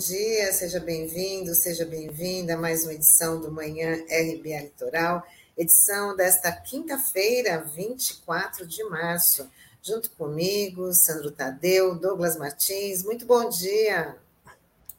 dia, 0.00 0.50
seja 0.54 0.80
bem-vindo, 0.80 1.54
seja 1.54 1.84
bem-vinda 1.84 2.54
a 2.54 2.56
mais 2.56 2.84
uma 2.84 2.94
edição 2.94 3.38
do 3.38 3.52
Manhã 3.52 3.96
RBA 3.96 4.62
Litoral, 4.62 5.22
edição 5.58 6.16
desta 6.16 6.50
quinta-feira, 6.50 7.62
24 7.76 8.66
de 8.66 8.82
março. 8.84 9.46
Junto 9.82 10.10
comigo, 10.12 10.90
Sandro 10.94 11.30
Tadeu, 11.30 12.00
Douglas 12.00 12.38
Martins. 12.38 13.04
Muito 13.04 13.26
bom 13.26 13.50
dia. 13.50 14.16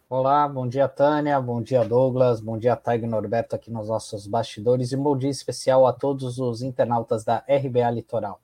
Olá, 0.08 0.48
bom 0.48 0.68
dia, 0.68 0.88
Tânia, 0.88 1.42
bom 1.42 1.64
dia, 1.64 1.84
Douglas, 1.84 2.40
bom 2.40 2.60
dia, 2.60 2.76
Taigo 2.76 3.08
Norberto 3.08 3.56
aqui 3.56 3.72
nos 3.72 3.88
nossos 3.88 4.28
bastidores 4.28 4.92
e 4.92 4.96
um 4.96 5.02
bom 5.02 5.18
dia 5.18 5.32
especial 5.32 5.88
a 5.88 5.94
todos 5.94 6.38
os 6.38 6.62
internautas 6.62 7.24
da 7.24 7.38
RBA 7.50 7.90
Litoral. 7.90 8.40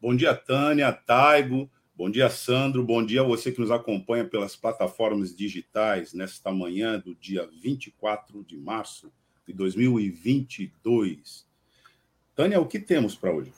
Bom 0.00 0.14
dia, 0.14 0.32
Tânia, 0.32 0.92
Taigo. 0.92 1.68
Bom 1.98 2.08
dia, 2.08 2.30
Sandro. 2.30 2.84
Bom 2.84 3.04
dia 3.04 3.22
a 3.22 3.24
você 3.24 3.50
que 3.50 3.60
nos 3.60 3.72
acompanha 3.72 4.24
pelas 4.24 4.54
plataformas 4.54 5.34
digitais 5.34 6.12
nesta 6.12 6.52
manhã 6.52 6.96
do 6.96 7.12
dia 7.16 7.44
24 7.60 8.44
de 8.44 8.56
março 8.56 9.10
de 9.44 9.52
2022. 9.52 11.44
Tânia, 12.36 12.60
o 12.60 12.68
que 12.68 12.78
temos 12.78 13.16
para 13.16 13.32
hoje? 13.32 13.52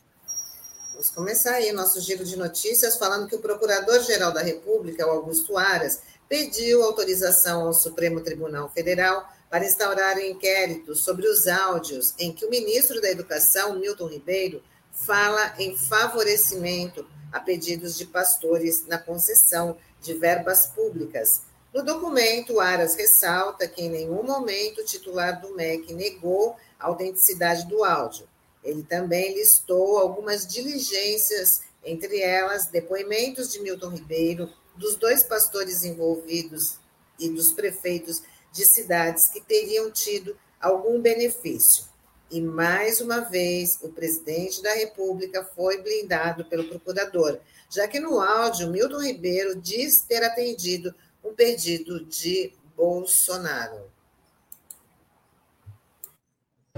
Vamos 0.92 1.10
começar 1.10 1.56
aí 1.56 1.70
o 1.70 1.74
nosso 1.74 2.00
giro 2.00 2.24
de 2.24 2.34
notícias 2.38 2.96
falando 2.96 3.28
que 3.28 3.36
o 3.36 3.40
Procurador-Geral 3.40 4.32
da 4.32 4.40
República, 4.40 5.06
o 5.06 5.10
Augusto 5.10 5.58
Aras, 5.58 6.00
pediu 6.26 6.82
autorização 6.82 7.66
ao 7.66 7.74
Supremo 7.74 8.22
Tribunal 8.22 8.70
Federal 8.70 9.22
para 9.50 9.66
instaurar 9.66 10.16
um 10.16 10.20
inquérito 10.20 10.94
sobre 10.94 11.28
os 11.28 11.46
áudios 11.46 12.14
em 12.18 12.32
que 12.32 12.46
o 12.46 12.50
ministro 12.50 13.02
da 13.02 13.10
Educação, 13.10 13.78
Milton 13.78 14.06
Ribeiro, 14.06 14.62
fala 14.90 15.54
em 15.58 15.76
favorecimento 15.76 17.04
a 17.32 17.40
pedidos 17.40 17.96
de 17.96 18.06
pastores 18.06 18.86
na 18.86 18.98
concessão 18.98 19.76
de 20.00 20.14
verbas 20.14 20.66
públicas. 20.66 21.42
No 21.72 21.84
documento, 21.84 22.58
Aras 22.58 22.94
ressalta 22.94 23.68
que 23.68 23.82
em 23.82 23.90
nenhum 23.90 24.22
momento 24.24 24.80
o 24.80 24.84
titular 24.84 25.40
do 25.40 25.54
MEC 25.54 25.94
negou 25.94 26.56
a 26.78 26.86
autenticidade 26.86 27.68
do 27.68 27.84
áudio. 27.84 28.28
Ele 28.62 28.82
também 28.82 29.34
listou 29.34 29.98
algumas 29.98 30.46
diligências, 30.46 31.62
entre 31.84 32.20
elas 32.20 32.66
depoimentos 32.66 33.52
de 33.52 33.60
Milton 33.60 33.90
Ribeiro, 33.90 34.50
dos 34.76 34.96
dois 34.96 35.22
pastores 35.22 35.84
envolvidos 35.84 36.78
e 37.18 37.28
dos 37.28 37.52
prefeitos 37.52 38.22
de 38.52 38.66
cidades 38.66 39.26
que 39.26 39.40
teriam 39.40 39.90
tido 39.90 40.36
algum 40.60 41.00
benefício. 41.00 41.84
E 42.30 42.40
mais 42.40 43.00
uma 43.00 43.20
vez, 43.20 43.78
o 43.82 43.88
presidente 43.88 44.62
da 44.62 44.72
República 44.74 45.42
foi 45.42 45.82
blindado 45.82 46.44
pelo 46.44 46.68
procurador, 46.68 47.38
já 47.68 47.88
que 47.88 47.98
no 47.98 48.20
áudio 48.20 48.70
Milton 48.70 49.02
Ribeiro 49.02 49.60
diz 49.60 50.02
ter 50.02 50.22
atendido 50.22 50.94
um 51.24 51.34
pedido 51.34 52.04
de 52.04 52.52
Bolsonaro. 52.76 53.90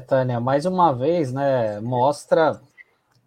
Tânia, 0.06 0.40
mais 0.40 0.64
uma 0.64 0.92
vez, 0.92 1.32
né, 1.32 1.80
mostra 1.80 2.60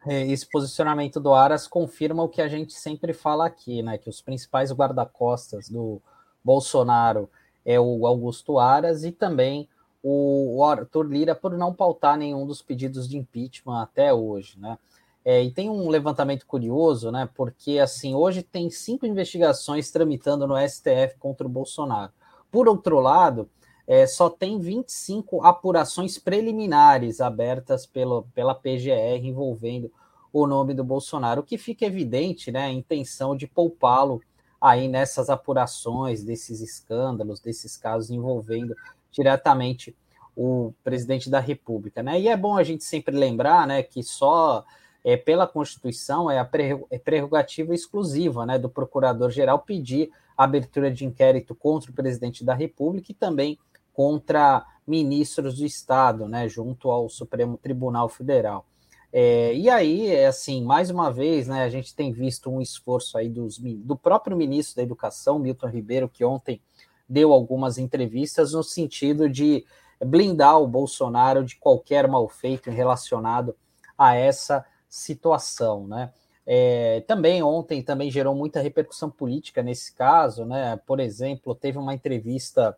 eh, 0.07 0.27
esse 0.27 0.47
posicionamento 0.49 1.19
do 1.19 1.33
Aras 1.33 1.67
confirma 1.67 2.23
o 2.23 2.29
que 2.29 2.41
a 2.41 2.47
gente 2.47 2.73
sempre 2.73 3.13
fala 3.13 3.45
aqui, 3.45 3.81
né, 3.81 3.97
que 3.97 4.09
os 4.09 4.21
principais 4.21 4.71
guarda-costas 4.71 5.69
do 5.69 6.01
Bolsonaro 6.43 7.29
é 7.63 7.79
o 7.79 8.05
Augusto 8.05 8.59
Aras 8.59 9.03
e 9.03 9.11
também 9.11 9.69
o, 10.07 10.63
Arthur 10.63 11.07
Lira 11.07 11.33
por 11.33 11.57
não 11.57 11.73
pautar 11.73 12.15
nenhum 12.15 12.45
dos 12.45 12.61
pedidos 12.61 13.09
de 13.09 13.17
impeachment 13.17 13.81
até 13.81 14.13
hoje, 14.13 14.59
né? 14.59 14.77
É, 15.23 15.41
e 15.43 15.49
tem 15.49 15.67
um 15.67 15.89
levantamento 15.89 16.45
curioso, 16.45 17.11
né? 17.11 17.27
Porque 17.33 17.79
assim, 17.79 18.13
hoje 18.13 18.43
tem 18.43 18.69
cinco 18.69 19.07
investigações 19.07 19.89
tramitando 19.89 20.45
no 20.45 20.55
STF 20.55 21.17
contra 21.19 21.47
o 21.47 21.49
Bolsonaro. 21.49 22.11
Por 22.51 22.67
outro 22.67 22.99
lado, 22.99 23.49
é, 23.87 24.05
só 24.05 24.29
tem 24.29 24.59
25 24.59 25.43
apurações 25.43 26.19
preliminares 26.19 27.19
abertas 27.19 27.87
pelo, 27.87 28.27
pela 28.35 28.53
PGR 28.53 29.25
envolvendo 29.25 29.91
o 30.31 30.45
nome 30.45 30.75
do 30.75 30.83
Bolsonaro, 30.83 31.41
o 31.41 31.43
que 31.43 31.57
fica 31.57 31.83
evidente, 31.83 32.51
né? 32.51 32.65
A 32.65 32.71
intenção 32.71 33.35
de 33.35 33.47
poupá-lo 33.47 34.21
aí 34.61 34.87
nessas 34.87 35.31
apurações 35.31 36.23
desses 36.23 36.61
escândalos, 36.61 37.39
desses 37.39 37.75
casos 37.75 38.11
envolvendo 38.11 38.75
diretamente 39.15 39.95
o 40.35 40.73
presidente 40.83 41.29
da 41.29 41.39
República, 41.39 42.03
né? 42.03 42.19
E 42.19 42.27
é 42.27 42.35
bom 42.35 42.57
a 42.57 42.63
gente 42.63 42.83
sempre 42.83 43.15
lembrar, 43.15 43.65
né, 43.65 43.81
que 43.81 44.03
só 44.03 44.65
é, 45.03 45.15
pela 45.15 45.47
Constituição 45.47 46.29
é 46.29 46.39
a 46.39 46.49
é 46.91 46.99
prerrogativa 46.99 47.73
exclusiva, 47.73 48.45
né, 48.45 48.59
do 48.59 48.69
Procurador-Geral 48.69 49.59
pedir 49.59 50.11
a 50.37 50.43
abertura 50.43 50.91
de 50.91 51.05
inquérito 51.05 51.55
contra 51.55 51.89
o 51.89 51.93
presidente 51.93 52.43
da 52.43 52.53
República 52.53 53.11
e 53.11 53.15
também 53.15 53.57
contra 53.93 54.65
ministros 54.85 55.57
do 55.57 55.65
Estado, 55.65 56.27
né, 56.27 56.49
junto 56.49 56.91
ao 56.91 57.07
Supremo 57.07 57.57
Tribunal 57.57 58.09
Federal. 58.09 58.65
É, 59.13 59.55
e 59.55 59.69
aí, 59.69 60.07
é 60.09 60.27
assim, 60.27 60.61
mais 60.61 60.89
uma 60.89 61.09
vez, 61.09 61.47
né, 61.47 61.63
a 61.63 61.69
gente 61.69 61.95
tem 61.95 62.11
visto 62.11 62.49
um 62.49 62.61
esforço 62.61 63.17
aí 63.17 63.29
dos, 63.29 63.57
do 63.57 63.95
próprio 63.95 64.35
ministro 64.35 64.75
da 64.75 64.83
Educação, 64.83 65.39
Milton 65.39 65.67
Ribeiro, 65.67 66.09
que 66.09 66.25
ontem 66.25 66.59
deu 67.07 67.31
algumas 67.33 67.77
entrevistas 67.77 68.53
no 68.53 68.63
sentido 68.63 69.29
de 69.29 69.65
blindar 70.03 70.59
o 70.61 70.67
Bolsonaro 70.67 71.43
de 71.43 71.55
qualquer 71.55 72.07
mal 72.07 72.27
feito 72.27 72.69
relacionado 72.69 73.55
a 73.97 74.15
essa 74.15 74.65
situação, 74.89 75.87
né? 75.87 76.11
É, 76.47 77.01
também 77.07 77.41
ontem 77.41 77.81
também 77.81 78.11
gerou 78.11 78.35
muita 78.35 78.61
repercussão 78.61 79.09
política 79.09 79.63
nesse 79.63 79.93
caso, 79.93 80.45
né? 80.45 80.79
Por 80.85 80.99
exemplo, 80.99 81.55
teve 81.55 81.77
uma 81.77 81.93
entrevista 81.93 82.77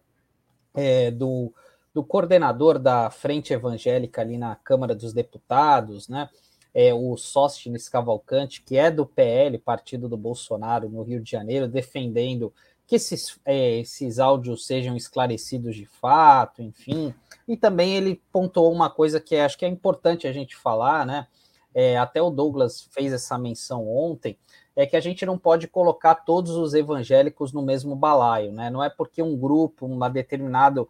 é, 0.73 1.11
do, 1.11 1.53
do 1.93 2.03
coordenador 2.03 2.79
da 2.79 3.09
Frente 3.09 3.51
Evangélica 3.51 4.21
ali 4.21 4.37
na 4.37 4.55
Câmara 4.55 4.95
dos 4.95 5.11
Deputados, 5.11 6.07
né? 6.07 6.29
É, 6.73 6.93
o 6.93 7.17
Sóstenes 7.17 7.89
Cavalcante, 7.89 8.61
que 8.61 8.77
é 8.77 8.91
do 8.91 9.05
PL, 9.05 9.57
partido 9.57 10.07
do 10.07 10.15
Bolsonaro, 10.15 10.87
no 10.89 11.01
Rio 11.01 11.19
de 11.19 11.31
Janeiro, 11.31 11.67
defendendo 11.67 12.53
que 12.87 12.95
esses, 12.95 13.37
é, 13.43 13.79
esses 13.79 14.17
áudios 14.17 14.65
sejam 14.65 14.95
esclarecidos 14.95 15.75
de 15.75 15.85
fato, 15.85 16.61
enfim. 16.61 17.13
E 17.45 17.57
também 17.57 17.95
ele 17.95 18.21
pontuou 18.31 18.71
uma 18.71 18.89
coisa 18.89 19.19
que 19.19 19.35
acho 19.35 19.57
que 19.57 19.65
é 19.65 19.67
importante 19.67 20.25
a 20.25 20.31
gente 20.31 20.55
falar, 20.55 21.05
né? 21.05 21.27
É, 21.75 21.97
até 21.97 22.21
o 22.21 22.31
Douglas 22.31 22.87
fez 22.91 23.11
essa 23.13 23.37
menção 23.37 23.87
ontem, 23.87 24.39
é 24.75 24.85
que 24.85 24.95
a 24.95 25.01
gente 25.01 25.25
não 25.25 25.37
pode 25.37 25.67
colocar 25.67 26.15
todos 26.15 26.51
os 26.51 26.73
evangélicos 26.73 27.51
no 27.51 27.61
mesmo 27.61 27.95
balaio, 27.95 28.51
né? 28.53 28.69
Não 28.69 28.81
é 28.83 28.89
porque 28.89 29.21
um 29.21 29.37
grupo, 29.37 29.85
uma 29.85 30.09
determinada 30.09 30.83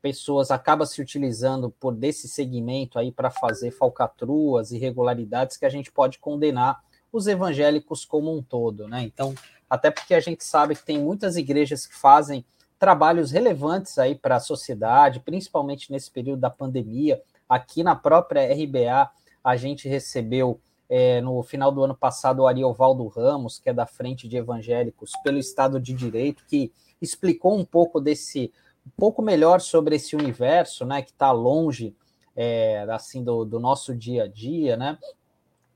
pessoas 0.00 0.50
acaba 0.50 0.86
se 0.86 1.02
utilizando 1.02 1.70
por 1.70 1.94
desse 1.94 2.26
segmento 2.26 2.98
aí 2.98 3.12
para 3.12 3.30
fazer 3.30 3.70
falcatruas, 3.70 4.72
irregularidades 4.72 5.56
que 5.56 5.66
a 5.66 5.68
gente 5.68 5.92
pode 5.92 6.18
condenar 6.18 6.80
os 7.12 7.26
evangélicos 7.26 8.04
como 8.04 8.36
um 8.36 8.42
todo, 8.42 8.86
né? 8.88 9.02
Então, 9.02 9.34
até 9.68 9.90
porque 9.90 10.14
a 10.14 10.20
gente 10.20 10.44
sabe 10.44 10.74
que 10.74 10.84
tem 10.84 10.98
muitas 10.98 11.36
igrejas 11.36 11.86
que 11.86 11.94
fazem 11.94 12.44
trabalhos 12.78 13.30
relevantes 13.30 13.98
aí 13.98 14.14
para 14.14 14.36
a 14.36 14.40
sociedade, 14.40 15.20
principalmente 15.20 15.92
nesse 15.92 16.10
período 16.10 16.40
da 16.40 16.50
pandemia. 16.50 17.22
Aqui 17.48 17.82
na 17.82 17.94
própria 17.94 18.42
RBA, 18.52 19.10
a 19.44 19.56
gente 19.56 19.88
recebeu 19.88 20.60
é, 20.88 21.20
no 21.20 21.40
final 21.42 21.70
do 21.70 21.84
ano 21.84 21.94
passado 21.94 22.40
o 22.40 22.46
Ariovaldo 22.48 23.06
Ramos, 23.06 23.60
que 23.60 23.68
é 23.68 23.72
da 23.72 23.86
Frente 23.86 24.26
de 24.26 24.36
Evangélicos 24.36 25.12
pelo 25.22 25.38
Estado 25.38 25.78
de 25.78 25.92
Direito, 25.92 26.44
que 26.48 26.72
explicou 27.00 27.56
um 27.56 27.64
pouco 27.64 28.00
desse, 28.00 28.52
um 28.84 28.90
pouco 28.96 29.22
melhor 29.22 29.60
sobre 29.60 29.94
esse 29.94 30.16
universo, 30.16 30.84
né, 30.84 31.00
que 31.00 31.12
está 31.12 31.30
longe 31.30 31.94
é, 32.34 32.84
assim 32.90 33.22
do, 33.22 33.44
do 33.44 33.60
nosso 33.60 33.94
dia 33.94 34.24
a 34.24 34.26
dia, 34.26 34.76
né, 34.76 34.98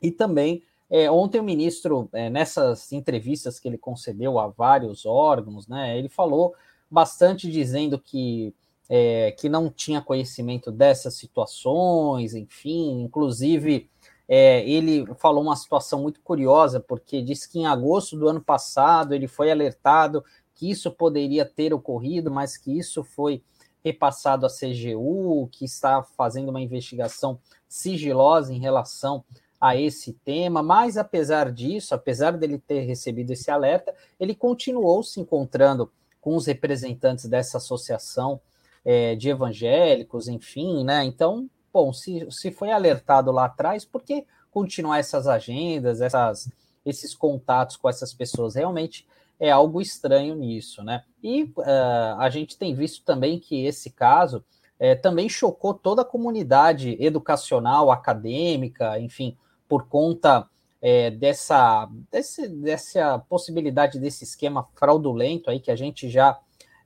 e 0.03 0.11
também 0.11 0.63
é, 0.97 1.11
ontem 1.11 1.41
o 1.41 1.43
ministro, 1.43 2.09
é, 2.13 2.31
nessas 2.31 2.93
entrevistas 2.93 3.59
que 3.59 3.67
ele 3.67 3.77
concedeu 3.77 4.39
a 4.39 4.47
vários 4.47 5.05
órgãos, 5.05 5.67
né, 5.67 5.99
ele 5.99 6.09
falou 6.09 6.55
bastante 6.89 7.51
dizendo 7.51 7.99
que, 7.99 8.55
é, 8.89 9.33
que 9.33 9.49
não 9.49 9.69
tinha 9.69 10.01
conhecimento 10.01 10.71
dessas 10.71 11.15
situações, 11.15 12.33
enfim, 12.33 13.03
inclusive 13.03 13.91
é, 14.29 14.65
ele 14.71 15.05
falou 15.17 15.43
uma 15.43 15.57
situação 15.57 16.01
muito 16.01 16.21
curiosa, 16.21 16.79
porque 16.79 17.21
disse 17.21 17.51
que 17.51 17.59
em 17.59 17.67
agosto 17.67 18.17
do 18.17 18.29
ano 18.29 18.41
passado 18.41 19.17
ele 19.17 19.27
foi 19.27 19.51
alertado 19.51 20.25
que 20.55 20.71
isso 20.71 20.93
poderia 20.93 21.45
ter 21.45 21.75
ocorrido, 21.75 22.31
mas 22.31 22.57
que 22.57 22.71
isso 22.71 23.03
foi 23.03 23.43
repassado 23.85 24.47
à 24.47 24.49
CGU, 24.49 25.49
que 25.51 25.65
está 25.65 26.05
fazendo 26.17 26.51
uma 26.51 26.61
investigação 26.61 27.41
sigilosa 27.69 28.55
em 28.55 28.61
relação 28.61 29.25
a 29.65 29.75
esse 29.75 30.13
tema, 30.13 30.63
mas 30.63 30.99
apesar 30.99 31.51
disso, 31.51 31.95
apesar 31.95 32.33
dele 32.33 32.59
ter 32.59 32.81
recebido 32.81 33.31
esse 33.31 33.51
alerta, 33.51 33.95
ele 34.21 34.35
continuou 34.35 35.03
se 35.03 35.19
encontrando 35.19 35.91
com 36.21 36.37
os 36.37 36.45
representantes 36.45 37.25
dessa 37.25 37.57
associação 37.57 38.39
é, 38.85 39.15
de 39.15 39.31
evangélicos, 39.31 40.29
enfim, 40.29 40.85
né? 40.85 41.03
Então, 41.05 41.49
bom, 41.73 41.95
se, 41.95 42.27
se 42.31 42.51
foi 42.51 42.73
alertado 42.73 43.33
lá 43.33 43.47
atrás, 43.47 43.87
por 43.87 44.03
que 44.03 44.27
continuar 44.51 44.99
essas 44.99 45.27
agendas, 45.27 46.03
essas, 46.03 46.53
esses 46.85 47.15
contatos 47.15 47.79
com 47.79 47.89
essas 47.89 48.13
pessoas? 48.13 48.57
Realmente 48.57 49.09
é 49.41 49.51
algo 49.51 49.81
estranho 49.81 50.35
nisso, 50.35 50.85
né? 50.85 51.05
E 51.23 51.45
uh, 51.45 52.19
a 52.19 52.29
gente 52.29 52.59
tem 52.59 52.75
visto 52.75 53.03
também 53.03 53.39
que 53.39 53.65
esse 53.65 53.89
caso 53.89 54.45
é, 54.79 54.95
também 54.95 55.27
chocou 55.27 55.73
toda 55.73 56.03
a 56.03 56.05
comunidade 56.05 56.99
educacional, 57.01 57.91
acadêmica, 57.91 59.01
enfim, 59.01 59.35
por 59.69 59.89
conta 59.89 60.49
é, 60.81 61.11
dessa, 61.11 61.89
desse, 62.11 62.49
dessa 62.49 63.19
possibilidade 63.21 63.99
desse 63.99 64.25
esquema 64.25 64.69
fraudulento 64.75 65.51
aí 65.51 65.59
que 65.59 65.71
a 65.71 65.77
gente 65.77 66.09
já 66.09 66.39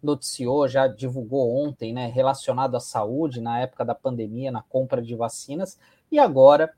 noticiou, 0.02 0.68
já 0.68 0.86
divulgou 0.86 1.56
ontem, 1.56 1.92
né, 1.92 2.06
relacionado 2.06 2.76
à 2.76 2.80
saúde 2.80 3.40
na 3.40 3.60
época 3.60 3.84
da 3.84 3.94
pandemia, 3.94 4.52
na 4.52 4.62
compra 4.62 5.02
de 5.02 5.16
vacinas, 5.16 5.78
e 6.10 6.18
agora 6.18 6.72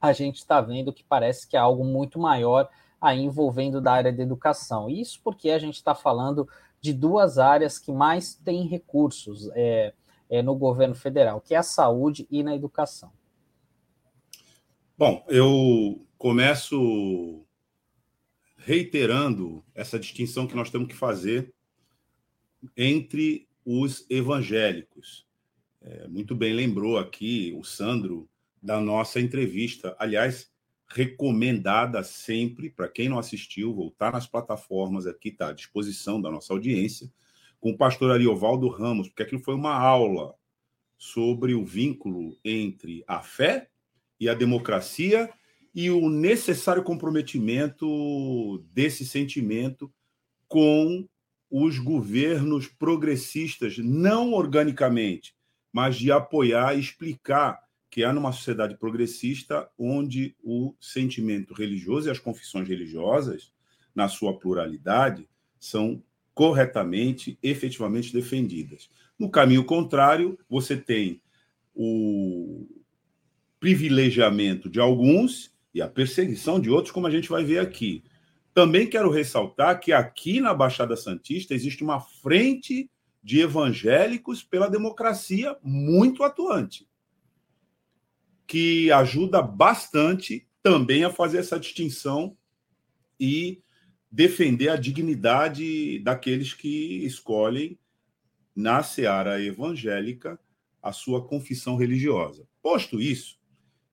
a 0.00 0.12
gente 0.12 0.36
está 0.36 0.60
vendo 0.60 0.92
que 0.92 1.04
parece 1.04 1.46
que 1.46 1.56
é 1.56 1.60
algo 1.60 1.84
muito 1.84 2.18
maior 2.18 2.68
aí 3.00 3.20
envolvendo 3.20 3.80
da 3.80 3.92
área 3.92 4.12
da 4.12 4.22
educação. 4.22 4.88
Isso 4.88 5.20
porque 5.22 5.50
a 5.50 5.58
gente 5.58 5.74
está 5.74 5.94
falando 5.94 6.48
de 6.80 6.92
duas 6.92 7.38
áreas 7.38 7.78
que 7.78 7.92
mais 7.92 8.34
têm 8.34 8.66
recursos 8.66 9.50
é, 9.54 9.92
é, 10.28 10.42
no 10.42 10.54
governo 10.54 10.94
federal, 10.94 11.40
que 11.40 11.54
é 11.54 11.58
a 11.58 11.62
saúde 11.62 12.26
e 12.30 12.42
na 12.42 12.54
educação. 12.54 13.10
Bom, 14.98 15.22
eu 15.28 16.08
começo 16.16 17.44
reiterando 18.56 19.62
essa 19.74 19.98
distinção 19.98 20.46
que 20.46 20.56
nós 20.56 20.70
temos 20.70 20.88
que 20.88 20.94
fazer 20.94 21.52
entre 22.74 23.46
os 23.62 24.06
evangélicos. 24.08 25.26
É, 25.82 26.08
muito 26.08 26.34
bem 26.34 26.54
lembrou 26.54 26.96
aqui 26.96 27.54
o 27.58 27.62
Sandro 27.62 28.26
da 28.62 28.80
nossa 28.80 29.20
entrevista. 29.20 29.94
Aliás, 29.98 30.50
recomendada 30.88 32.02
sempre 32.02 32.70
para 32.70 32.88
quem 32.88 33.06
não 33.06 33.18
assistiu, 33.18 33.74
voltar 33.74 34.14
nas 34.14 34.26
plataformas 34.26 35.06
aqui, 35.06 35.28
está 35.28 35.50
à 35.50 35.52
disposição 35.52 36.22
da 36.22 36.30
nossa 36.30 36.54
audiência, 36.54 37.12
com 37.60 37.68
o 37.68 37.76
pastor 37.76 38.12
Ariovaldo 38.12 38.66
Ramos, 38.68 39.08
porque 39.08 39.24
aquilo 39.24 39.42
foi 39.42 39.56
uma 39.56 39.74
aula 39.74 40.34
sobre 40.96 41.52
o 41.52 41.66
vínculo 41.66 42.38
entre 42.42 43.04
a 43.06 43.20
fé 43.22 43.68
e 44.18 44.28
a 44.28 44.34
democracia 44.34 45.30
e 45.74 45.90
o 45.90 46.08
necessário 46.08 46.82
comprometimento 46.82 48.64
desse 48.72 49.04
sentimento 49.04 49.92
com 50.48 51.06
os 51.50 51.78
governos 51.78 52.66
progressistas, 52.66 53.78
não 53.78 54.32
organicamente, 54.32 55.34
mas 55.72 55.96
de 55.96 56.10
apoiar 56.10 56.74
e 56.74 56.80
explicar 56.80 57.60
que 57.90 58.04
há 58.04 58.12
numa 58.12 58.32
sociedade 58.32 58.76
progressista 58.76 59.68
onde 59.78 60.34
o 60.42 60.74
sentimento 60.80 61.54
religioso 61.54 62.08
e 62.08 62.10
as 62.10 62.18
confissões 62.18 62.68
religiosas, 62.68 63.52
na 63.94 64.08
sua 64.08 64.38
pluralidade, 64.38 65.28
são 65.58 66.02
corretamente, 66.34 67.38
efetivamente 67.42 68.12
defendidas. 68.12 68.90
No 69.18 69.30
caminho 69.30 69.64
contrário, 69.64 70.38
você 70.48 70.76
tem 70.76 71.22
o 71.74 72.66
privilegiamento 73.58 74.68
de 74.68 74.80
alguns 74.80 75.54
e 75.74 75.82
a 75.82 75.88
perseguição 75.88 76.60
de 76.60 76.70
outros, 76.70 76.92
como 76.92 77.06
a 77.06 77.10
gente 77.10 77.28
vai 77.28 77.44
ver 77.44 77.58
aqui. 77.58 78.02
Também 78.54 78.88
quero 78.88 79.10
ressaltar 79.10 79.80
que 79.80 79.92
aqui 79.92 80.40
na 80.40 80.54
Baixada 80.54 80.96
Santista 80.96 81.54
existe 81.54 81.84
uma 81.84 82.00
frente 82.00 82.90
de 83.22 83.40
evangélicos 83.40 84.42
pela 84.42 84.70
democracia 84.70 85.56
muito 85.62 86.22
atuante, 86.22 86.88
que 88.46 88.90
ajuda 88.92 89.42
bastante 89.42 90.46
também 90.62 91.04
a 91.04 91.10
fazer 91.10 91.38
essa 91.38 91.58
distinção 91.58 92.36
e 93.20 93.60
defender 94.10 94.68
a 94.68 94.76
dignidade 94.76 95.98
daqueles 95.98 96.54
que 96.54 97.04
escolhem 97.04 97.78
na 98.54 98.82
seara 98.82 99.42
evangélica 99.42 100.40
a 100.82 100.92
sua 100.92 101.26
confissão 101.26 101.76
religiosa. 101.76 102.48
Posto 102.62 103.00
isso, 103.00 103.38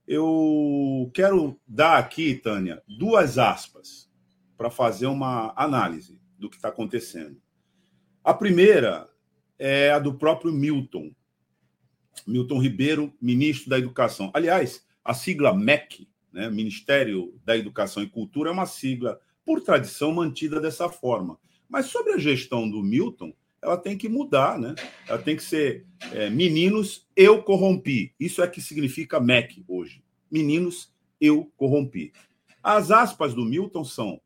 eu 0.08 1.10
quero 1.14 1.60
dar 1.68 1.98
aqui, 1.98 2.36
Tânia, 2.36 2.82
duas 2.88 3.38
aspas 3.38 4.12
para 4.58 4.70
fazer 4.70 5.08
uma 5.08 5.54
análise 5.56 6.20
do 6.38 6.50
que 6.50 6.56
está 6.56 6.70
acontecendo. 6.70 7.42
A 8.24 8.34
primeira 8.34 9.10
é 9.58 9.92
a 9.92 10.00
do 10.00 10.14
próprio 10.14 10.52
Milton, 10.52 11.12
Milton 12.28 12.60
Ribeiro, 12.60 13.14
ministro 13.22 13.70
da 13.70 13.78
Educação. 13.78 14.32
Aliás, 14.34 14.86
a 15.04 15.14
sigla 15.14 15.54
MEC, 15.54 16.08
né, 16.32 16.50
Ministério 16.50 17.40
da 17.44 17.58
Educação 17.58 18.02
e 18.04 18.10
Cultura, 18.10 18.50
é 18.50 18.54
uma 18.54 18.66
sigla, 18.66 19.20
por 19.46 19.62
tradição, 19.62 20.12
mantida 20.12 20.60
dessa 20.60 20.90
forma. 20.90 21.38
Mas 21.68 21.88
sobre 21.88 22.14
a 22.14 22.18
gestão 22.18 22.70
do 22.70 22.82
Milton, 22.82 23.34
ela 23.64 23.78
tem 23.78 23.98
que 23.98 24.10
mudar, 24.10 24.60
né? 24.60 24.76
Ela 25.08 25.18
tem 25.18 25.36
que 25.36 25.44
ser 25.44 25.86
é, 26.12 26.30
meninos, 26.30 27.08
eu 27.16 27.42
corrompi. 27.42 28.14
Isso 28.20 28.44
é 28.44 28.48
que 28.48 28.62
significa 28.62 29.20
MEC 29.20 29.64
hoje. 29.68 30.04
Meninos, 30.30 30.94
eu 31.20 31.52
corrompi. 31.56 32.12
As 32.62 32.92
aspas 32.92 33.34
do 33.34 33.46
Milton 33.46 33.84
são 33.84 34.22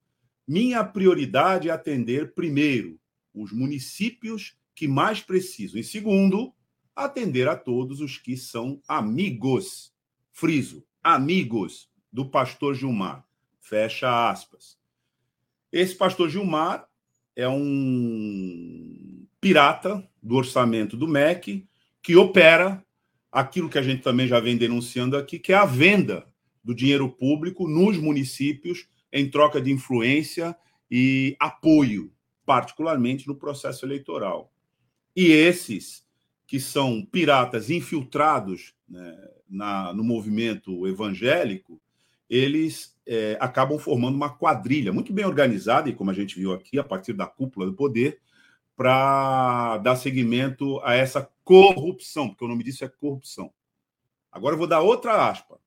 minha 0.48 0.82
prioridade 0.82 1.68
é 1.68 1.74
atender, 1.74 2.34
primeiro, 2.34 2.98
os 3.34 3.52
municípios 3.52 4.56
que 4.74 4.88
mais 4.88 5.20
precisam, 5.20 5.78
e 5.78 5.84
segundo, 5.84 6.54
atender 6.96 7.50
a 7.50 7.56
todos 7.56 8.00
os 8.00 8.18
que 8.18 8.38
são 8.38 8.82
amigos, 8.88 9.94
friso, 10.32 10.86
amigos 11.04 11.90
do 12.12 12.30
pastor 12.30 12.76
Gilmar. 12.76 13.28
Fecha 13.60 14.30
aspas. 14.30 14.78
Esse 15.70 15.94
pastor 15.96 16.30
Gilmar 16.30 16.88
é 17.36 17.50
um 17.50 19.17
pirata 19.40 20.08
do 20.22 20.36
orçamento 20.36 20.98
do 20.98 21.08
MEC 21.08 21.68
que 22.02 22.16
opera 22.16 22.84
aquilo 23.32 23.70
que 23.70 23.78
a 23.78 23.82
gente 23.82 24.02
também 24.02 24.28
já 24.28 24.40
vem 24.40 24.58
denunciando 24.58 25.18
aqui, 25.18 25.38
que 25.38 25.54
é 25.54 25.56
a 25.56 25.66
venda 25.66 26.26
do 26.64 26.74
dinheiro 26.74 27.10
público 27.10 27.68
nos 27.68 27.98
municípios 27.98 28.88
em 29.12 29.30
troca 29.30 29.62
de 29.62 29.72
influência 29.72 30.56
e 30.90 31.36
apoio, 31.40 32.12
particularmente 32.46 33.28
no 33.28 33.36
processo 33.36 33.86
eleitoral. 33.86 34.52
E 35.16 35.28
esses 35.28 36.06
que 36.46 36.60
são 36.60 37.06
piratas 37.06 37.70
infiltrados 37.70 38.74
né, 38.88 39.16
na, 39.50 39.94
no 39.94 40.04
movimento 40.04 40.88
evangélico, 40.88 41.82
eles 42.30 42.98
é, 43.06 43.38
acabam 43.40 43.78
formando 43.78 44.16
uma 44.16 44.30
quadrilha 44.30 44.94
muito 44.94 45.12
bem 45.12 45.26
organizada, 45.26 45.90
e 45.90 45.94
como 45.94 46.10
a 46.10 46.14
gente 46.14 46.36
viu 46.36 46.54
aqui, 46.54 46.80
a 46.80 46.84
partir 46.84 47.14
da 47.14 47.26
cúpula 47.26 47.66
do 47.66 47.74
poder, 47.74 48.20
para 48.78 49.80
dar 49.80 49.96
seguimento 49.96 50.80
a 50.84 50.94
essa 50.94 51.28
corrupção, 51.44 52.30
porque 52.30 52.46
o 52.46 52.48
nome 52.48 52.64
disso 52.64 52.86
é 52.86 52.88
corrupção. 52.88 53.52
Agora 54.32 54.54
eu 54.54 54.60
vou 54.60 54.68
dar 54.68 54.82
outra 54.82 55.28
aspa, 55.28 55.60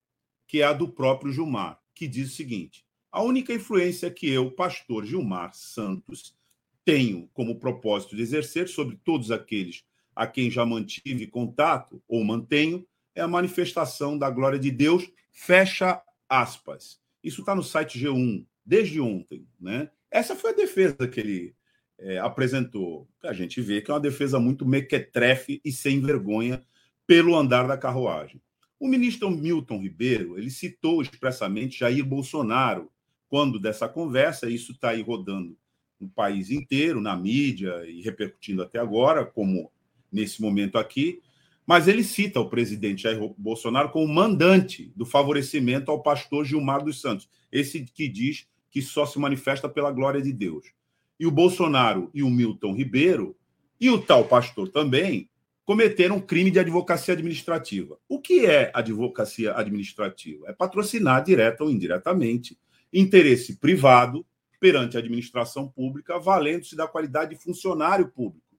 que 0.47 0.63
é 0.63 0.65
a 0.65 0.73
do 0.73 0.89
próprio 0.89 1.33
Gilmar, 1.33 1.81
que 1.93 2.07
diz 2.07 2.33
o 2.33 2.37
seguinte: 2.37 2.87
a 3.11 3.21
única 3.21 3.53
influência 3.53 4.11
que 4.11 4.31
eu, 4.31 4.53
pastor 4.53 5.05
Gilmar 5.05 5.53
Santos, 5.55 6.37
tenho 6.85 7.29
como 7.35 7.59
propósito 7.59 8.15
de 8.15 8.23
exercer 8.23 8.69
sobre 8.69 8.97
todos 9.05 9.33
aqueles 9.33 9.85
a 10.15 10.27
quem 10.27 10.51
já 10.51 10.65
mantive 10.65 11.27
contato 11.27 12.03
ou 12.07 12.23
mantenho 12.23 12.87
é 13.15 13.21
a 13.21 13.29
manifestação 13.29 14.17
da 14.17 14.31
glória 14.31 14.59
de 14.59 14.71
Deus, 14.71 15.11
fecha 15.33 16.01
aspas. 16.29 17.01
Isso 17.23 17.41
está 17.41 17.55
no 17.55 17.63
site 17.63 17.99
G1 17.99 18.47
desde 18.65 19.01
ontem, 19.01 19.49
né? 19.61 19.91
Essa 20.11 20.37
foi 20.37 20.51
a 20.51 20.55
defesa 20.55 21.09
que 21.09 21.21
ele 21.21 21.57
é, 22.01 22.19
apresentou. 22.19 23.09
A 23.23 23.33
gente 23.33 23.61
vê 23.61 23.81
que 23.81 23.91
é 23.91 23.95
uma 23.95 24.01
defesa 24.01 24.41
muito 24.41 24.67
mequetrefe 24.67 25.61
e 25.65 25.71
sem 25.71 26.01
vergonha 26.01 26.63
pelo 27.07 27.37
andar 27.37 27.67
da 27.67 27.77
carruagem. 27.77 28.41
O 28.79 28.89
ministro 28.89 29.31
Milton 29.31 29.81
Ribeiro 29.83 30.39
ele 30.39 30.51
citou 30.51 31.03
expressamente 31.03 31.81
Jair 31.81 32.05
Bolsonaro 32.05 32.91
quando 33.29 33.61
dessa 33.61 33.89
conversa, 33.89 34.49
isso 34.49 34.73
está 34.73 34.91
aí 34.91 35.03
rodando 35.03 35.57
no 36.01 36.09
país 36.09 36.51
inteiro, 36.51 37.01
na 37.01 37.17
mídia 37.17 37.85
e 37.87 38.01
repercutindo 38.01 38.63
até 38.63 38.79
agora, 38.79 39.25
como 39.25 39.71
nesse 40.11 40.41
momento 40.41 40.79
aqui, 40.79 41.21
mas 41.67 41.87
ele 41.87 42.03
cita 42.03 42.41
o 42.41 42.49
presidente 42.49 43.03
Jair 43.03 43.33
Bolsonaro 43.37 43.91
como 43.91 44.13
mandante 44.13 44.93
do 44.97 45.07
favorecimento 45.07 45.91
ao 45.91 46.03
pastor 46.03 46.45
Gilmar 46.45 46.83
dos 46.83 47.01
Santos, 47.01 47.29
esse 47.53 47.85
que 47.85 48.09
diz 48.09 48.49
que 48.71 48.81
só 48.81 49.05
se 49.05 49.19
manifesta 49.19 49.69
pela 49.69 49.93
glória 49.93 50.23
de 50.23 50.33
Deus. 50.33 50.73
E 51.21 51.27
o 51.27 51.31
Bolsonaro 51.31 52.11
e 52.15 52.23
o 52.23 52.31
Milton 52.31 52.75
Ribeiro, 52.75 53.37
e 53.79 53.91
o 53.91 54.01
tal 54.01 54.25
pastor 54.25 54.71
também, 54.71 55.29
cometeram 55.67 56.17
um 56.17 56.21
crime 56.21 56.51
de 56.51 56.59
advocacia 56.59 57.13
administrativa. 57.13 57.99
O 58.09 58.19
que 58.19 58.47
é 58.47 58.73
advocacia 58.75 59.55
administrativa? 59.55 60.49
É 60.49 60.53
patrocinar 60.55 61.23
direta 61.23 61.63
ou 61.63 61.71
indiretamente 61.71 62.59
interesse 62.93 63.57
privado 63.57 64.27
perante 64.59 64.97
a 64.97 65.01
administração 65.01 65.69
pública, 65.69 66.19
valendo-se 66.19 66.75
da 66.75 66.89
qualidade 66.89 67.35
de 67.35 67.43
funcionário 67.43 68.09
público. 68.09 68.57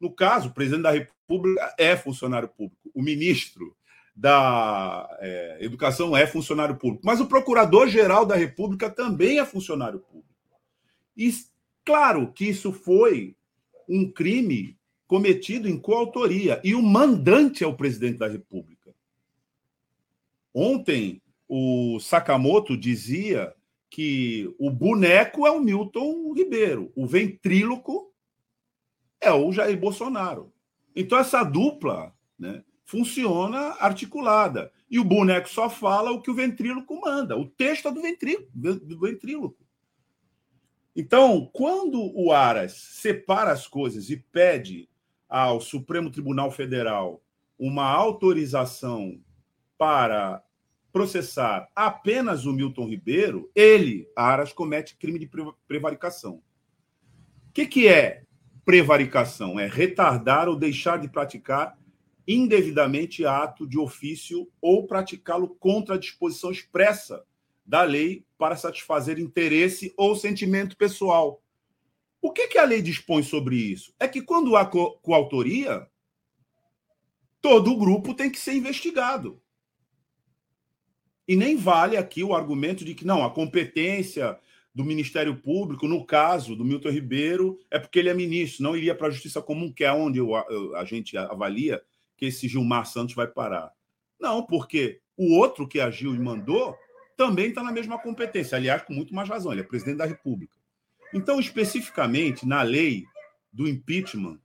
No 0.00 0.10
caso, 0.10 0.48
o 0.48 0.54
presidente 0.54 0.82
da 0.82 0.92
República 0.92 1.74
é 1.76 1.96
funcionário 1.96 2.48
público, 2.48 2.90
o 2.94 3.02
ministro 3.02 3.76
da 4.14 5.08
é, 5.20 5.58
Educação 5.60 6.16
é 6.16 6.26
funcionário 6.26 6.76
público, 6.76 7.04
mas 7.04 7.20
o 7.20 7.26
procurador-geral 7.26 8.24
da 8.24 8.36
República 8.36 8.88
também 8.88 9.38
é 9.38 9.44
funcionário 9.44 9.98
público. 9.98 10.28
E 11.16 11.30
Claro 11.84 12.32
que 12.32 12.44
isso 12.44 12.72
foi 12.72 13.36
um 13.88 14.10
crime 14.10 14.78
cometido 15.06 15.68
em 15.68 15.78
coautoria, 15.78 16.60
e 16.64 16.74
o 16.74 16.82
mandante 16.82 17.62
é 17.62 17.66
o 17.66 17.76
presidente 17.76 18.18
da 18.18 18.28
República. 18.28 18.94
Ontem, 20.54 21.20
o 21.46 21.98
Sakamoto 22.00 22.76
dizia 22.76 23.54
que 23.90 24.54
o 24.58 24.70
boneco 24.70 25.46
é 25.46 25.50
o 25.50 25.60
Milton 25.60 26.32
Ribeiro, 26.32 26.90
o 26.96 27.06
ventríloco 27.06 28.10
é 29.20 29.30
o 29.30 29.52
Jair 29.52 29.78
Bolsonaro. 29.78 30.50
Então, 30.96 31.18
essa 31.18 31.44
dupla 31.44 32.14
né, 32.38 32.64
funciona 32.84 33.76
articulada. 33.78 34.72
E 34.90 34.98
o 34.98 35.04
boneco 35.04 35.48
só 35.48 35.70
fala 35.70 36.10
o 36.10 36.20
que 36.20 36.30
o 36.30 36.34
ventríloco 36.34 37.00
manda. 37.00 37.36
O 37.36 37.46
texto 37.46 37.88
é 37.88 37.92
do 37.92 38.02
ventríloco. 38.02 38.48
Do 38.54 39.00
ventríloco. 39.00 39.61
Então, 40.94 41.48
quando 41.52 42.12
o 42.14 42.32
Aras 42.32 42.72
separa 42.72 43.50
as 43.50 43.66
coisas 43.66 44.10
e 44.10 44.16
pede 44.16 44.88
ao 45.28 45.60
Supremo 45.60 46.10
Tribunal 46.10 46.50
Federal 46.50 47.22
uma 47.58 47.88
autorização 47.88 49.18
para 49.78 50.42
processar 50.92 51.68
apenas 51.74 52.44
o 52.44 52.52
Milton 52.52 52.86
Ribeiro, 52.86 53.50
ele, 53.54 54.06
Aras, 54.14 54.52
comete 54.52 54.96
crime 54.96 55.18
de 55.18 55.30
prevaricação. 55.66 56.42
O 57.48 57.52
que, 57.54 57.66
que 57.66 57.88
é 57.88 58.24
prevaricação? 58.64 59.58
É 59.58 59.66
retardar 59.66 60.48
ou 60.48 60.56
deixar 60.56 60.98
de 60.98 61.08
praticar 61.08 61.78
indevidamente 62.28 63.24
ato 63.24 63.66
de 63.66 63.78
ofício 63.78 64.48
ou 64.60 64.86
praticá-lo 64.86 65.48
contra 65.48 65.94
a 65.94 65.98
disposição 65.98 66.50
expressa 66.50 67.24
da 67.64 67.82
lei 67.82 68.24
para 68.42 68.56
satisfazer 68.56 69.20
interesse 69.20 69.94
ou 69.96 70.16
sentimento 70.16 70.76
pessoal. 70.76 71.40
O 72.20 72.32
que, 72.32 72.48
que 72.48 72.58
a 72.58 72.64
lei 72.64 72.82
dispõe 72.82 73.22
sobre 73.22 73.54
isso? 73.54 73.94
É 74.00 74.08
que 74.08 74.20
quando 74.20 74.56
há 74.56 74.66
co 74.66 74.98
coautoria, 74.98 75.86
todo 77.40 77.70
o 77.70 77.78
grupo 77.78 78.12
tem 78.12 78.28
que 78.28 78.40
ser 78.40 78.54
investigado. 78.54 79.40
E 81.28 81.36
nem 81.36 81.56
vale 81.56 81.96
aqui 81.96 82.24
o 82.24 82.34
argumento 82.34 82.84
de 82.84 82.96
que 82.96 83.06
não, 83.06 83.24
a 83.24 83.30
competência 83.30 84.36
do 84.74 84.84
Ministério 84.84 85.36
Público, 85.36 85.86
no 85.86 86.04
caso 86.04 86.56
do 86.56 86.64
Milton 86.64 86.90
Ribeiro, 86.90 87.60
é 87.70 87.78
porque 87.78 88.00
ele 88.00 88.08
é 88.08 88.14
ministro, 88.14 88.64
não 88.64 88.76
iria 88.76 88.92
para 88.92 89.06
a 89.06 89.10
Justiça 89.12 89.40
Comum, 89.40 89.72
que 89.72 89.84
é 89.84 89.92
onde 89.92 90.18
a 90.74 90.84
gente 90.84 91.16
avalia 91.16 91.80
que 92.16 92.26
esse 92.26 92.48
Gilmar 92.48 92.86
Santos 92.86 93.14
vai 93.14 93.28
parar. 93.28 93.70
Não, 94.18 94.44
porque 94.44 95.00
o 95.16 95.32
outro 95.36 95.68
que 95.68 95.78
agiu 95.78 96.12
e 96.12 96.18
mandou 96.18 96.76
também 97.16 97.48
está 97.48 97.62
na 97.62 97.72
mesma 97.72 97.98
competência, 97.98 98.56
aliás, 98.56 98.82
com 98.82 98.92
muito 98.92 99.14
mais 99.14 99.28
razão, 99.28 99.52
ele 99.52 99.60
é 99.60 99.64
presidente 99.64 99.98
da 99.98 100.06
República. 100.06 100.56
Então, 101.12 101.38
especificamente 101.38 102.46
na 102.46 102.62
lei 102.62 103.04
do 103.52 103.68
impeachment, 103.68 104.38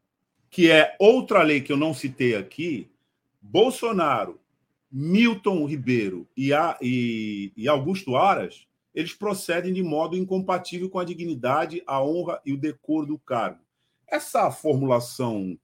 que 0.50 0.70
é 0.70 0.96
outra 1.00 1.42
lei 1.44 1.62
que 1.62 1.72
eu 1.72 1.78
não 1.78 1.94
citei 1.94 2.36
aqui, 2.36 2.90
Bolsonaro, 3.42 4.40
Milton 4.92 5.66
Ribeiro 5.66 6.28
e, 6.36 6.54
a, 6.54 6.78
e, 6.82 7.52
e 7.56 7.68
Augusto 7.68 8.16
Aras, 8.16 8.68
eles 8.94 9.14
procedem 9.14 9.74
de 9.74 9.84
modo 9.84 10.18
incompatível 10.18 10.90
com 10.90 11.00
a 11.00 11.06
dignidade, 11.06 11.84
a 11.86 12.04
honra 12.04 12.42
e 12.46 12.52
o 12.52 12.58
decoro 12.58 13.06
do 13.06 13.20
cargo. 13.20 13.60
Essa 14.08 14.50
formulação 14.50 15.58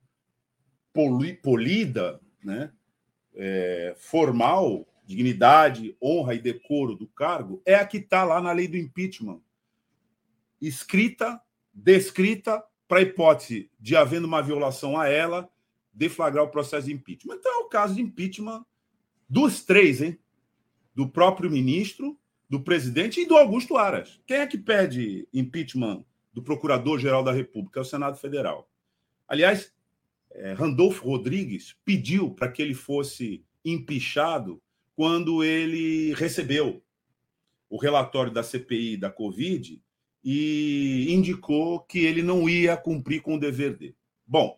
poli, 0.94 1.34
polida, 1.34 2.22
né, 2.44 2.72
é, 3.36 3.96
formal, 3.98 4.86
dignidade, 5.06 5.96
honra 6.02 6.36
e 6.36 6.40
decoro 6.40 6.96
do 6.96 7.08
cargo, 7.08 7.62
é 7.66 7.76
a 7.76 7.86
que 7.86 7.98
está 7.98 8.24
lá 8.24 8.42
na 8.42 8.52
lei 8.52 8.68
do 8.68 8.78
impeachment. 8.78 9.42
Escrita, 10.62 11.42
descrita, 11.74 12.64
para 12.88 13.00
a 13.00 13.02
hipótese 13.02 13.70
de 13.80 13.96
havendo 13.96 14.28
uma 14.28 14.42
violação 14.42 15.00
a 15.00 15.08
ela, 15.08 15.50
deflagrar 15.94 16.44
o 16.44 16.50
processo 16.50 16.88
de 16.88 16.94
impeachment. 16.94 17.36
Então 17.36 17.62
é 17.62 17.64
o 17.64 17.70
caso 17.70 17.96
de 17.96 18.02
impeachment 18.02 18.66
dos 19.28 19.64
três, 19.64 20.02
hein? 20.02 20.20
Do 20.96 21.10
próprio 21.10 21.50
ministro, 21.50 22.18
do 22.50 22.62
presidente 22.62 23.20
e 23.22 23.26
do 23.26 23.36
Augusto 23.36 23.78
Aras. 23.78 24.22
Quem 24.28 24.38
é 24.38 24.48
que 24.48 24.58
pede 24.58 25.28
impeachment 25.34 26.06
do 26.32 26.44
Procurador-Geral 26.44 27.24
da 27.24 27.32
República? 27.32 27.80
É 27.80 27.82
o 27.82 27.86
Senado 27.86 28.18
Federal. 28.18 28.70
Aliás, 29.28 29.74
é, 30.32 30.54
Randolfo 30.54 31.04
Rodrigues 31.04 31.76
pediu 31.84 32.32
para 32.32 32.52
que 32.52 32.62
ele 32.62 32.74
fosse 32.74 33.44
empichado 33.66 34.62
quando 34.96 35.44
ele 35.44 36.14
recebeu 36.14 36.82
o 37.70 37.78
relatório 37.78 38.32
da 38.32 38.44
CPI 38.44 38.98
da 38.98 39.10
Covid 39.10 39.82
e 40.24 41.08
indicou 41.10 41.80
que 41.80 42.00
ele 42.00 42.22
não 42.22 42.48
ia 42.48 42.78
cumprir 42.78 43.22
com 43.22 43.36
o 43.36 43.40
dever 43.40 43.76
dele. 43.76 43.96
Bom, 44.26 44.58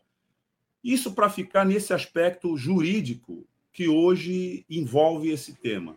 isso 0.83 1.13
para 1.13 1.29
ficar 1.29 1.65
nesse 1.65 1.93
aspecto 1.93 2.55
jurídico 2.55 3.47
que 3.73 3.87
hoje 3.87 4.65
envolve 4.69 5.29
esse 5.29 5.55
tema. 5.55 5.95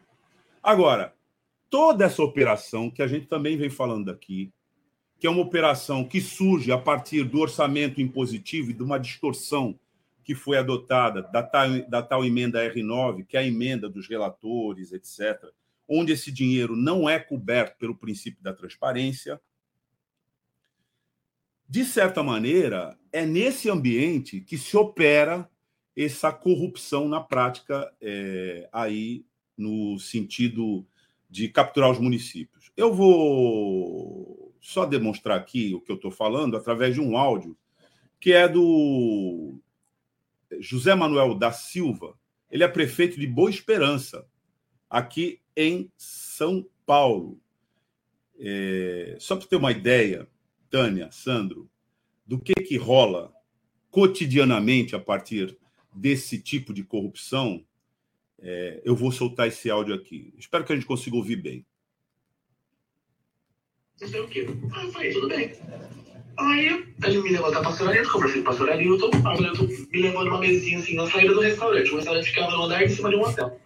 Agora, 0.62 1.14
toda 1.68 2.04
essa 2.04 2.22
operação 2.22 2.90
que 2.90 3.02
a 3.02 3.06
gente 3.06 3.26
também 3.26 3.56
vem 3.56 3.68
falando 3.68 4.10
aqui, 4.10 4.52
que 5.18 5.26
é 5.26 5.30
uma 5.30 5.42
operação 5.42 6.04
que 6.04 6.20
surge 6.20 6.72
a 6.72 6.78
partir 6.78 7.24
do 7.24 7.40
orçamento 7.40 8.00
impositivo 8.00 8.70
e 8.70 8.74
de 8.74 8.82
uma 8.82 8.98
distorção 8.98 9.78
que 10.28 10.34
foi 10.34 10.58
adotada 10.58 11.22
da 11.22 11.42
tal, 11.42 11.70
da 11.88 12.02
tal 12.02 12.22
emenda 12.22 12.62
R9, 12.62 13.24
que 13.24 13.34
é 13.34 13.40
a 13.40 13.46
emenda 13.46 13.88
dos 13.88 14.06
relatores, 14.06 14.92
etc., 14.92 15.42
onde 15.88 16.12
esse 16.12 16.30
dinheiro 16.30 16.76
não 16.76 17.08
é 17.08 17.18
coberto 17.18 17.78
pelo 17.78 17.96
princípio 17.96 18.42
da 18.42 18.52
transparência. 18.52 19.40
De 21.66 21.82
certa 21.82 22.22
maneira, 22.22 22.94
é 23.10 23.24
nesse 23.24 23.70
ambiente 23.70 24.42
que 24.42 24.58
se 24.58 24.76
opera 24.76 25.48
essa 25.96 26.30
corrupção 26.30 27.08
na 27.08 27.22
prática, 27.22 27.90
é, 27.98 28.68
aí 28.70 29.24
no 29.56 29.98
sentido 29.98 30.86
de 31.30 31.48
capturar 31.48 31.90
os 31.90 31.98
municípios. 31.98 32.70
Eu 32.76 32.92
vou 32.92 34.54
só 34.60 34.84
demonstrar 34.84 35.38
aqui 35.38 35.74
o 35.74 35.80
que 35.80 35.90
eu 35.90 35.96
estou 35.96 36.10
falando 36.10 36.54
através 36.54 36.92
de 36.92 37.00
um 37.00 37.16
áudio 37.16 37.56
que 38.20 38.34
é 38.34 38.46
do 38.46 39.58
José 40.60 40.94
Manuel 40.94 41.34
da 41.34 41.52
Silva, 41.52 42.18
ele 42.50 42.64
é 42.64 42.68
prefeito 42.68 43.18
de 43.18 43.26
Boa 43.26 43.50
Esperança, 43.50 44.26
aqui 44.88 45.40
em 45.56 45.90
São 45.96 46.66
Paulo. 46.86 47.40
É, 48.38 49.16
só 49.18 49.36
para 49.36 49.46
ter 49.46 49.56
uma 49.56 49.72
ideia, 49.72 50.28
Tânia, 50.70 51.10
Sandro, 51.10 51.68
do 52.26 52.38
que, 52.38 52.54
que 52.54 52.76
rola 52.76 53.32
cotidianamente 53.90 54.94
a 54.94 55.00
partir 55.00 55.58
desse 55.92 56.38
tipo 56.40 56.72
de 56.72 56.84
corrupção, 56.84 57.64
é, 58.38 58.80
eu 58.84 58.94
vou 58.94 59.10
soltar 59.10 59.48
esse 59.48 59.68
áudio 59.68 59.94
aqui. 59.94 60.32
Espero 60.38 60.64
que 60.64 60.72
a 60.72 60.76
gente 60.76 60.86
consiga 60.86 61.16
ouvir 61.16 61.36
bem. 61.36 61.66
Sei 63.96 64.20
o. 64.20 64.28
Ah, 64.72 64.84
eu 64.84 64.92
falei, 64.92 65.12
tudo 65.12 65.28
bem. 65.28 65.52
Aí 66.38 66.84
ele 67.04 67.18
me 67.18 67.30
levou 67.30 67.48
até 67.48 67.58
a 67.58 67.62
pastor 67.62 67.88
Arilton, 67.88 68.12
conversei 68.12 68.42
com 68.42 68.48
o 68.48 68.50
pastor 68.50 68.70
Arilton, 68.70 69.06
o 69.06 69.10
pastor 69.10 69.46
Arilton 69.46 69.66
me 69.92 70.02
levou 70.02 70.24
numa 70.24 70.38
mesinha 70.38 70.78
assim 70.78 70.94
na 70.94 71.10
saída 71.10 71.34
do 71.34 71.40
restaurante. 71.40 71.90
O 71.90 71.96
restaurante 71.96 72.28
ficava 72.28 72.50
no 72.52 72.62
andar 72.62 72.84
em 72.84 72.88
cima 72.88 73.10
de 73.10 73.16
um 73.16 73.22
hotel. 73.22 73.60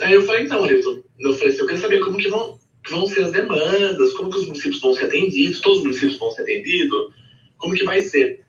Aí 0.00 0.12
eu 0.12 0.22
falei, 0.24 0.44
então, 0.44 0.62
Arilton, 0.62 1.02
eu 1.18 1.34
falei 1.34 1.48
assim, 1.48 1.60
eu 1.60 1.66
quero 1.66 1.80
saber 1.80 2.00
como 2.00 2.18
que 2.18 2.28
vão, 2.28 2.58
que 2.84 2.90
vão 2.90 3.06
ser 3.06 3.24
as 3.24 3.32
demandas, 3.32 4.12
como 4.14 4.30
que 4.30 4.38
os 4.38 4.46
municípios 4.46 4.80
vão 4.80 4.94
ser 4.94 5.06
atendidos, 5.06 5.60
todos 5.60 5.78
os 5.78 5.84
municípios 5.84 6.18
vão 6.18 6.30
ser 6.30 6.42
atendidos, 6.42 7.14
como 7.56 7.74
que 7.74 7.84
vai 7.84 8.02
ser. 8.02 8.44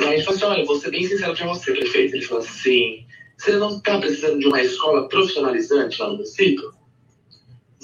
Aí 0.00 0.14
ele 0.14 0.22
falou 0.22 0.36
assim, 0.36 0.44
olha, 0.44 0.60
eu 0.60 0.66
vou 0.66 0.78
ser 0.78 0.90
bem 0.90 1.06
sincero 1.06 1.34
pra 1.34 1.46
você, 1.46 1.72
prefeito. 1.72 2.14
Ele 2.14 2.24
falou 2.24 2.42
assim, 2.44 3.04
você 3.36 3.52
não 3.56 3.76
está 3.76 3.98
precisando 3.98 4.38
de 4.38 4.46
uma 4.46 4.62
escola 4.62 5.08
profissionalizante 5.08 6.00
lá 6.00 6.08
no 6.08 6.14
município? 6.14 6.72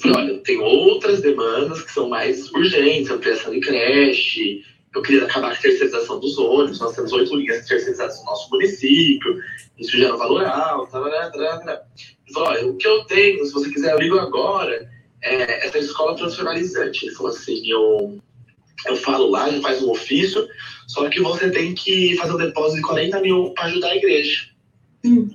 Falei, 0.01 0.17
olha, 0.17 0.39
tem 0.41 0.59
outras 0.59 1.21
demandas 1.21 1.83
que 1.83 1.93
são 1.93 2.09
mais 2.09 2.51
urgentes, 2.53 3.11
ampliação 3.11 3.53
de 3.53 3.61
creche, 3.61 4.63
eu 4.95 5.03
queria 5.03 5.25
acabar 5.25 5.49
com 5.49 5.55
a 5.55 5.61
terceirização 5.61 6.19
dos 6.19 6.39
ônibus, 6.39 6.81
nós 6.81 6.95
temos 6.95 7.13
oito 7.13 7.37
linhas 7.37 7.67
terceirizadas 7.67 8.19
no 8.19 8.25
nosso 8.25 8.51
município, 8.51 9.41
isso 9.79 9.97
gera 9.97 10.17
valor 10.17 10.45
alto, 10.45 10.91
tarará, 10.91 11.31
tarará. 11.31 11.83
Ele 12.27 12.33
falou, 12.33 12.49
olha, 12.49 12.67
o 12.67 12.77
que 12.77 12.87
eu 12.87 13.05
tenho, 13.05 13.45
se 13.45 13.53
você 13.53 13.71
quiser, 13.71 13.93
eu 13.93 13.99
ligo 13.99 14.19
agora, 14.19 14.89
é 15.23 15.67
essa 15.67 15.79
escola 15.79 16.17
profissionalizante. 16.17 17.07
Ele 17.07 17.15
falou 17.15 17.33
assim, 17.33 17.71
eu, 17.71 18.19
eu 18.87 18.97
falo 18.97 19.31
lá, 19.31 19.51
já 19.51 19.61
faz 19.61 19.83
um 19.83 19.91
ofício, 19.91 20.47
só 20.87 21.09
que 21.09 21.21
você 21.21 21.51
tem 21.51 21.75
que 21.75 22.17
fazer 22.17 22.33
um 22.35 22.39
depósito 22.39 22.77
de 22.77 22.83
40 22.83 23.21
mil 23.21 23.53
para 23.55 23.65
ajudar 23.65 23.91
a 23.91 23.97
igreja. 23.97 24.49
Hum. 25.05 25.31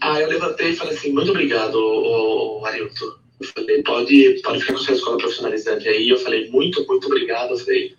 Aí 0.00 0.22
eu 0.22 0.28
levantei 0.28 0.70
e 0.70 0.76
falei 0.76 0.96
assim, 0.96 1.12
muito 1.12 1.30
obrigado, 1.30 1.74
ô, 1.74 2.62
ô. 2.62 2.66
Eu 2.66 3.46
falei, 3.54 3.82
pode, 3.82 4.40
pode 4.42 4.60
ficar 4.60 4.74
com 4.74 4.78
sua 4.78 4.94
escola 4.94 5.18
profissionalizante 5.18 5.88
aí. 5.88 6.08
Eu 6.08 6.18
falei, 6.18 6.50
muito, 6.50 6.86
muito 6.86 7.06
obrigado. 7.06 7.52
Eu 7.52 7.58
falei, 7.58 7.94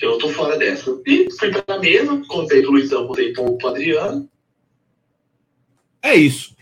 eu 0.00 0.18
tô 0.18 0.30
fora 0.30 0.56
dessa. 0.56 0.98
E 1.06 1.30
fui 1.38 1.50
pra 1.50 1.78
mesa, 1.78 2.22
contei 2.26 2.62
pro 2.62 2.72
Luizão, 2.72 3.06
contei 3.06 3.32
pro, 3.32 3.56
pro 3.58 3.68
Adriano. 3.68 4.28
É 6.02 6.14
isso. 6.14 6.54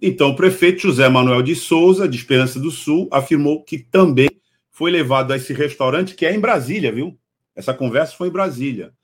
Então, 0.00 0.30
o 0.30 0.36
prefeito 0.36 0.82
José 0.82 1.08
Manuel 1.08 1.42
de 1.42 1.54
Souza, 1.54 2.08
de 2.08 2.16
Esperança 2.16 2.58
do 2.58 2.70
Sul, 2.70 3.08
afirmou 3.10 3.62
que 3.62 3.78
também 3.78 4.30
foi 4.70 4.90
levado 4.90 5.32
a 5.32 5.36
esse 5.36 5.52
restaurante 5.52 6.14
que 6.14 6.24
é 6.24 6.34
em 6.34 6.40
Brasília, 6.40 6.90
viu? 6.90 7.18
Essa 7.54 7.74
conversa 7.74 8.16
foi 8.16 8.28
em 8.28 8.32
Brasília, 8.32 8.94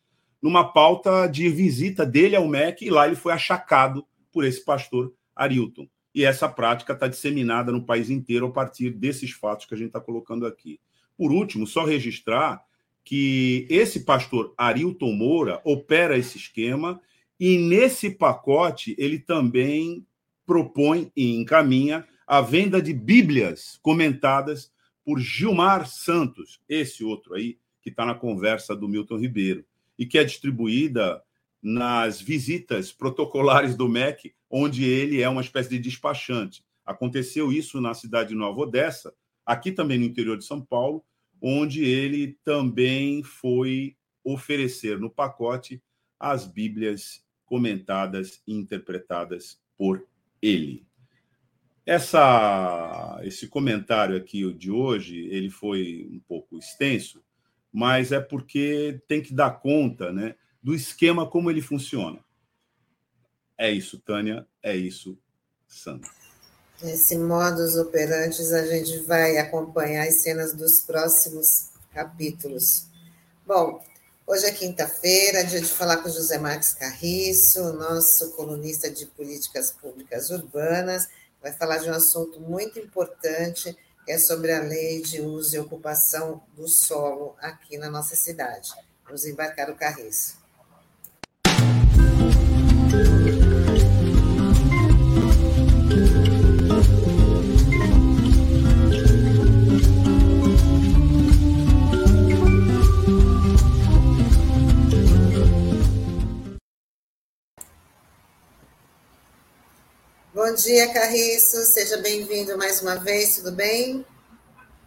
numa 0.40 0.64
pauta 0.64 1.26
de 1.26 1.48
visita 1.48 2.06
dele 2.06 2.34
ao 2.34 2.48
MEC, 2.48 2.86
e 2.86 2.90
lá 2.90 3.06
ele 3.06 3.16
foi 3.16 3.32
achacado 3.32 4.06
por 4.36 4.44
esse 4.44 4.62
pastor 4.62 5.14
Arilton. 5.34 5.88
E 6.14 6.22
essa 6.22 6.46
prática 6.46 6.92
está 6.92 7.08
disseminada 7.08 7.72
no 7.72 7.86
país 7.86 8.10
inteiro 8.10 8.44
a 8.44 8.52
partir 8.52 8.90
desses 8.90 9.30
fatos 9.30 9.64
que 9.64 9.72
a 9.72 9.78
gente 9.78 9.86
está 9.86 9.98
colocando 9.98 10.44
aqui. 10.44 10.78
Por 11.16 11.32
último, 11.32 11.66
só 11.66 11.86
registrar 11.86 12.62
que 13.02 13.66
esse 13.70 14.00
pastor 14.00 14.52
Arilton 14.58 15.14
Moura 15.14 15.58
opera 15.64 16.18
esse 16.18 16.36
esquema 16.36 17.00
e 17.40 17.56
nesse 17.56 18.10
pacote 18.10 18.94
ele 18.98 19.18
também 19.18 20.06
propõe 20.44 21.10
e 21.16 21.34
encaminha 21.34 22.06
a 22.26 22.42
venda 22.42 22.82
de 22.82 22.92
Bíblias 22.92 23.78
comentadas 23.80 24.70
por 25.02 25.18
Gilmar 25.18 25.86
Santos, 25.86 26.60
esse 26.68 27.02
outro 27.02 27.32
aí, 27.32 27.56
que 27.80 27.88
está 27.88 28.04
na 28.04 28.14
conversa 28.14 28.76
do 28.76 28.86
Milton 28.86 29.16
Ribeiro, 29.16 29.64
e 29.98 30.04
que 30.04 30.18
é 30.18 30.24
distribuída 30.24 31.22
nas 31.62 32.20
visitas 32.20 32.92
protocolares 32.92 33.74
do 33.74 33.88
MEC, 33.88 34.34
onde 34.50 34.84
ele 34.84 35.20
é 35.20 35.28
uma 35.28 35.40
espécie 35.40 35.70
de 35.70 35.78
despachante. 35.78 36.64
Aconteceu 36.84 37.52
isso 37.52 37.80
na 37.80 37.94
cidade 37.94 38.30
de 38.30 38.34
Nova 38.34 38.60
Odessa, 38.60 39.12
aqui 39.44 39.72
também 39.72 39.98
no 39.98 40.04
interior 40.04 40.36
de 40.36 40.44
São 40.44 40.60
Paulo, 40.60 41.04
onde 41.40 41.84
ele 41.84 42.38
também 42.44 43.22
foi 43.22 43.96
oferecer 44.24 44.98
no 44.98 45.10
pacote 45.10 45.82
as 46.18 46.46
Bíblias 46.46 47.22
comentadas 47.44 48.42
e 48.46 48.54
interpretadas 48.54 49.60
por 49.76 50.06
ele. 50.42 50.86
Essa, 51.84 53.20
esse 53.22 53.46
comentário 53.46 54.16
aqui 54.16 54.52
de 54.54 54.70
hoje 54.70 55.28
ele 55.28 55.48
foi 55.48 56.08
um 56.10 56.18
pouco 56.18 56.58
extenso, 56.58 57.22
mas 57.72 58.10
é 58.10 58.20
porque 58.20 59.00
tem 59.06 59.22
que 59.22 59.32
dar 59.32 59.60
conta 59.60 60.12
né, 60.12 60.34
do 60.66 60.74
esquema 60.74 61.30
como 61.30 61.48
ele 61.48 61.62
funciona. 61.62 62.18
É 63.56 63.70
isso, 63.70 64.00
Tânia, 64.00 64.44
é 64.60 64.74
isso, 64.74 65.16
Sandra. 65.68 66.10
Esse 66.82 67.16
modus 67.16 67.76
operantes 67.76 68.50
a 68.50 68.66
gente 68.66 68.98
vai 69.04 69.38
acompanhar 69.38 70.08
as 70.08 70.22
cenas 70.22 70.52
dos 70.52 70.80
próximos 70.80 71.70
capítulos. 71.94 72.88
Bom, 73.46 73.80
hoje 74.26 74.46
é 74.46 74.50
quinta-feira, 74.50 75.44
dia 75.44 75.60
de 75.60 75.68
falar 75.68 75.98
com 75.98 76.08
José 76.08 76.36
Marques 76.36 76.72
Carriço, 76.72 77.72
nosso 77.74 78.32
colunista 78.32 78.90
de 78.90 79.06
políticas 79.06 79.70
públicas 79.70 80.30
urbanas 80.30 81.08
vai 81.40 81.52
falar 81.52 81.76
de 81.78 81.88
um 81.88 81.94
assunto 81.94 82.40
muito 82.40 82.80
importante, 82.80 83.78
que 84.04 84.10
é 84.10 84.18
sobre 84.18 84.52
a 84.52 84.60
lei 84.60 85.00
de 85.00 85.20
uso 85.20 85.54
e 85.54 85.60
ocupação 85.60 86.42
do 86.56 86.66
solo 86.66 87.36
aqui 87.38 87.78
na 87.78 87.88
nossa 87.88 88.16
cidade. 88.16 88.72
Vamos 89.04 89.24
embarcar 89.24 89.70
o 89.70 89.76
carriço. 89.76 90.44
Bom 110.36 110.54
dia, 110.54 110.92
Carriço. 110.92 111.64
Seja 111.64 111.98
bem-vindo 111.98 112.56
mais 112.56 112.80
uma 112.80 112.96
vez, 112.96 113.36
tudo 113.36 113.52
bem? 113.52 114.04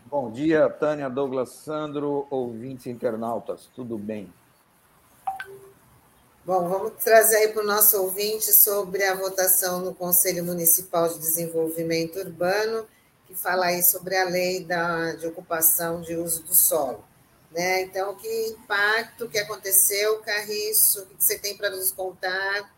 Bom 0.06 0.32
dia, 0.32 0.70
Tânia, 0.70 1.10
Douglas, 1.10 1.50
Sandro, 1.50 2.26
ouvintes 2.32 2.88
internautas, 2.88 3.70
tudo 3.76 3.98
bem? 3.98 4.32
Bom, 6.50 6.68
vamos 6.68 6.94
trazer 7.04 7.36
aí 7.36 7.48
para 7.50 7.62
o 7.62 7.68
nosso 7.68 8.02
ouvinte 8.02 8.52
sobre 8.52 9.04
a 9.04 9.14
votação 9.14 9.82
no 9.82 9.94
Conselho 9.94 10.44
Municipal 10.44 11.08
de 11.08 11.20
Desenvolvimento 11.20 12.18
Urbano, 12.18 12.86
que 13.28 13.36
fala 13.36 13.68
aí 13.68 13.84
sobre 13.84 14.18
a 14.18 14.28
lei 14.28 14.66
da, 14.66 15.14
de 15.14 15.28
ocupação 15.28 16.02
de 16.02 16.16
uso 16.16 16.42
do 16.42 16.56
solo. 16.56 17.04
Né? 17.52 17.84
Então, 17.84 18.16
que 18.16 18.48
impacto 18.48 19.30
que 19.30 19.38
aconteceu, 19.38 20.22
Carriço? 20.22 21.04
O 21.04 21.06
que 21.18 21.24
você 21.24 21.38
tem 21.38 21.56
para 21.56 21.70
nos 21.70 21.92
contar? 21.92 22.74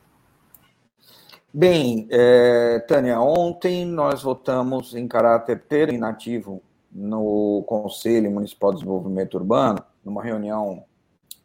Bem, 1.54 2.10
é, 2.12 2.78
Tânia, 2.80 3.22
ontem 3.22 3.86
nós 3.86 4.22
votamos 4.22 4.94
em 4.94 5.08
caráter 5.08 5.64
terminativo 5.64 6.62
no 6.92 7.64
Conselho 7.66 8.32
Municipal 8.32 8.72
de 8.72 8.80
Desenvolvimento 8.80 9.36
Urbano, 9.36 9.82
numa 10.04 10.22
reunião 10.22 10.84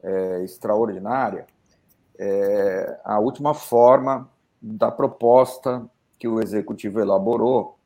é, 0.02 0.42
extraordinária, 0.42 1.46
é, 2.18 3.00
a 3.04 3.18
última 3.18 3.54
forma 3.54 4.28
da 4.60 4.90
proposta 4.90 5.88
que 6.18 6.26
o 6.26 6.40
Executivo 6.40 7.00
elaborou 7.00 7.78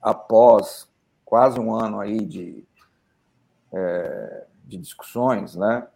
após 0.00 0.88
quase 1.24 1.58
um 1.58 1.74
ano 1.74 2.00
aí 2.00 2.24
de, 2.24 2.64
é, 3.72 4.46
de 4.64 4.76
discussões, 4.76 5.54
né, 5.54 5.86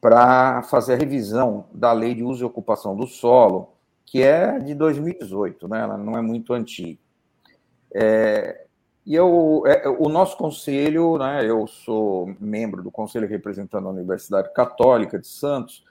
para 0.00 0.62
fazer 0.62 0.94
a 0.94 0.96
revisão 0.96 1.66
da 1.72 1.92
Lei 1.92 2.14
de 2.14 2.22
Uso 2.22 2.44
e 2.44 2.46
Ocupação 2.46 2.94
do 2.94 3.06
Solo, 3.06 3.72
que 4.04 4.22
é 4.22 4.58
de 4.58 4.74
2018, 4.74 5.68
né? 5.68 5.80
ela 5.80 5.98
não 5.98 6.16
é 6.16 6.22
muito 6.22 6.54
antiga. 6.54 6.98
É, 7.92 8.64
e 9.04 9.14
eu, 9.14 9.62
é, 9.66 9.88
o 9.88 10.08
nosso 10.08 10.36
conselho, 10.36 11.18
né, 11.18 11.44
eu 11.44 11.66
sou 11.66 12.34
membro 12.38 12.82
do 12.82 12.90
conselho 12.90 13.26
representando 13.26 13.88
a 13.88 13.90
Universidade 13.90 14.52
Católica 14.52 15.18
de 15.18 15.26
Santos, 15.26 15.84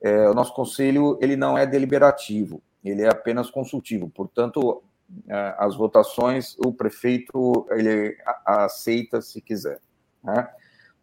é, 0.00 0.28
o 0.28 0.34
nosso 0.34 0.54
conselho 0.54 1.18
ele 1.20 1.36
não 1.36 1.56
é 1.56 1.66
deliberativo, 1.66 2.62
ele 2.84 3.02
é 3.02 3.08
apenas 3.08 3.50
consultivo, 3.50 4.08
portanto, 4.08 4.82
é, 5.28 5.54
as 5.58 5.76
votações 5.76 6.56
o 6.64 6.72
prefeito 6.72 7.66
ele 7.70 8.16
aceita 8.44 9.20
se 9.20 9.40
quiser. 9.40 9.80
Né? 10.22 10.48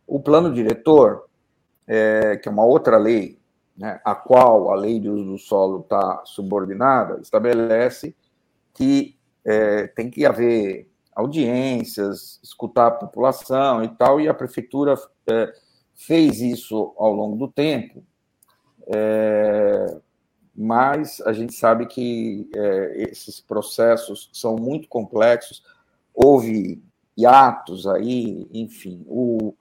O 0.06 0.20
plano 0.20 0.54
diretor, 0.54 1.26
é, 1.88 2.38
que 2.38 2.48
é 2.48 2.52
uma 2.52 2.66
outra 2.66 2.98
lei, 2.98 3.40
né, 3.76 4.00
a 4.04 4.14
qual 4.14 4.72
a 4.72 4.76
lei 4.76 5.00
de 5.00 5.10
uso 5.10 5.26
do 5.26 5.38
solo 5.38 5.82
está 5.82 6.22
subordinada, 6.26 7.20
estabelece 7.22 8.16
que 8.74 9.18
é, 9.44 9.88
tem 9.88 10.10
que 10.10 10.26
haver 10.26 10.90
audiências, 11.16 12.40
escutar 12.44 12.88
a 12.88 12.92
população 12.92 13.84
e 13.84 13.88
tal, 13.90 14.20
e 14.20 14.28
a 14.28 14.34
prefeitura 14.34 14.96
é, 15.28 15.54
fez 15.94 16.42
isso 16.42 16.94
ao 16.98 17.14
longo 17.14 17.36
do 17.36 17.48
tempo, 17.48 18.04
é, 18.88 19.98
mas 20.56 21.22
a 21.22 21.34
gente 21.34 21.54
sabe 21.54 21.86
que 21.88 22.50
é, 22.56 23.04
esses 23.10 23.40
processos 23.40 24.30
são 24.34 24.56
muito 24.56 24.88
complexos, 24.88 25.64
houve 26.14 26.84
hiatos 27.18 27.88
aí, 27.88 28.48
enfim, 28.52 29.04
o, 29.08 29.56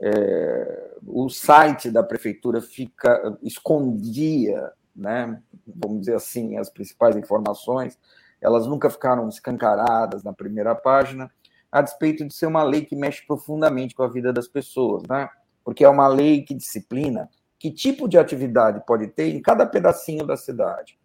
é, 0.00 0.96
o 1.06 1.28
site 1.28 1.90
da 1.90 2.02
prefeitura 2.02 2.60
fica 2.60 3.36
escondia, 3.42 4.72
né, 4.94 5.40
vamos 5.66 6.00
dizer 6.00 6.14
assim, 6.14 6.56
as 6.58 6.70
principais 6.70 7.16
informações, 7.16 7.98
elas 8.40 8.66
nunca 8.66 8.90
ficaram 8.90 9.28
escancaradas 9.28 10.22
na 10.22 10.32
primeira 10.32 10.74
página, 10.74 11.30
a 11.72 11.80
despeito 11.80 12.24
de 12.24 12.32
ser 12.32 12.46
uma 12.46 12.62
lei 12.62 12.84
que 12.84 12.94
mexe 12.94 13.26
profundamente 13.26 13.94
com 13.94 14.02
a 14.02 14.08
vida 14.08 14.32
das 14.32 14.46
pessoas, 14.46 15.02
né? 15.08 15.28
Porque 15.64 15.82
é 15.82 15.88
uma 15.88 16.06
lei 16.06 16.42
que 16.42 16.54
disciplina 16.54 17.28
que 17.58 17.70
tipo 17.70 18.08
de 18.08 18.18
atividade 18.18 18.82
pode 18.86 19.08
ter 19.08 19.34
em 19.34 19.40
cada 19.40 19.66
pedacinho 19.66 20.26
da 20.26 20.36
cidade 20.36 20.98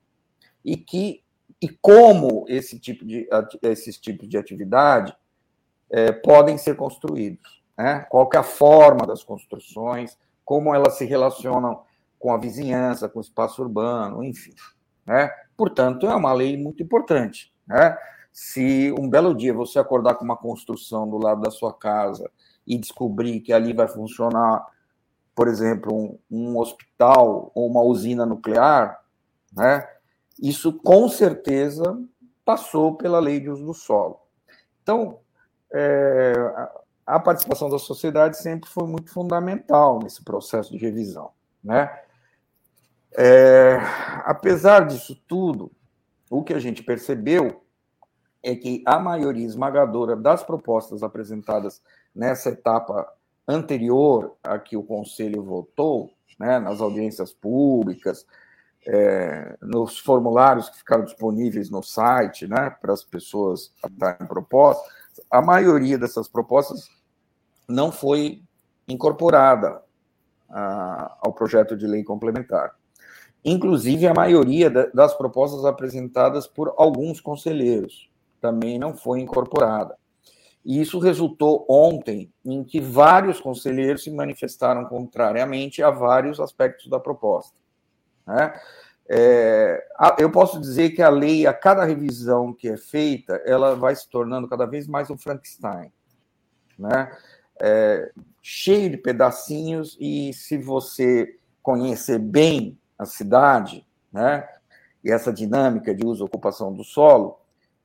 e 0.63 0.75
que 0.75 1.23
e 1.61 1.67
como 1.67 2.45
esse 2.47 2.79
tipo 2.79 3.05
de 3.05 3.27
esses 3.61 3.97
tipos 3.97 4.29
de 4.29 4.37
atividade 4.37 5.15
é, 5.89 6.11
podem 6.11 6.57
ser 6.57 6.75
construídos 6.75 7.59
né? 7.79 8.05
qual 8.09 8.29
é 8.33 8.37
a 8.37 8.43
forma 8.43 9.07
das 9.07 9.23
construções, 9.23 10.17
como 10.43 10.75
elas 10.75 10.97
se 10.97 11.05
relacionam 11.05 11.81
com 12.19 12.33
a 12.33 12.37
vizinhança, 12.37 13.07
com 13.07 13.19
o 13.19 13.21
espaço 13.21 13.61
urbano, 13.61 14.21
enfim. 14.21 14.53
Né? 15.05 15.31
Portanto, 15.55 16.05
é 16.05 16.13
uma 16.13 16.33
lei 16.33 16.57
muito 16.57 16.83
importante. 16.83 17.53
Né? 17.65 17.97
Se 18.33 18.93
um 18.99 19.09
belo 19.09 19.33
dia 19.33 19.53
você 19.53 19.79
acordar 19.79 20.15
com 20.15 20.25
uma 20.25 20.35
construção 20.35 21.09
do 21.09 21.17
lado 21.17 21.39
da 21.39 21.51
sua 21.51 21.73
casa 21.73 22.29
e 22.67 22.77
descobrir 22.77 23.39
que 23.39 23.53
ali 23.53 23.71
vai 23.71 23.87
funcionar, 23.87 24.65
por 25.35 25.47
exemplo, 25.47 25.93
um, 25.95 26.19
um 26.29 26.57
hospital 26.57 27.51
ou 27.55 27.67
uma 27.67 27.81
usina 27.81 28.25
nuclear, 28.25 29.01
né? 29.53 29.87
isso 30.41 30.73
com 30.73 31.07
certeza 31.07 31.99
passou 32.43 32.95
pela 32.95 33.19
lei 33.19 33.39
de 33.39 33.49
uso 33.49 33.65
do 33.65 33.73
solo. 33.73 34.19
Então, 34.81 35.19
é, 35.71 36.33
a 37.05 37.19
participação 37.19 37.69
da 37.69 37.79
sociedade 37.79 38.37
sempre 38.37 38.69
foi 38.69 38.87
muito 38.87 39.11
fundamental 39.11 39.99
nesse 40.01 40.23
processo 40.23 40.71
de 40.71 40.77
revisão. 40.77 41.31
Né? 41.63 41.91
É, 43.17 43.77
apesar 44.25 44.85
disso 44.87 45.15
tudo, 45.27 45.71
o 46.29 46.43
que 46.43 46.53
a 46.53 46.59
gente 46.59 46.83
percebeu 46.83 47.63
é 48.41 48.55
que 48.55 48.83
a 48.85 48.99
maioria 48.99 49.45
esmagadora 49.45 50.15
das 50.15 50.43
propostas 50.43 51.03
apresentadas 51.03 51.81
nessa 52.15 52.49
etapa 52.49 53.11
anterior 53.49 54.35
a 54.43 54.59
que 54.59 54.77
o 54.77 54.83
Conselho 54.83 55.43
votou, 55.43 56.13
né, 56.39 56.59
nas 56.59 56.79
audiências 56.79 57.33
públicas, 57.33 58.25
é, 58.87 59.57
nos 59.61 59.97
formulários 59.99 60.69
que 60.69 60.77
ficaram 60.77 61.03
disponíveis 61.03 61.69
no 61.69 61.83
site, 61.83 62.47
né, 62.47 62.69
para 62.69 62.93
as 62.93 63.03
pessoas 63.03 63.73
darem 63.91 64.27
propostas, 64.27 64.87
a 65.29 65.41
maioria 65.41 65.97
dessas 65.97 66.27
propostas 66.27 66.87
não 67.67 67.91
foi 67.91 68.41
incorporada 68.87 69.81
a, 70.49 71.17
ao 71.19 71.33
projeto 71.33 71.75
de 71.75 71.85
lei 71.85 72.03
complementar. 72.03 72.75
Inclusive, 73.43 74.07
a 74.07 74.13
maioria 74.13 74.69
das 74.93 75.13
propostas 75.13 75.65
apresentadas 75.65 76.45
por 76.45 76.73
alguns 76.77 77.21
conselheiros 77.21 78.09
também 78.41 78.77
não 78.77 78.95
foi 78.95 79.21
incorporada. 79.21 79.98
E 80.65 80.81
isso 80.81 80.99
resultou 80.99 81.65
ontem 81.69 82.31
em 82.45 82.63
que 82.63 82.79
vários 82.79 83.39
conselheiros 83.39 84.03
se 84.03 84.11
manifestaram 84.11 84.85
contrariamente 84.85 85.81
a 85.81 85.89
vários 85.89 86.39
aspectos 86.39 86.87
da 86.89 86.99
proposta. 86.99 87.55
Né? 88.27 88.53
É, 89.11 89.83
eu 90.19 90.31
posso 90.31 90.59
dizer 90.59 90.91
que 90.91 91.01
a 91.01 91.09
lei, 91.09 91.47
a 91.47 91.53
cada 91.53 91.83
revisão 91.83 92.53
que 92.53 92.69
é 92.69 92.77
feita, 92.77 93.41
ela 93.45 93.75
vai 93.75 93.95
se 93.95 94.07
tornando 94.07 94.47
cada 94.47 94.67
vez 94.67 94.87
mais 94.87 95.09
um 95.09 95.17
Frankenstein, 95.17 95.91
né? 96.77 97.11
É, 97.59 98.11
cheio 98.39 98.91
de 98.91 98.97
pedacinhos 98.97 99.97
e 99.99 100.31
se 100.33 100.57
você 100.59 101.35
conhecer 101.63 102.19
bem 102.19 102.77
a 102.99 103.05
cidade, 103.05 103.83
né? 104.13 104.47
E 105.03 105.11
essa 105.11 105.33
dinâmica 105.33 105.95
de 105.95 106.05
uso 106.05 106.23
e 106.23 106.27
ocupação 106.27 106.71
do 106.71 106.83
solo, 106.83 107.39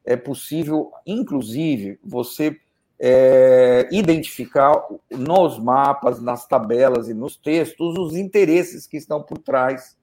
é 0.05 0.17
possível, 0.17 0.93
inclusive, 1.07 1.99
você 2.05 2.61
é, 3.07 3.87
identificar 3.93 4.83
nos 5.11 5.59
mapas, 5.59 6.23
nas 6.23 6.47
tabelas 6.47 7.07
e 7.07 7.13
nos 7.13 7.37
textos 7.37 7.99
os 7.99 8.17
interesses 8.17 8.87
que 8.87 8.97
estão 8.97 9.23
por 9.23 9.37
trás 9.37 9.95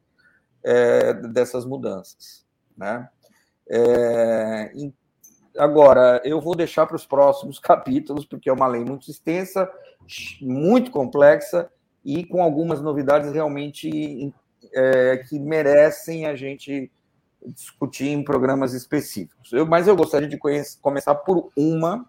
é, 0.64 1.12
dessas 1.12 1.66
mudanças. 1.66 2.46
Né? 2.78 3.10
É, 3.68 4.72
agora, 5.58 6.22
eu 6.24 6.40
vou 6.40 6.56
deixar 6.56 6.86
para 6.86 6.96
os 6.96 7.04
próximos 7.04 7.58
capítulos, 7.60 8.24
porque 8.24 8.52
é 8.52 8.54
uma 8.54 8.68
lei 8.68 8.86
muito 8.86 9.10
extensa, 9.10 9.68
muito 10.40 10.92
complexa 10.92 11.72
e 12.06 12.24
com 12.24 12.44
algumas 12.44 12.82
novidades 12.82 13.34
realmente 13.34 14.32
é, 14.76 15.18
que 15.28 15.40
merecem 15.40 16.28
a 16.28 16.36
gente 16.36 16.92
discutir 17.48 18.10
em 18.10 18.24
programas 18.24 18.74
específicos. 18.74 19.52
Eu, 19.52 19.66
mas 19.66 19.88
eu 19.88 19.96
gostaria 19.96 20.28
de 20.28 20.38
conhecer, 20.38 20.78
começar 20.80 21.16
por 21.16 21.50
uma, 21.58 22.08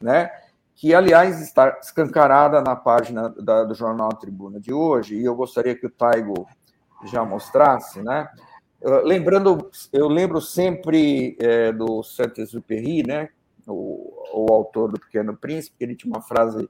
né, 0.00 0.30
que, 0.74 0.94
aliás, 0.94 1.40
está 1.40 1.78
escancarada 1.80 2.60
na 2.60 2.76
página 2.76 3.30
da, 3.30 3.64
do 3.64 3.74
jornal 3.74 4.10
Tribuna 4.10 4.60
de 4.60 4.72
hoje, 4.72 5.16
e 5.16 5.24
eu 5.24 5.34
gostaria 5.34 5.74
que 5.74 5.86
o 5.86 5.90
Taigo 5.90 6.46
já 7.04 7.24
mostrasse, 7.24 8.02
né? 8.02 8.28
Lembrando, 9.04 9.70
eu 9.92 10.06
lembro 10.06 10.40
sempre 10.40 11.36
é, 11.40 11.72
do 11.72 12.02
Saint-Exupéry, 12.02 13.02
né? 13.02 13.30
O, 13.66 14.12
o, 14.32 14.52
autor 14.52 14.92
do 14.92 15.00
Pequeno 15.00 15.36
Príncipe, 15.36 15.76
ele 15.80 15.96
tinha 15.96 16.12
uma 16.12 16.22
frase 16.22 16.68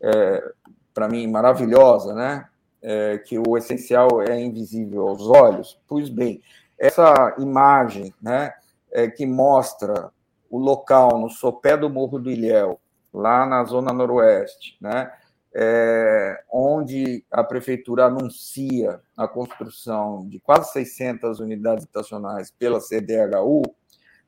é, 0.00 0.52
para 0.92 1.08
mim 1.08 1.26
maravilhosa, 1.26 2.12
né? 2.12 2.46
É, 2.82 3.18
que 3.18 3.38
o 3.38 3.56
essencial 3.56 4.20
é 4.20 4.40
invisível 4.40 5.08
aos 5.08 5.26
olhos. 5.26 5.80
Pois 5.86 6.08
bem, 6.08 6.42
essa 6.76 7.36
imagem, 7.38 8.12
né? 8.20 8.52
É, 8.90 9.08
que 9.08 9.24
mostra 9.24 10.10
o 10.50 10.58
local 10.58 11.18
no 11.18 11.28
sopé 11.28 11.76
do 11.76 11.90
Morro 11.90 12.18
do 12.18 12.30
Ilhéu, 12.30 12.80
lá 13.12 13.46
na 13.46 13.64
zona 13.64 13.92
noroeste, 13.92 14.76
né? 14.80 15.10
é, 15.54 16.40
onde 16.52 17.24
a 17.30 17.42
prefeitura 17.42 18.04
anuncia 18.06 19.00
a 19.16 19.26
construção 19.26 20.26
de 20.28 20.38
quase 20.40 20.72
600 20.72 21.40
unidades 21.40 21.84
habitacionais 21.84 22.50
pela 22.50 22.80
CDHU 22.80 23.62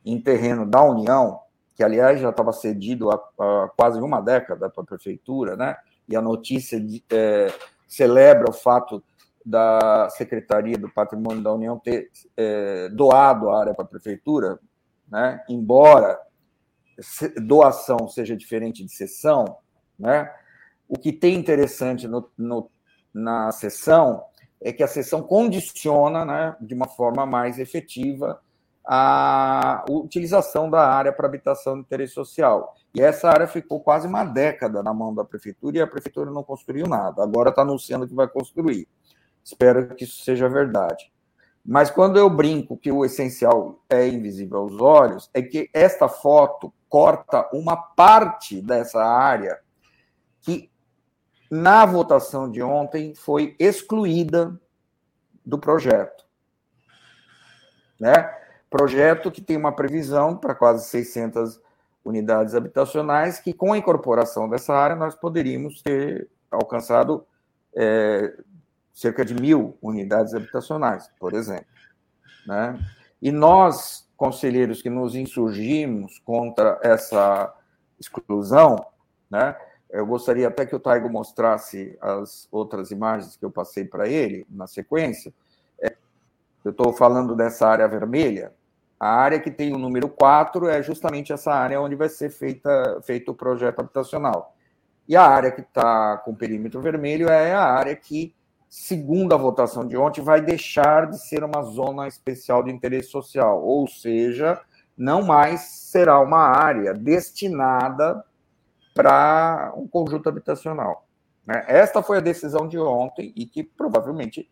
em 0.04 0.20
terreno 0.20 0.66
da 0.66 0.82
União, 0.82 1.38
que 1.76 1.84
aliás 1.84 2.20
já 2.20 2.30
estava 2.30 2.52
cedido 2.52 3.10
há, 3.10 3.14
há 3.38 3.70
quase 3.76 4.00
uma 4.00 4.20
década 4.20 4.68
para 4.68 4.82
a 4.82 4.86
prefeitura, 4.86 5.56
né? 5.56 5.76
E 6.08 6.16
a 6.16 6.22
notícia 6.22 6.80
de, 6.80 7.04
é, 7.10 7.52
celebra 7.86 8.50
o 8.50 8.52
fato 8.52 9.02
da 9.44 10.08
Secretaria 10.10 10.76
do 10.76 10.90
Patrimônio 10.90 11.42
da 11.42 11.52
União 11.52 11.78
ter 11.78 12.10
é, 12.36 12.88
doado 12.88 13.50
a 13.50 13.60
área 13.60 13.74
para 13.74 13.84
a 13.84 13.88
prefeitura, 13.88 14.58
né? 15.10 15.42
Embora 15.48 16.18
doação 17.42 18.08
seja 18.08 18.36
diferente 18.36 18.84
de 18.84 18.92
cessão, 18.92 19.56
né? 19.98 20.30
O 20.88 20.98
que 20.98 21.12
tem 21.12 21.36
interessante 21.36 22.08
no, 22.08 22.28
no, 22.36 22.70
na 23.14 23.52
sessão 23.52 24.24
é 24.60 24.72
que 24.72 24.82
a 24.82 24.88
sessão 24.88 25.22
condiciona, 25.22 26.24
né, 26.24 26.56
de 26.60 26.74
uma 26.74 26.88
forma 26.88 27.24
mais 27.24 27.58
efetiva, 27.58 28.40
a 28.84 29.84
utilização 29.88 30.68
da 30.68 30.86
área 30.86 31.12
para 31.12 31.26
habitação 31.26 31.74
de 31.74 31.80
interesse 31.82 32.12
social. 32.12 32.74
E 32.94 33.00
essa 33.00 33.28
área 33.28 33.46
ficou 33.46 33.80
quase 33.80 34.06
uma 34.06 34.24
década 34.24 34.82
na 34.82 34.92
mão 34.92 35.14
da 35.14 35.24
prefeitura 35.24 35.78
e 35.78 35.80
a 35.80 35.86
prefeitura 35.86 36.30
não 36.30 36.42
construiu 36.42 36.86
nada. 36.86 37.22
Agora 37.22 37.50
está 37.50 37.62
anunciando 37.62 38.06
que 38.06 38.14
vai 38.14 38.26
construir. 38.26 38.88
Espero 39.44 39.94
que 39.94 40.04
isso 40.04 40.24
seja 40.24 40.48
verdade. 40.48 41.12
Mas 41.64 41.90
quando 41.90 42.18
eu 42.18 42.28
brinco 42.28 42.76
que 42.76 42.90
o 42.90 43.04
essencial 43.04 43.82
é 43.88 44.08
invisível 44.08 44.58
aos 44.58 44.80
olhos, 44.80 45.30
é 45.34 45.42
que 45.42 45.68
esta 45.72 46.08
foto 46.08 46.72
corta 46.88 47.48
uma 47.52 47.76
parte 47.76 48.60
dessa 48.60 49.04
área 49.04 49.60
que 50.40 50.70
na 51.50 51.84
votação 51.84 52.48
de 52.48 52.62
ontem, 52.62 53.12
foi 53.14 53.56
excluída 53.58 54.58
do 55.44 55.58
projeto. 55.58 56.24
Né? 57.98 58.32
Projeto 58.70 59.32
que 59.32 59.42
tem 59.42 59.56
uma 59.56 59.74
previsão 59.74 60.36
para 60.36 60.54
quase 60.54 60.88
600 60.88 61.60
unidades 62.04 62.54
habitacionais, 62.54 63.40
que 63.40 63.52
com 63.52 63.72
a 63.72 63.78
incorporação 63.78 64.48
dessa 64.48 64.72
área 64.72 64.94
nós 64.94 65.16
poderíamos 65.16 65.82
ter 65.82 66.30
alcançado 66.50 67.26
é, 67.74 68.32
cerca 68.92 69.24
de 69.24 69.34
mil 69.34 69.76
unidades 69.80 70.34
habitacionais, 70.34 71.10
por 71.18 71.34
exemplo. 71.34 71.66
Né? 72.46 72.78
E 73.20 73.30
nós, 73.30 74.08
conselheiros 74.16 74.82
que 74.82 74.90
nos 74.90 75.14
insurgimos 75.14 76.18
contra 76.20 76.78
essa 76.82 77.54
exclusão, 77.98 78.84
né, 79.30 79.56
eu 79.90 80.06
gostaria 80.06 80.48
até 80.48 80.64
que 80.64 80.74
o 80.74 80.80
Taigo 80.80 81.10
mostrasse 81.10 81.98
as 82.00 82.48
outras 82.50 82.90
imagens 82.90 83.36
que 83.36 83.44
eu 83.44 83.50
passei 83.50 83.84
para 83.84 84.08
ele 84.08 84.46
na 84.48 84.66
sequência. 84.66 85.32
É, 85.80 85.94
eu 86.64 86.70
estou 86.70 86.92
falando 86.92 87.34
dessa 87.34 87.66
área 87.66 87.88
vermelha. 87.88 88.52
A 88.98 89.08
área 89.08 89.40
que 89.40 89.50
tem 89.50 89.74
o 89.74 89.78
número 89.78 90.08
4 90.08 90.68
é 90.68 90.82
justamente 90.82 91.32
essa 91.32 91.52
área 91.52 91.80
onde 91.80 91.96
vai 91.96 92.08
ser 92.08 92.30
feita, 92.30 93.00
feito 93.02 93.32
o 93.32 93.34
projeto 93.34 93.80
habitacional. 93.80 94.54
E 95.08 95.16
a 95.16 95.26
área 95.26 95.50
que 95.50 95.62
está 95.62 96.18
com 96.18 96.34
perímetro 96.34 96.80
vermelho 96.80 97.28
é 97.28 97.52
a 97.52 97.64
área 97.64 97.96
que, 97.96 98.32
segundo 98.70 99.34
a 99.34 99.36
votação 99.36 99.84
de 99.84 99.96
ontem, 99.96 100.22
vai 100.22 100.40
deixar 100.40 101.10
de 101.10 101.18
ser 101.18 101.42
uma 101.42 101.60
zona 101.62 102.06
especial 102.06 102.62
de 102.62 102.70
interesse 102.70 103.10
social, 103.10 103.60
ou 103.60 103.88
seja, 103.88 104.60
não 104.96 105.22
mais 105.22 105.60
será 105.62 106.20
uma 106.20 106.38
área 106.38 106.94
destinada 106.94 108.24
para 108.94 109.72
um 109.76 109.88
conjunto 109.88 110.28
habitacional. 110.28 111.08
Né? 111.44 111.64
Esta 111.66 112.00
foi 112.00 112.18
a 112.18 112.20
decisão 112.20 112.68
de 112.68 112.78
ontem 112.78 113.32
e 113.34 113.44
que 113.44 113.64
provavelmente 113.64 114.48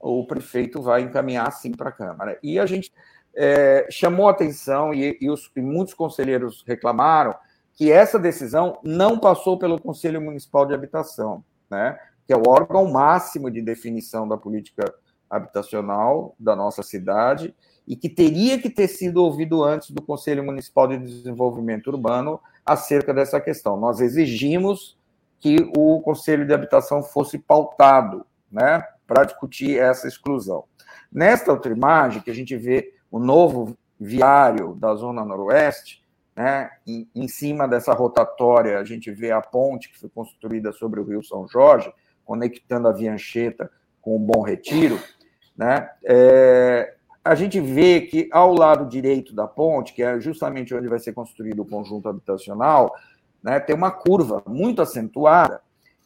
o 0.00 0.26
prefeito 0.26 0.80
vai 0.80 1.02
encaminhar 1.02 1.52
sim 1.52 1.72
para 1.72 1.90
a 1.90 1.92
Câmara. 1.92 2.38
E 2.42 2.58
a 2.58 2.64
gente 2.64 2.90
é, 3.36 3.86
chamou 3.90 4.28
atenção 4.28 4.94
e, 4.94 5.18
e, 5.20 5.28
os, 5.28 5.50
e 5.54 5.60
muitos 5.60 5.92
conselheiros 5.92 6.64
reclamaram 6.66 7.34
que 7.74 7.92
essa 7.92 8.18
decisão 8.18 8.78
não 8.82 9.18
passou 9.18 9.58
pelo 9.58 9.80
Conselho 9.80 10.22
Municipal 10.22 10.64
de 10.64 10.74
Habitação, 10.74 11.44
né? 11.70 11.98
Que 12.28 12.34
é 12.34 12.36
o 12.36 12.46
órgão 12.46 12.92
máximo 12.92 13.50
de 13.50 13.62
definição 13.62 14.28
da 14.28 14.36
política 14.36 14.84
habitacional 15.30 16.36
da 16.38 16.54
nossa 16.54 16.82
cidade 16.82 17.54
e 17.86 17.96
que 17.96 18.10
teria 18.10 18.60
que 18.60 18.68
ter 18.68 18.86
sido 18.86 19.24
ouvido 19.24 19.64
antes 19.64 19.92
do 19.92 20.02
Conselho 20.02 20.44
Municipal 20.44 20.86
de 20.86 20.98
Desenvolvimento 20.98 21.86
Urbano 21.86 22.38
acerca 22.66 23.14
dessa 23.14 23.40
questão. 23.40 23.78
Nós 23.78 24.02
exigimos 24.02 24.98
que 25.40 25.56
o 25.74 26.02
Conselho 26.02 26.46
de 26.46 26.52
Habitação 26.52 27.02
fosse 27.02 27.38
pautado, 27.38 28.26
né, 28.52 28.84
para 29.06 29.24
discutir 29.24 29.78
essa 29.78 30.06
exclusão. 30.06 30.64
Nesta 31.10 31.50
outra 31.50 31.72
imagem, 31.72 32.20
que 32.20 32.30
a 32.30 32.34
gente 32.34 32.54
vê 32.58 32.92
o 33.10 33.18
novo 33.18 33.74
viário 33.98 34.74
da 34.74 34.94
Zona 34.94 35.24
Noroeste, 35.24 36.04
né, 36.36 36.68
em, 36.86 37.08
em 37.14 37.26
cima 37.26 37.66
dessa 37.66 37.94
rotatória, 37.94 38.78
a 38.78 38.84
gente 38.84 39.10
vê 39.10 39.30
a 39.30 39.40
ponte 39.40 39.88
que 39.88 39.98
foi 39.98 40.10
construída 40.10 40.72
sobre 40.72 41.00
o 41.00 41.04
Rio 41.04 41.22
São 41.24 41.48
Jorge, 41.48 41.90
conectando 42.28 42.86
a 42.88 42.92
Via 42.92 43.14
Anchieta 43.14 43.70
com 44.02 44.14
o 44.14 44.18
Bom 44.18 44.42
Retiro, 44.42 45.00
né, 45.56 45.88
é, 46.04 46.94
a 47.24 47.34
gente 47.34 47.58
vê 47.58 48.02
que 48.02 48.28
ao 48.30 48.52
lado 48.52 48.86
direito 48.86 49.34
da 49.34 49.46
ponte, 49.46 49.94
que 49.94 50.02
é 50.02 50.20
justamente 50.20 50.74
onde 50.74 50.88
vai 50.88 50.98
ser 50.98 51.14
construído 51.14 51.62
o 51.62 51.66
conjunto 51.66 52.06
habitacional, 52.06 52.94
né, 53.42 53.58
tem 53.58 53.74
uma 53.74 53.90
curva 53.90 54.42
muito 54.46 54.82
acentuada 54.82 55.62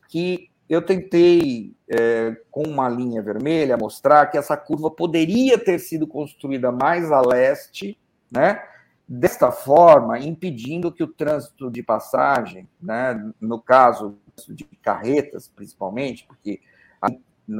que 0.08 0.48
eu 0.68 0.80
tentei, 0.80 1.74
é, 1.88 2.36
com 2.52 2.62
uma 2.62 2.88
linha 2.88 3.20
vermelha, 3.20 3.76
mostrar 3.76 4.26
que 4.26 4.38
essa 4.38 4.56
curva 4.56 4.92
poderia 4.92 5.58
ter 5.58 5.80
sido 5.80 6.06
construída 6.06 6.70
mais 6.70 7.10
a 7.10 7.20
leste, 7.20 7.98
né, 8.30 8.62
desta 9.08 9.50
forma, 9.50 10.18
impedindo 10.18 10.92
que 10.92 11.02
o 11.02 11.08
trânsito 11.08 11.70
de 11.70 11.82
passagem, 11.82 12.68
né, 12.80 13.32
no 13.40 13.60
caso 13.60 14.18
de 14.48 14.64
carretas, 14.82 15.48
principalmente, 15.48 16.24
porque 16.26 16.60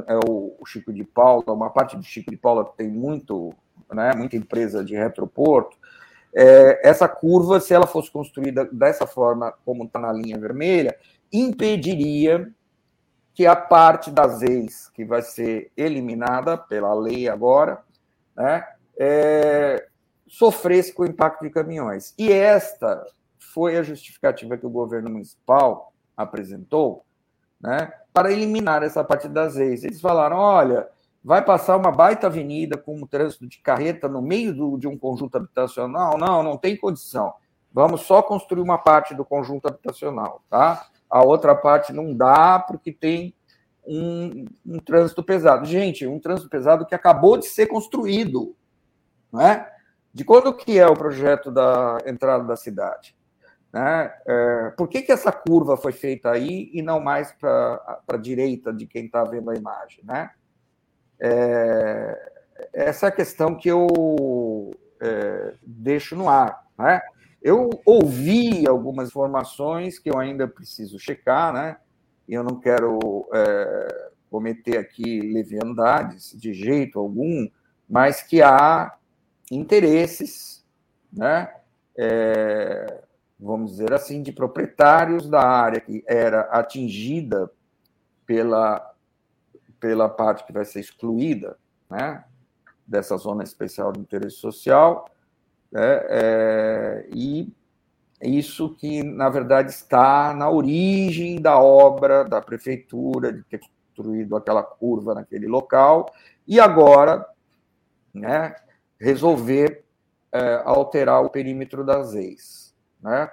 é 0.07 0.17
o 0.27 0.57
Chico 0.65 0.93
de 0.93 1.03
Paula, 1.03 1.43
uma 1.47 1.69
parte 1.69 1.95
do 1.95 2.03
Chico 2.03 2.31
de 2.31 2.37
Paula 2.37 2.65
tem 2.77 2.89
muito, 2.89 3.53
né, 3.91 4.13
muita 4.15 4.37
empresa 4.37 4.83
de 4.83 4.95
retroporto. 4.95 5.77
É, 6.33 6.87
essa 6.87 7.07
curva, 7.07 7.59
se 7.59 7.73
ela 7.73 7.85
fosse 7.85 8.09
construída 8.09 8.65
dessa 8.65 9.05
forma, 9.05 9.53
como 9.65 9.83
está 9.83 9.99
na 9.99 10.11
linha 10.11 10.39
vermelha, 10.39 10.97
impediria 11.31 12.51
que 13.33 13.45
a 13.45 13.55
parte 13.55 14.09
das 14.09 14.41
ex 14.41 14.89
que 14.89 15.03
vai 15.03 15.21
ser 15.21 15.71
eliminada 15.75 16.57
pela 16.57 16.93
lei 16.93 17.27
agora, 17.27 17.83
né, 18.35 18.65
é, 18.97 19.87
sofresse 20.33 20.91
com 20.91 21.03
o 21.03 21.05
impacto 21.05 21.43
de 21.43 21.51
caminhões. 21.51 22.11
E 22.17 22.31
esta 22.31 23.05
foi 23.37 23.77
a 23.77 23.83
justificativa 23.83 24.57
que 24.57 24.65
o 24.65 24.69
governo 24.69 25.11
municipal 25.11 25.93
apresentou 26.17 27.05
né, 27.61 27.93
para 28.11 28.31
eliminar 28.31 28.81
essa 28.81 29.03
parte 29.03 29.27
das 29.29 29.57
ex. 29.57 29.83
Eles 29.83 30.01
falaram: 30.01 30.37
olha, 30.37 30.87
vai 31.23 31.45
passar 31.45 31.77
uma 31.77 31.91
baita 31.91 32.25
avenida 32.25 32.75
com 32.75 32.95
um 32.95 33.05
trânsito 33.05 33.45
de 33.47 33.59
carreta 33.59 34.09
no 34.09 34.23
meio 34.23 34.55
do, 34.55 34.75
de 34.75 34.87
um 34.87 34.97
conjunto 34.97 35.35
habitacional? 35.35 36.17
Não, 36.17 36.41
não 36.41 36.57
tem 36.57 36.75
condição. 36.75 37.31
Vamos 37.71 38.01
só 38.01 38.23
construir 38.23 38.61
uma 38.61 38.79
parte 38.79 39.13
do 39.13 39.23
conjunto 39.23 39.67
habitacional, 39.67 40.41
tá? 40.49 40.87
A 41.07 41.23
outra 41.23 41.53
parte 41.53 41.93
não 41.93 42.11
dá 42.11 42.57
porque 42.57 42.91
tem 42.91 43.35
um, 43.85 44.45
um 44.65 44.79
trânsito 44.79 45.21
pesado. 45.21 45.65
Gente, 45.65 46.07
um 46.07 46.19
trânsito 46.19 46.49
pesado 46.49 46.87
que 46.87 46.95
acabou 46.95 47.37
de 47.37 47.45
ser 47.45 47.67
construído, 47.67 48.55
não 49.31 49.41
é? 49.41 49.72
De 50.13 50.23
quando 50.23 50.53
que 50.53 50.77
é 50.77 50.87
o 50.87 50.93
projeto 50.93 51.51
da 51.51 51.97
entrada 52.05 52.43
da 52.43 52.55
cidade. 52.55 53.15
Né? 53.73 54.13
É, 54.27 54.69
por 54.77 54.87
que, 54.87 55.01
que 55.01 55.11
essa 55.11 55.31
curva 55.31 55.75
foi 55.75 55.91
feita 55.91 56.29
aí 56.29 56.69
e 56.71 56.81
não 56.83 56.99
mais 56.99 57.31
para 57.31 58.03
a 58.07 58.17
direita 58.17 58.71
de 58.71 58.85
quem 58.85 59.05
está 59.05 59.23
vendo 59.23 59.49
a 59.49 59.55
imagem? 59.55 60.03
Né? 60.03 60.29
É, 61.19 62.31
essa 62.71 63.07
é 63.07 63.09
a 63.09 63.11
questão 63.11 63.55
que 63.55 63.67
eu 63.67 64.71
é, 65.01 65.55
deixo 65.63 66.15
no 66.15 66.29
ar. 66.29 66.63
Né? 66.77 67.01
Eu 67.41 67.71
ouvi 67.83 68.67
algumas 68.67 69.09
informações 69.09 69.97
que 69.97 70.11
eu 70.11 70.19
ainda 70.19 70.47
preciso 70.47 70.99
checar, 70.99 71.51
né? 71.51 71.77
e 72.27 72.35
eu 72.35 72.43
não 72.43 72.59
quero 72.59 73.27
é, 73.33 74.09
cometer 74.29 74.77
aqui 74.77 75.19
leviandades 75.19 76.31
de 76.39 76.53
jeito 76.53 76.99
algum, 76.99 77.47
mas 77.89 78.21
que 78.21 78.41
há 78.41 78.93
interesses, 79.51 80.65
né, 81.11 81.53
é, 81.97 83.03
vamos 83.39 83.71
dizer 83.71 83.93
assim, 83.93 84.21
de 84.21 84.31
proprietários 84.31 85.29
da 85.29 85.41
área 85.41 85.79
que 85.79 86.03
era 86.07 86.41
atingida 86.43 87.51
pela, 88.25 88.93
pela 89.79 90.09
parte 90.09 90.45
que 90.45 90.53
vai 90.53 90.65
ser 90.65 90.79
excluída, 90.79 91.57
né, 91.89 92.23
dessa 92.87 93.17
zona 93.17 93.43
especial 93.43 93.91
de 93.91 93.99
interesse 93.99 94.37
social, 94.37 95.09
né, 95.71 96.01
é, 96.09 97.07
e 97.13 97.51
isso 98.21 98.73
que, 98.75 99.03
na 99.03 99.29
verdade, 99.29 99.69
está 99.71 100.33
na 100.33 100.49
origem 100.49 101.41
da 101.41 101.59
obra 101.59 102.23
da 102.23 102.41
prefeitura, 102.41 103.33
de 103.33 103.43
ter 103.43 103.59
construído 103.59 104.35
aquela 104.35 104.63
curva 104.63 105.13
naquele 105.13 105.47
local, 105.47 106.11
e 106.47 106.59
agora, 106.59 107.25
né, 108.13 108.55
resolver 108.99 109.83
é, 110.31 110.61
alterar 110.65 111.23
o 111.23 111.29
perímetro 111.29 111.85
das 111.85 112.13
ex. 112.13 112.73
Né? 113.01 113.29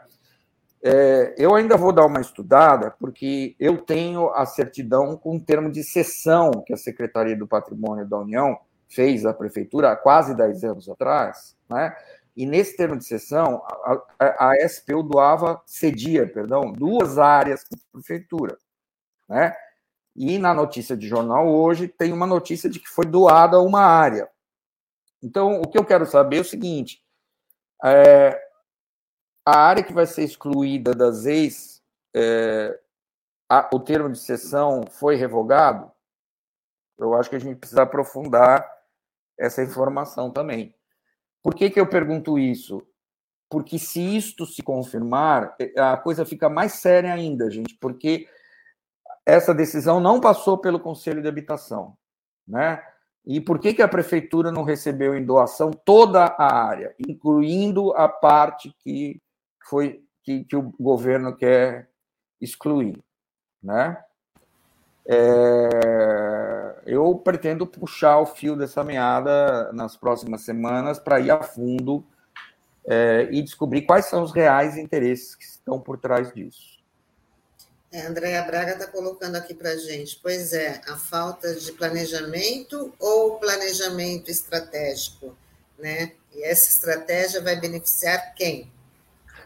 É, 0.83 1.35
eu 1.39 1.55
ainda 1.55 1.77
vou 1.77 1.93
dar 1.93 2.07
uma 2.07 2.21
estudada, 2.21 2.91
porque 2.99 3.55
eu 3.59 3.79
tenho 3.79 4.31
a 4.31 4.47
certidão 4.47 5.17
com 5.17 5.37
o 5.37 5.41
termo 5.41 5.71
de 5.71 5.83
cessão 5.83 6.51
que 6.65 6.73
a 6.73 6.77
Secretaria 6.77 7.37
do 7.37 7.47
Patrimônio 7.47 8.07
da 8.07 8.19
União 8.19 8.59
fez 8.89 9.25
à 9.25 9.33
Prefeitura 9.33 9.93
há 9.93 9.97
quase 9.97 10.35
10 10.35 10.65
anos 10.65 10.89
atrás, 10.89 11.57
né? 11.69 11.95
e 12.37 12.47
nesse 12.47 12.77
termo 12.77 12.97
de 12.97 13.05
cessão, 13.05 13.63
a, 13.67 14.03
a, 14.19 14.51
a 14.51 14.69
SPU 14.69 15.03
doava, 15.03 15.61
cedia, 15.67 16.27
perdão, 16.27 16.73
duas 16.73 17.19
áreas 17.19 17.63
para 17.65 17.79
a 17.79 17.93
Prefeitura. 17.93 18.57
Né? 19.29 19.55
E 20.17 20.39
na 20.39 20.55
notícia 20.55 20.97
de 20.97 21.07
jornal 21.07 21.47
hoje 21.49 21.87
tem 21.87 22.13
uma 22.13 22.27
notícia 22.27 22.69
de 22.69 22.81
que 22.81 22.89
foi 22.89 23.05
doada 23.05 23.61
uma 23.61 23.83
área. 23.83 24.29
Então, 25.23 25.61
o 25.61 25.69
que 25.69 25.79
eu 25.79 25.85
quero 25.85 26.07
saber 26.07 26.39
é 26.39 26.41
o 26.41 26.45
seguinte: 26.45 27.03
é, 27.85 28.41
a 29.45 29.59
área 29.59 29.83
que 29.83 29.93
vai 29.93 30.07
ser 30.07 30.25
excluída 30.25 30.95
das 30.95 31.27
ex, 31.27 31.83
é, 32.15 32.79
a, 33.49 33.69
o 33.73 33.81
termo 33.81 34.11
de 34.11 34.19
sessão 34.19 34.85
foi 34.89 35.17
revogado? 35.17 35.91
Eu 36.99 37.15
acho 37.15 37.31
que 37.31 37.37
a 37.37 37.41
gente 37.41 37.59
precisa 37.59 37.83
aprofundar 37.83 38.71
essa 39.39 39.63
informação 39.63 40.31
também. 40.31 40.75
Por 41.43 41.55
que, 41.55 41.71
que 41.71 41.81
eu 41.81 41.89
pergunto 41.89 42.39
isso? 42.39 42.87
Porque 43.49 43.79
se 43.79 44.17
isto 44.17 44.47
se 44.47 44.63
confirmar, 44.63 45.57
é, 45.59 45.81
a 45.81 45.97
coisa 45.97 46.25
fica 46.25 46.49
mais 46.49 46.75
séria 46.75 47.13
ainda, 47.13 47.51
gente, 47.51 47.75
porque 47.77 48.29
essa 49.25 49.55
decisão 49.55 49.99
não 49.99 50.21
passou 50.21 50.59
pelo 50.59 50.79
Conselho 50.79 51.23
de 51.23 51.29
Habitação, 51.29 51.97
né? 52.47 52.83
E 53.27 53.41
por 53.41 53.59
que, 53.59 53.75
que 53.75 53.83
a 53.83 53.89
prefeitura 53.89 54.51
não 54.51 54.63
recebeu 54.63 55.17
em 55.17 55.25
doação 55.25 55.71
toda 55.71 56.25
a 56.25 56.67
área, 56.67 56.95
incluindo 56.99 57.93
a 57.95 58.09
parte 58.09 58.75
que 58.83 59.21
foi 59.65 60.03
que, 60.23 60.45
que 60.45 60.57
o 60.57 60.73
governo 60.81 61.37
quer 61.37 61.89
excluir, 62.41 62.99
né? 63.63 64.03
É, 65.07 66.83
eu 66.87 67.15
pretendo 67.17 67.67
puxar 67.67 68.19
o 68.19 68.27
fio 68.27 68.57
dessa 68.57 68.85
meada 68.85 69.73
nas 69.73 69.97
próximas 69.97 70.43
semanas 70.43 70.99
para 70.99 71.21
ir 71.21 71.31
a 71.31 71.43
fundo 71.43 72.05
é, 72.87 73.29
e 73.31 73.43
descobrir 73.43 73.83
quais 73.83 74.07
são 74.07 74.23
os 74.23 74.33
reais 74.33 74.77
interesses 74.77 75.35
que 75.35 75.45
estão 75.45 75.81
por 75.81 75.99
trás 75.99 76.33
disso. 76.33 76.80
É, 77.93 78.07
Andréa 78.07 78.43
Braga 78.43 78.73
está 78.73 78.87
colocando 78.87 79.35
aqui 79.35 79.53
para 79.53 79.71
a 79.71 79.77
gente. 79.77 80.19
Pois 80.23 80.53
é, 80.53 80.81
a 80.89 80.97
falta 80.97 81.55
de 81.55 81.73
planejamento 81.73 82.93
ou 83.01 83.37
planejamento 83.37 84.31
estratégico, 84.31 85.35
né? 85.77 86.13
E 86.33 86.45
essa 86.45 86.71
estratégia 86.71 87.43
vai 87.43 87.59
beneficiar 87.59 88.33
quem? 88.35 88.71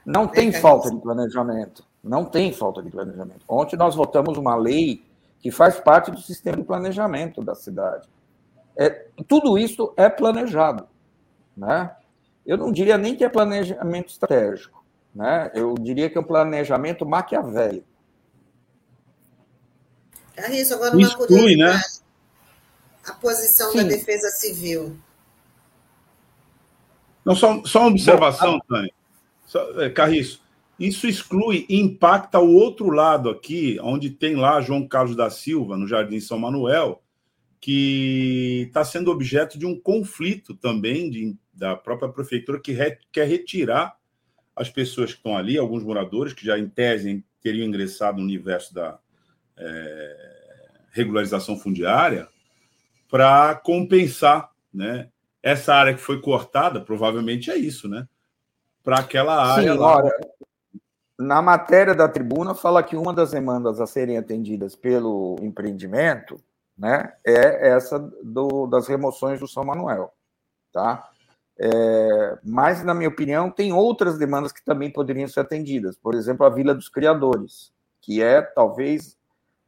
Não 0.04 0.28
tem 0.28 0.52
falta 0.52 0.90
de 0.90 1.00
planejamento. 1.00 1.84
Não 2.02 2.26
tem 2.26 2.52
falta 2.52 2.82
de 2.82 2.90
planejamento. 2.90 3.40
Ontem 3.48 3.76
nós 3.76 3.94
votamos 3.94 4.36
uma 4.36 4.54
lei 4.54 5.02
que 5.40 5.50
faz 5.50 5.80
parte 5.80 6.10
do 6.10 6.20
sistema 6.20 6.58
de 6.58 6.64
planejamento 6.64 7.42
da 7.42 7.54
cidade. 7.54 8.06
É, 8.76 9.06
tudo 9.26 9.56
isso 9.56 9.94
é 9.96 10.10
planejado, 10.10 10.86
né? 11.56 11.96
Eu 12.44 12.58
não 12.58 12.70
diria 12.70 12.98
nem 12.98 13.16
que 13.16 13.24
é 13.24 13.28
planejamento 13.30 14.10
estratégico, 14.10 14.84
né? 15.14 15.50
Eu 15.54 15.74
diria 15.74 16.10
que 16.10 16.18
é 16.18 16.20
um 16.20 16.24
planejamento 16.24 17.06
maquiavélico. 17.06 17.93
Carriço, 20.34 20.74
agora 20.74 20.96
uma 20.96 21.02
Exclui, 21.02 21.56
né? 21.56 21.80
A 23.06 23.12
posição 23.12 23.70
Sim. 23.72 23.78
da 23.78 23.82
defesa 23.84 24.28
civil. 24.30 24.96
Não, 27.24 27.34
só, 27.34 27.62
só 27.64 27.80
uma 27.80 27.90
observação, 27.90 28.60
Tânia. 28.68 28.92
É, 29.78 29.88
Carriço, 29.88 30.42
isso 30.78 31.06
exclui 31.06 31.64
e 31.68 31.80
impacta 31.80 32.40
o 32.40 32.52
outro 32.54 32.90
lado 32.90 33.30
aqui, 33.30 33.78
onde 33.80 34.10
tem 34.10 34.34
lá 34.34 34.60
João 34.60 34.86
Carlos 34.86 35.16
da 35.16 35.30
Silva, 35.30 35.76
no 35.76 35.86
Jardim 35.86 36.18
São 36.18 36.38
Manuel, 36.38 37.02
que 37.60 38.64
está 38.66 38.84
sendo 38.84 39.10
objeto 39.10 39.58
de 39.58 39.64
um 39.64 39.78
conflito 39.78 40.54
também 40.54 41.08
de, 41.08 41.36
da 41.52 41.76
própria 41.76 42.08
prefeitura 42.08 42.60
que 42.60 42.72
re, 42.72 42.98
quer 43.12 43.26
retirar 43.26 43.96
as 44.54 44.68
pessoas 44.68 45.12
que 45.12 45.18
estão 45.18 45.36
ali, 45.36 45.56
alguns 45.56 45.82
moradores 45.82 46.32
que 46.32 46.44
já 46.44 46.58
em 46.58 46.68
tese 46.68 47.24
teriam 47.40 47.66
ingressado 47.66 48.18
no 48.18 48.24
universo 48.24 48.74
da, 48.74 48.98
é, 49.56 50.16
regularização 50.90 51.56
fundiária 51.58 52.28
para 53.10 53.54
compensar, 53.56 54.50
né? 54.72 55.08
Essa 55.42 55.74
área 55.74 55.94
que 55.94 56.00
foi 56.00 56.20
cortada, 56.20 56.80
provavelmente 56.80 57.50
é 57.50 57.56
isso, 57.56 57.88
né? 57.88 58.08
Para 58.82 59.00
aquela 59.00 59.54
área 59.54 59.72
Sim, 59.72 59.78
lá. 59.78 59.96
Ora, 59.96 60.10
na 61.18 61.40
matéria 61.42 61.94
da 61.94 62.08
tribuna 62.08 62.54
fala 62.54 62.82
que 62.82 62.96
uma 62.96 63.12
das 63.12 63.30
demandas 63.30 63.80
a 63.80 63.86
serem 63.86 64.18
atendidas 64.18 64.74
pelo 64.74 65.36
empreendimento, 65.42 66.40
né, 66.76 67.12
é 67.24 67.68
essa 67.68 67.98
do, 68.22 68.66
das 68.66 68.88
remoções 68.88 69.38
do 69.38 69.46
São 69.46 69.64
Manuel. 69.64 70.12
tá? 70.72 71.08
É, 71.56 72.38
mas, 72.42 72.82
na 72.82 72.94
minha 72.94 73.08
opinião, 73.08 73.48
tem 73.50 73.72
outras 73.72 74.18
demandas 74.18 74.50
que 74.50 74.64
também 74.64 74.90
poderiam 74.90 75.28
ser 75.28 75.40
atendidas. 75.40 75.96
Por 75.96 76.14
exemplo, 76.14 76.44
a 76.44 76.50
Vila 76.50 76.74
dos 76.74 76.88
Criadores, 76.88 77.72
que 78.00 78.20
é 78.20 78.42
talvez 78.42 79.16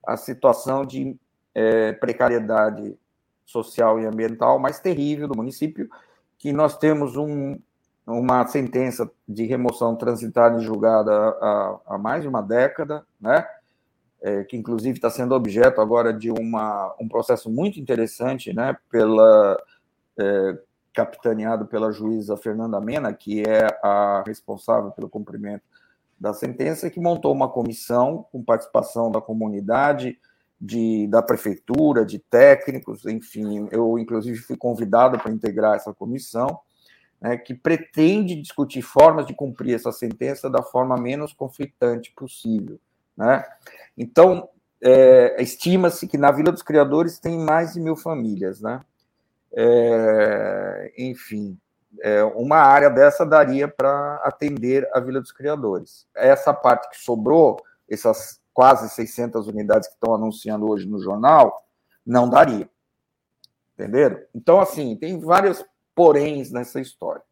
a 0.06 0.16
situação 0.16 0.84
de 0.84 1.16
é, 1.54 1.92
precariedade 1.92 2.96
social 3.44 4.00
e 4.00 4.06
ambiental 4.06 4.58
mais 4.58 4.80
terrível 4.80 5.28
do 5.28 5.36
município, 5.36 5.88
que 6.38 6.52
nós 6.52 6.76
temos 6.76 7.16
um, 7.16 7.58
uma 8.06 8.46
sentença 8.46 9.10
de 9.26 9.44
remoção 9.46 9.96
transitária 9.96 10.58
e 10.58 10.64
julgada 10.64 11.12
há, 11.12 11.80
há, 11.86 11.98
mais 11.98 12.22
de 12.22 12.28
uma 12.28 12.42
década, 12.42 13.04
né? 13.20 13.46
É, 14.22 14.44
que 14.44 14.56
inclusive 14.56 14.96
está 14.96 15.10
sendo 15.10 15.34
objeto 15.34 15.80
agora 15.80 16.12
de 16.12 16.30
uma, 16.30 16.94
um 16.98 17.06
processo 17.06 17.50
muito 17.50 17.78
interessante, 17.78 18.52
né? 18.52 18.76
Pela 18.90 19.62
é, 20.18 20.58
capitaneado 20.94 21.66
pela 21.66 21.92
juíza 21.92 22.36
Fernanda 22.36 22.80
Mena, 22.80 23.12
que 23.12 23.42
é 23.42 23.66
a 23.82 24.24
responsável 24.26 24.90
pelo 24.90 25.08
cumprimento 25.08 25.62
da 26.18 26.32
sentença, 26.32 26.90
que 26.90 27.00
montou 27.00 27.32
uma 27.32 27.48
comissão 27.48 28.26
com 28.32 28.42
participação 28.42 29.10
da 29.10 29.20
comunidade, 29.20 30.18
de, 30.60 31.06
da 31.08 31.22
prefeitura, 31.22 32.04
de 32.04 32.18
técnicos, 32.18 33.04
enfim, 33.04 33.68
eu 33.70 33.98
inclusive 33.98 34.38
fui 34.38 34.56
convidado 34.56 35.18
para 35.18 35.30
integrar 35.30 35.76
essa 35.76 35.92
comissão, 35.92 36.60
né, 37.20 37.36
que 37.36 37.54
pretende 37.54 38.34
discutir 38.34 38.82
formas 38.82 39.26
de 39.26 39.34
cumprir 39.34 39.74
essa 39.74 39.92
sentença 39.92 40.48
da 40.48 40.62
forma 40.62 40.96
menos 40.96 41.32
conflitante 41.32 42.12
possível. 42.16 42.78
Né? 43.16 43.44
Então, 43.96 44.48
é, 44.82 45.42
estima-se 45.42 46.06
que 46.06 46.18
na 46.18 46.30
Vila 46.30 46.52
dos 46.52 46.62
Criadores 46.62 47.18
tem 47.18 47.38
mais 47.38 47.74
de 47.74 47.80
mil 47.80 47.96
famílias. 47.96 48.60
Né? 48.60 48.80
É, 49.54 50.92
enfim, 50.98 51.58
é, 52.02 52.22
uma 52.24 52.58
área 52.58 52.90
dessa 52.90 53.24
daria 53.24 53.68
para 53.68 54.16
atender 54.24 54.88
a 54.92 55.00
Vila 55.00 55.20
dos 55.20 55.32
Criadores. 55.32 56.06
Essa 56.14 56.52
parte 56.52 56.88
que 56.90 56.96
sobrou, 56.96 57.56
essas 57.88 58.40
quase 58.52 58.88
600 58.88 59.48
unidades 59.48 59.88
que 59.88 59.94
estão 59.94 60.14
anunciando 60.14 60.68
hoje 60.68 60.86
no 60.86 60.98
jornal, 60.98 61.62
não 62.04 62.28
daria. 62.28 62.68
Entenderam? 63.74 64.18
Então, 64.34 64.60
assim, 64.60 64.96
tem 64.96 65.20
vários 65.20 65.64
poréns 65.94 66.50
nessa 66.50 66.80
história. 66.80 67.22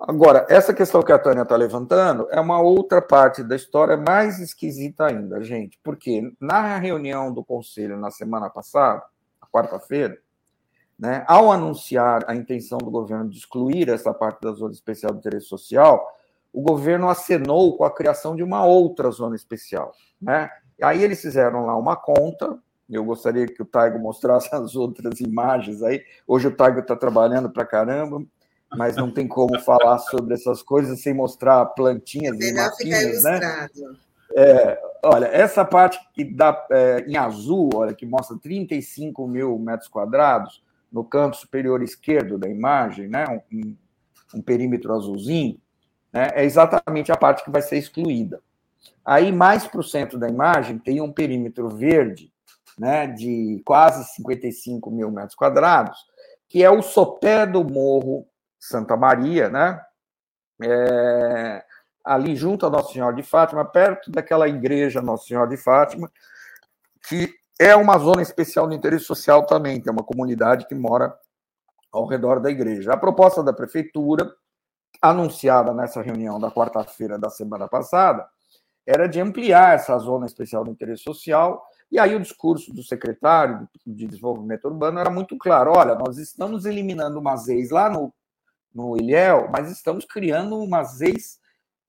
Agora, 0.00 0.46
essa 0.48 0.72
questão 0.72 1.02
que 1.02 1.12
a 1.12 1.18
Tânia 1.18 1.42
está 1.42 1.54
levantando 1.56 2.26
é 2.30 2.40
uma 2.40 2.58
outra 2.58 3.02
parte 3.02 3.42
da 3.42 3.54
história 3.54 3.98
mais 3.98 4.38
esquisita 4.38 5.06
ainda, 5.06 5.42
gente, 5.42 5.78
porque 5.84 6.32
na 6.40 6.78
reunião 6.78 7.30
do 7.30 7.44
Conselho 7.44 7.98
na 7.98 8.10
semana 8.10 8.48
passada, 8.48 9.02
quarta-feira, 9.52 10.16
né, 11.00 11.24
ao 11.26 11.50
anunciar 11.50 12.24
a 12.28 12.36
intenção 12.36 12.76
do 12.76 12.90
governo 12.90 13.30
de 13.30 13.38
excluir 13.38 13.88
essa 13.88 14.12
parte 14.12 14.42
da 14.42 14.52
zona 14.52 14.72
especial 14.72 15.12
de 15.12 15.18
interesse 15.18 15.46
social, 15.46 16.06
o 16.52 16.60
governo 16.60 17.08
acenou 17.08 17.74
com 17.74 17.84
a 17.84 17.90
criação 17.90 18.36
de 18.36 18.42
uma 18.42 18.66
outra 18.66 19.10
zona 19.10 19.34
especial. 19.34 19.94
Né? 20.20 20.50
Aí 20.82 21.02
eles 21.02 21.22
fizeram 21.22 21.64
lá 21.64 21.74
uma 21.74 21.96
conta, 21.96 22.58
eu 22.88 23.02
gostaria 23.02 23.46
que 23.46 23.62
o 23.62 23.64
Taigo 23.64 23.98
mostrasse 23.98 24.50
as 24.54 24.76
outras 24.76 25.20
imagens 25.20 25.82
aí. 25.82 26.02
Hoje 26.26 26.48
o 26.48 26.54
Taigo 26.54 26.80
está 26.80 26.94
trabalhando 26.94 27.48
para 27.48 27.64
caramba, 27.64 28.22
mas 28.76 28.94
não 28.94 29.10
tem 29.10 29.26
como 29.26 29.58
falar 29.58 29.98
sobre 30.00 30.34
essas 30.34 30.62
coisas 30.62 31.00
sem 31.00 31.14
mostrar 31.14 31.64
plantinhas 31.66 32.38
e 32.38 32.52
matinhas, 32.52 33.22
né? 33.22 33.68
É, 34.36 34.78
olha, 35.02 35.26
essa 35.26 35.64
parte 35.64 35.98
que 36.12 36.24
dá 36.24 36.66
é, 36.70 37.04
em 37.08 37.16
azul, 37.16 37.70
olha, 37.74 37.94
que 37.94 38.04
mostra 38.04 38.36
35 38.38 39.26
mil 39.26 39.58
metros 39.58 39.88
quadrados 39.88 40.62
no 40.90 41.04
canto 41.04 41.36
superior 41.36 41.82
esquerdo 41.82 42.38
da 42.38 42.48
imagem, 42.48 43.08
né? 43.08 43.24
Um, 43.52 43.76
um 44.34 44.42
perímetro 44.42 44.94
azulzinho, 44.94 45.60
né? 46.12 46.28
é 46.34 46.44
exatamente 46.44 47.10
a 47.10 47.16
parte 47.16 47.44
que 47.44 47.50
vai 47.50 47.62
ser 47.62 47.78
excluída. 47.78 48.40
Aí, 49.04 49.32
mais 49.32 49.66
para 49.66 49.80
o 49.80 49.84
centro 49.84 50.18
da 50.18 50.28
imagem, 50.28 50.78
tem 50.78 51.00
um 51.00 51.12
perímetro 51.12 51.68
verde, 51.68 52.32
né, 52.78 53.06
de 53.06 53.60
quase 53.64 54.04
55 54.14 54.90
mil 54.90 55.10
metros 55.10 55.34
quadrados, 55.34 55.98
que 56.48 56.62
é 56.62 56.70
o 56.70 56.82
sopé 56.82 57.46
do 57.46 57.64
Morro 57.64 58.26
Santa 58.58 58.96
Maria, 58.96 59.48
né? 59.48 59.80
É, 60.62 61.64
ali 62.04 62.36
junto 62.36 62.66
a 62.66 62.70
Nossa 62.70 62.92
Senhora 62.92 63.14
de 63.14 63.22
Fátima, 63.22 63.64
perto 63.64 64.10
daquela 64.10 64.48
igreja 64.48 65.00
Nossa 65.00 65.26
Senhora 65.26 65.48
de 65.48 65.56
Fátima, 65.56 66.10
que 67.08 67.34
é 67.60 67.76
uma 67.76 67.98
zona 67.98 68.22
especial 68.22 68.66
de 68.66 68.74
interesse 68.74 69.04
social 69.04 69.44
também, 69.44 69.78
tem 69.78 69.92
uma 69.92 70.02
comunidade 70.02 70.66
que 70.66 70.74
mora 70.74 71.14
ao 71.92 72.06
redor 72.06 72.40
da 72.40 72.50
igreja. 72.50 72.94
A 72.94 72.96
proposta 72.96 73.42
da 73.42 73.52
prefeitura 73.52 74.34
anunciada 75.02 75.74
nessa 75.74 76.00
reunião 76.00 76.40
da 76.40 76.50
quarta-feira 76.50 77.18
da 77.18 77.28
semana 77.28 77.68
passada 77.68 78.26
era 78.86 79.06
de 79.06 79.20
ampliar 79.20 79.74
essa 79.74 79.98
zona 79.98 80.24
especial 80.24 80.64
de 80.64 80.70
interesse 80.70 81.02
social. 81.02 81.62
E 81.92 81.98
aí 81.98 82.14
o 82.14 82.20
discurso 82.20 82.72
do 82.72 82.82
secretário 82.82 83.68
de 83.86 84.06
Desenvolvimento 84.06 84.64
Urbano 84.64 84.98
era 84.98 85.10
muito 85.10 85.36
claro: 85.36 85.72
olha, 85.76 85.94
nós 85.94 86.16
estamos 86.16 86.64
eliminando 86.64 87.18
uma 87.18 87.36
ZEIS 87.36 87.70
lá 87.70 87.90
no, 87.90 88.10
no 88.74 88.96
Ilhéu, 88.96 89.50
mas 89.52 89.70
estamos 89.70 90.06
criando 90.06 90.56
uma 90.56 90.82
ZEIS 90.82 91.38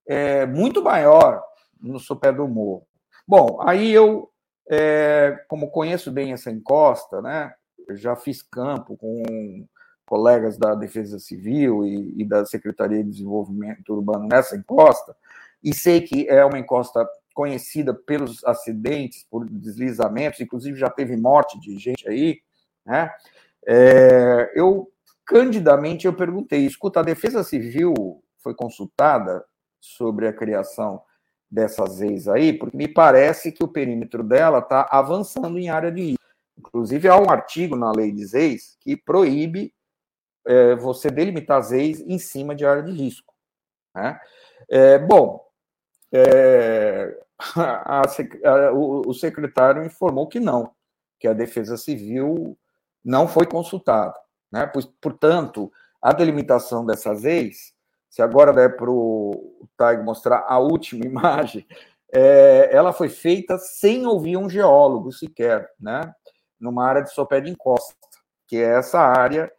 é, 0.05 0.45
muito 0.45 0.83
maior 0.83 1.41
no 1.79 1.97
sopé 1.97 2.29
do 2.33 2.45
morro. 2.45 2.85
Bom, 3.25 3.59
aí 3.61 3.89
eu, 3.91 4.30
é, 4.69 5.43
como 5.47 5.71
conheço 5.71 6.11
bem 6.11 6.33
essa 6.33 6.51
encosta, 6.51 7.21
né, 7.21 7.53
já 7.91 8.15
fiz 8.15 8.41
campo 8.41 8.95
com 8.97 9.65
colegas 10.05 10.57
da 10.57 10.75
Defesa 10.75 11.19
Civil 11.19 11.85
e, 11.85 12.21
e, 12.21 12.25
da 12.25 12.45
Secretaria 12.45 13.03
de 13.03 13.09
Desenvolvimento 13.09 13.93
Urbano 13.93 14.27
nessa 14.27 14.55
encosta, 14.55 15.15
e 15.63 15.73
sei 15.73 16.01
que 16.01 16.27
é 16.27 16.43
uma 16.43 16.59
encosta 16.59 17.07
conhecida 17.33 17.93
pelos 17.93 18.43
acidentes, 18.43 19.25
por 19.29 19.49
deslizamentos, 19.49 20.41
inclusive 20.41 20.77
já 20.77 20.89
teve 20.89 21.15
morte 21.15 21.59
de 21.59 21.77
gente 21.77 22.07
aí, 22.09 22.41
né? 22.85 23.09
É, 23.65 24.51
eu, 24.55 24.91
candidamente, 25.25 26.05
eu 26.05 26.13
perguntei, 26.13 26.65
escuta, 26.65 26.99
a 26.99 27.03
Defesa 27.03 27.43
Civil 27.43 27.93
foi 28.39 28.55
consultada 28.55 29.45
sobre 29.79 30.27
a 30.27 30.33
criação 30.33 31.01
dessas 31.51 31.99
leis 31.99 32.27
aí, 32.29 32.53
porque 32.53 32.77
me 32.77 32.87
parece 32.87 33.51
que 33.51 33.63
o 33.63 33.67
perímetro 33.67 34.23
dela 34.23 34.59
está 34.59 34.87
avançando 34.89 35.59
em 35.59 35.69
área 35.69 35.91
de 35.91 36.01
risco. 36.01 36.23
Inclusive, 36.57 37.09
há 37.09 37.17
um 37.17 37.29
artigo 37.29 37.75
na 37.75 37.91
lei 37.91 38.11
de 38.11 38.25
ZEIS 38.25 38.77
que 38.79 38.95
proíbe 38.95 39.73
é, 40.45 40.75
você 40.75 41.09
delimitar 41.09 41.59
as 41.59 41.71
leis 41.71 41.99
em 41.99 42.17
cima 42.17 42.55
de 42.55 42.65
área 42.65 42.83
de 42.83 42.91
risco. 42.91 43.33
Né? 43.93 44.19
É, 44.69 44.97
bom, 44.99 45.45
é, 46.11 47.19
a, 47.57 48.01
a, 48.01 48.71
o, 48.71 49.09
o, 49.09 49.13
secretário 49.13 49.83
informou 49.83 50.27
que 50.27 50.39
não, 50.39 50.71
que 51.19 51.27
a 51.27 51.33
Defesa 51.33 51.75
Civil 51.75 52.57
não 53.03 53.27
foi 53.27 53.45
consultada. 53.45 54.15
Né? 54.51 54.71
Portanto, 55.01 55.71
a 56.01 56.13
delimitação 56.13 56.85
dessas 56.85 57.23
leis, 57.23 57.73
se 58.11 58.21
agora 58.21 58.51
der 58.51 58.75
para 58.75 58.91
o 58.91 59.65
Tag 59.77 60.03
mostrar 60.03 60.45
a 60.47 60.59
última 60.59 61.03
imagem, 61.07 61.65
é, 62.13 62.69
ela 62.71 62.91
foi 62.91 63.07
feita 63.07 63.57
sem 63.57 64.05
ouvir 64.05 64.35
um 64.35 64.49
geólogo 64.49 65.13
sequer, 65.13 65.71
né? 65.79 66.13
numa 66.59 66.85
área 66.85 67.01
de 67.01 67.11
sopé 67.11 67.39
de 67.39 67.49
encosta, 67.49 67.95
que 68.45 68.57
é 68.57 68.77
essa 68.77 68.99
área 68.99 69.51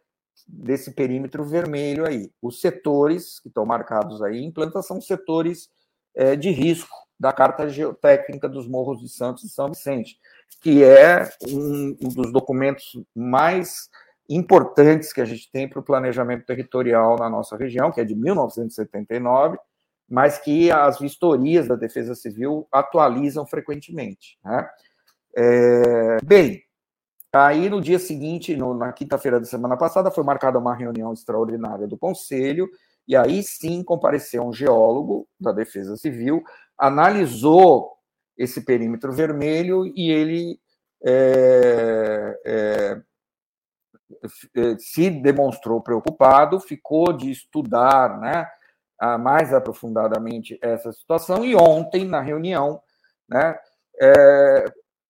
desse 0.47 0.91
perímetro 0.91 1.43
vermelho 1.43 2.05
aí. 2.05 2.31
Os 2.41 2.61
setores 2.61 3.39
que 3.39 3.47
estão 3.47 3.65
marcados 3.65 4.21
aí 4.21 4.37
em 4.37 4.51
planta 4.51 4.81
são 4.83 5.01
setores 5.01 5.69
é, 6.15 6.35
de 6.35 6.51
risco 6.51 6.95
da 7.19 7.33
Carta 7.33 7.67
Geotécnica 7.67 8.47
dos 8.47 8.67
Morros 8.67 9.01
de 9.01 9.09
Santos 9.09 9.43
e 9.43 9.49
São 9.49 9.69
Vicente, 9.69 10.17
que 10.61 10.83
é 10.83 11.29
um, 11.47 11.97
um 12.01 12.09
dos 12.09 12.31
documentos 12.31 13.01
mais 13.15 13.89
importantes 14.29 15.11
que 15.11 15.21
a 15.21 15.25
gente 15.25 15.51
tem 15.51 15.67
para 15.67 15.79
o 15.79 15.83
planejamento 15.83 16.45
territorial 16.45 17.17
na 17.17 17.29
nossa 17.29 17.57
região, 17.57 17.91
que 17.91 18.01
é 18.01 18.05
de 18.05 18.15
1979, 18.15 19.57
mas 20.09 20.37
que 20.37 20.71
as 20.71 20.99
vistorias 20.99 21.67
da 21.67 21.75
Defesa 21.75 22.15
Civil 22.15 22.67
atualizam 22.71 23.45
frequentemente. 23.45 24.37
Né? 24.43 24.69
É, 25.35 26.17
bem, 26.23 26.63
Aí, 27.35 27.67
no 27.67 27.81
dia 27.81 27.97
seguinte, 27.97 28.55
no, 28.55 28.75
na 28.75 28.93
quinta-feira 28.93 29.39
da 29.39 29.45
semana 29.47 29.75
passada, 29.75 30.11
foi 30.11 30.23
marcada 30.23 30.59
uma 30.59 30.75
reunião 30.75 31.11
extraordinária 31.11 31.87
do 31.87 31.97
Conselho, 31.97 32.69
e 33.07 33.15
aí 33.15 33.41
sim 33.41 33.83
compareceu 33.83 34.43
um 34.43 34.53
geólogo 34.53 35.27
da 35.39 35.51
Defesa 35.51 35.97
Civil, 35.97 36.43
analisou 36.77 37.91
esse 38.37 38.61
perímetro 38.63 39.11
vermelho 39.11 39.83
e 39.95 40.11
ele 40.11 40.59
é, 41.03 42.39
é, 42.45 43.01
se 44.79 45.09
demonstrou 45.09 45.81
preocupado, 45.81 46.59
ficou 46.59 47.13
de 47.13 47.31
estudar 47.31 48.19
né, 48.19 48.47
mais 49.19 49.53
aprofundadamente 49.53 50.57
essa 50.61 50.91
situação, 50.91 51.43
e 51.43 51.55
ontem, 51.55 52.05
na 52.05 52.21
reunião, 52.21 52.81
né, 53.29 53.57
é, 54.01 54.65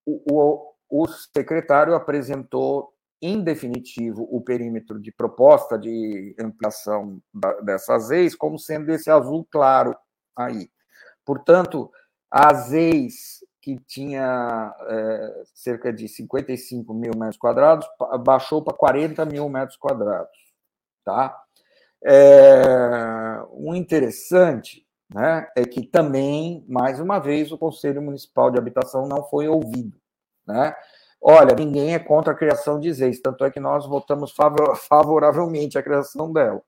o, 0.06 0.22
o 0.32 0.74
o 0.95 1.08
secretário 1.08 1.95
apresentou 1.95 2.93
em 3.20 3.43
definitivo, 3.43 4.28
o 4.30 4.39
perímetro 4.39 4.99
de 4.99 5.12
proposta 5.12 5.76
de 5.76 6.36
ampliação 6.39 7.20
dessas 7.64 8.12
ex 8.12 8.36
como 8.36 8.60
sendo 8.60 8.91
esse 8.91 9.10
azul 9.10 9.43
claro 9.49 9.95
aí. 10.38 10.70
Portanto, 11.26 11.89
as 12.30 12.72
ex 12.72 13.43
que 13.64 13.80
tinha 13.88 14.76
é, 14.89 15.43
cerca 15.53 15.93
de 15.93 16.05
55 16.09 16.93
mil 16.93 17.14
metros 17.16 17.38
quadrados 17.38 17.88
baixou 18.22 18.61
para 18.61 18.76
40 18.76 19.24
mil 19.24 19.47
metros 19.47 19.78
quadrados. 19.78 20.38
Tá? 21.05 21.34
É, 22.03 23.41
o 23.51 23.74
interessante 23.74 24.86
né, 25.09 25.47
é 25.55 25.64
que 25.64 25.88
também, 25.88 26.66
mais 26.68 26.99
uma 26.99 27.20
vez, 27.20 27.53
o 27.53 27.57
Conselho 27.57 28.01
Municipal 28.01 28.51
de 28.51 28.57
Habitação 28.57 29.07
não 29.07 29.24
foi 29.24 29.47
ouvido. 29.47 29.97
Né? 30.45 30.76
Olha, 31.22 31.55
ninguém 31.55 31.93
é 31.93 31.99
contra 31.99 32.34
a 32.34 32.38
criação 32.38 32.82
de 32.82 32.91
ZEIS, 32.91 33.22
tanto 33.22 33.45
é 33.45 33.51
que 33.51 33.61
nós 33.61 33.86
votamos 33.88 34.36
favoravelmente 34.89 35.78
a 35.78 35.84
criação 35.84 36.34
dela. 36.34 36.61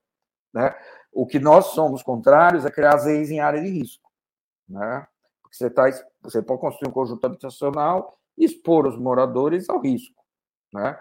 Né? 0.53 0.73
O 1.11 1.27
que 1.27 1.39
nós 1.39 1.67
somos 1.67 2.01
contrários 2.01 2.65
é 2.65 2.71
criar 2.71 2.95
ZEIS 2.95 3.31
em 3.31 3.41
área 3.41 3.61
de 3.61 3.67
risco. 3.67 4.09
Né? 4.69 5.05
Porque 5.41 5.57
você, 5.57 5.69
tá, 5.69 5.83
você 6.26 6.41
pode 6.41 6.61
construir 6.61 6.89
um 6.89 6.93
conjunto 6.93 7.26
habitacional 7.26 8.17
e 8.38 8.45
expor 8.45 8.88
os 8.88 8.97
moradores 8.97 9.69
ao 9.69 9.80
risco. 9.80 10.23
Né? 10.73 10.99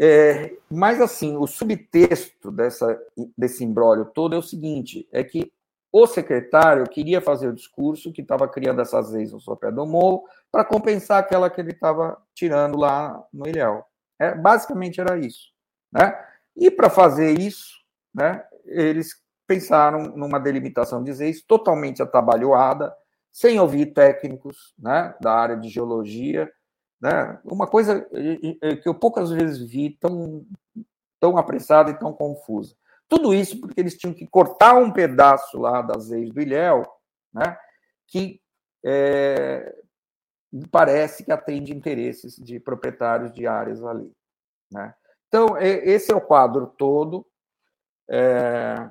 É, 0.00 0.56
mas, 0.70 1.00
assim, 1.00 1.36
o 1.36 1.46
subtexto 1.46 2.50
dessa, 2.50 3.00
desse 3.36 3.64
embrólio 3.64 4.06
todo 4.06 4.34
é 4.34 4.38
o 4.38 4.42
seguinte: 4.42 5.08
é 5.12 5.22
que 5.22 5.52
o 5.92 6.06
secretário 6.06 6.88
queria 6.88 7.20
fazer 7.20 7.48
o 7.48 7.54
discurso 7.54 8.12
que 8.12 8.22
estava 8.22 8.48
criando 8.48 8.80
essas 8.80 9.10
leis 9.10 9.32
no 9.32 9.40
sopé 9.40 9.70
do 9.70 9.84
morro 9.84 10.24
para 10.50 10.64
compensar 10.64 11.18
aquela 11.18 11.50
que 11.50 11.60
ele 11.60 11.72
estava 11.72 12.20
tirando 12.34 12.78
lá 12.78 13.24
no 13.32 13.46
Ilhéu. 13.46 13.84
É, 14.18 14.34
basicamente 14.34 15.00
era 15.00 15.18
isso. 15.18 15.50
Né? 15.92 16.16
E 16.56 16.70
para 16.70 16.88
fazer 16.88 17.38
isso, 17.38 17.80
né, 18.14 18.44
eles 18.64 19.20
pensaram 19.46 20.16
numa 20.16 20.38
delimitação 20.38 21.02
de 21.02 21.12
leis 21.12 21.42
totalmente 21.42 22.00
atabalhoada, 22.00 22.94
sem 23.32 23.58
ouvir 23.60 23.92
técnicos 23.92 24.74
né, 24.78 25.14
da 25.20 25.32
área 25.32 25.56
de 25.56 25.68
geologia. 25.68 26.50
Né? 27.00 27.40
Uma 27.44 27.66
coisa 27.66 28.06
que 28.82 28.88
eu 28.88 28.94
poucas 28.94 29.30
vezes 29.30 29.58
vi 29.58 29.90
tão, 29.98 30.46
tão 31.18 31.36
apressada 31.36 31.90
e 31.90 31.98
tão 31.98 32.12
confusa. 32.12 32.74
Tudo 33.08 33.34
isso 33.34 33.60
porque 33.60 33.80
eles 33.80 33.96
tinham 33.96 34.14
que 34.14 34.26
cortar 34.26 34.74
um 34.74 34.92
pedaço 34.92 35.58
lá 35.58 35.82
das 35.82 36.10
ex 36.10 36.30
do 36.30 36.40
Ilhéu, 36.40 36.84
né, 37.32 37.58
que 38.06 38.40
é, 38.84 39.74
parece 40.70 41.24
que 41.24 41.32
atende 41.32 41.74
interesses 41.74 42.36
de 42.36 42.60
proprietários 42.60 43.32
de 43.32 43.46
áreas 43.46 43.82
ali. 43.82 44.12
Né? 44.70 44.94
Então, 45.28 45.56
esse 45.58 46.12
é 46.12 46.14
o 46.14 46.20
quadro 46.20 46.66
todo, 46.66 47.26
é, 48.08 48.90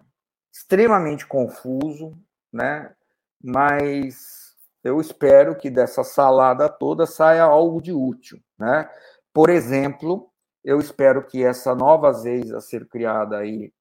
extremamente 0.54 1.28
confuso, 1.28 2.18
né? 2.52 2.96
Mas 3.42 4.56
eu 4.84 5.00
espero 5.00 5.56
que 5.58 5.70
dessa 5.70 6.04
salada 6.04 6.70
toda 6.70 7.06
saia 7.06 7.44
algo 7.44 7.82
de 7.82 7.92
útil. 7.92 8.40
Né? 8.58 8.90
Por 9.34 9.50
exemplo, 9.50 10.32
eu 10.64 10.80
espero 10.80 11.26
que 11.26 11.44
essa 11.44 11.76
nova 11.76 12.12
ZEIS 12.12 12.52
a 12.54 12.62
ser 12.62 12.88
criada 12.88 13.38
aí 13.38 13.72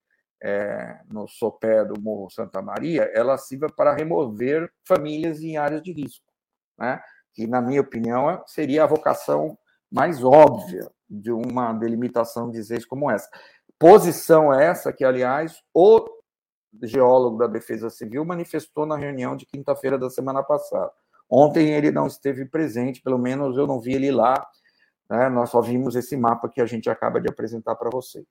é, 0.42 1.00
no 1.10 1.26
sopé 1.26 1.84
do 1.84 2.00
Morro 2.00 2.30
Santa 2.30 2.62
Maria, 2.62 3.10
ela 3.12 3.36
sirva 3.36 3.66
para 3.68 3.94
remover 3.94 4.70
famílias 4.86 5.40
em 5.40 5.56
áreas 5.56 5.82
de 5.82 5.92
risco, 5.92 6.26
né? 6.78 7.00
que, 7.34 7.46
na 7.46 7.60
minha 7.60 7.80
opinião, 7.80 8.42
seria 8.46 8.84
a 8.84 8.86
vocação 8.86 9.58
mais 9.90 10.22
óbvia 10.22 10.88
de 11.08 11.32
uma 11.32 11.72
delimitação 11.72 12.50
de 12.50 12.62
leis 12.68 12.84
como 12.84 13.10
essa. 13.10 13.28
Posição 13.78 14.52
essa 14.52 14.92
que, 14.92 15.04
aliás, 15.04 15.62
o 15.72 16.17
geólogo 16.82 17.38
da 17.38 17.46
Defesa 17.46 17.90
Civil 17.90 18.24
manifestou 18.24 18.86
na 18.86 18.96
reunião 18.96 19.36
de 19.36 19.46
quinta-feira 19.46 19.98
da 19.98 20.10
semana 20.10 20.42
passada. 20.42 20.90
Ontem 21.28 21.72
ele 21.72 21.90
não 21.90 22.06
esteve 22.06 22.44
presente, 22.44 23.02
pelo 23.02 23.18
menos 23.18 23.56
eu 23.56 23.66
não 23.66 23.80
vi 23.80 23.94
ele 23.94 24.10
lá. 24.10 24.46
Né? 25.10 25.28
Nós 25.28 25.50
só 25.50 25.60
vimos 25.60 25.94
esse 25.96 26.16
mapa 26.16 26.48
que 26.48 26.60
a 26.60 26.66
gente 26.66 26.88
acaba 26.88 27.20
de 27.20 27.28
apresentar 27.28 27.74
para 27.74 27.90
vocês. 27.90 28.26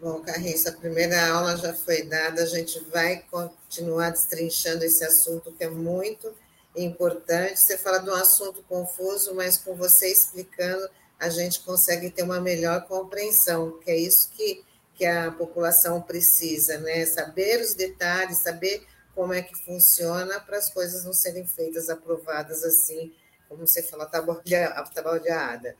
Bom, 0.00 0.20
Carriça, 0.20 0.70
a 0.70 0.76
primeira 0.76 1.28
aula 1.28 1.56
já 1.56 1.74
foi 1.74 2.04
dada, 2.04 2.42
a 2.42 2.46
gente 2.46 2.78
vai 2.90 3.24
continuar 3.28 4.10
destrinchando 4.10 4.84
esse 4.84 5.04
assunto 5.04 5.52
que 5.52 5.64
é 5.64 5.68
muito 5.68 6.32
importante. 6.76 7.58
Você 7.58 7.76
fala 7.76 7.98
de 7.98 8.08
um 8.08 8.14
assunto 8.14 8.62
confuso, 8.68 9.34
mas 9.34 9.58
com 9.58 9.74
você 9.74 10.06
explicando, 10.06 10.88
a 11.18 11.28
gente 11.28 11.60
consegue 11.64 12.10
ter 12.10 12.22
uma 12.22 12.40
melhor 12.40 12.86
compreensão, 12.86 13.78
que 13.80 13.90
é 13.90 13.96
isso 13.96 14.30
que, 14.30 14.64
que 14.98 15.06
a 15.06 15.30
população 15.30 16.02
precisa, 16.02 16.76
né? 16.78 17.06
Saber 17.06 17.60
os 17.60 17.72
detalhes, 17.74 18.42
saber 18.42 18.82
como 19.14 19.32
é 19.32 19.40
que 19.40 19.56
funciona 19.64 20.40
para 20.40 20.58
as 20.58 20.72
coisas 20.74 21.04
não 21.04 21.12
serem 21.12 21.46
feitas, 21.46 21.88
aprovadas 21.88 22.64
assim, 22.64 23.12
como 23.48 23.64
você 23.64 23.80
falou, 23.82 24.06
tabaldeada. 24.06 25.76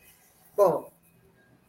Bom, 0.56 0.90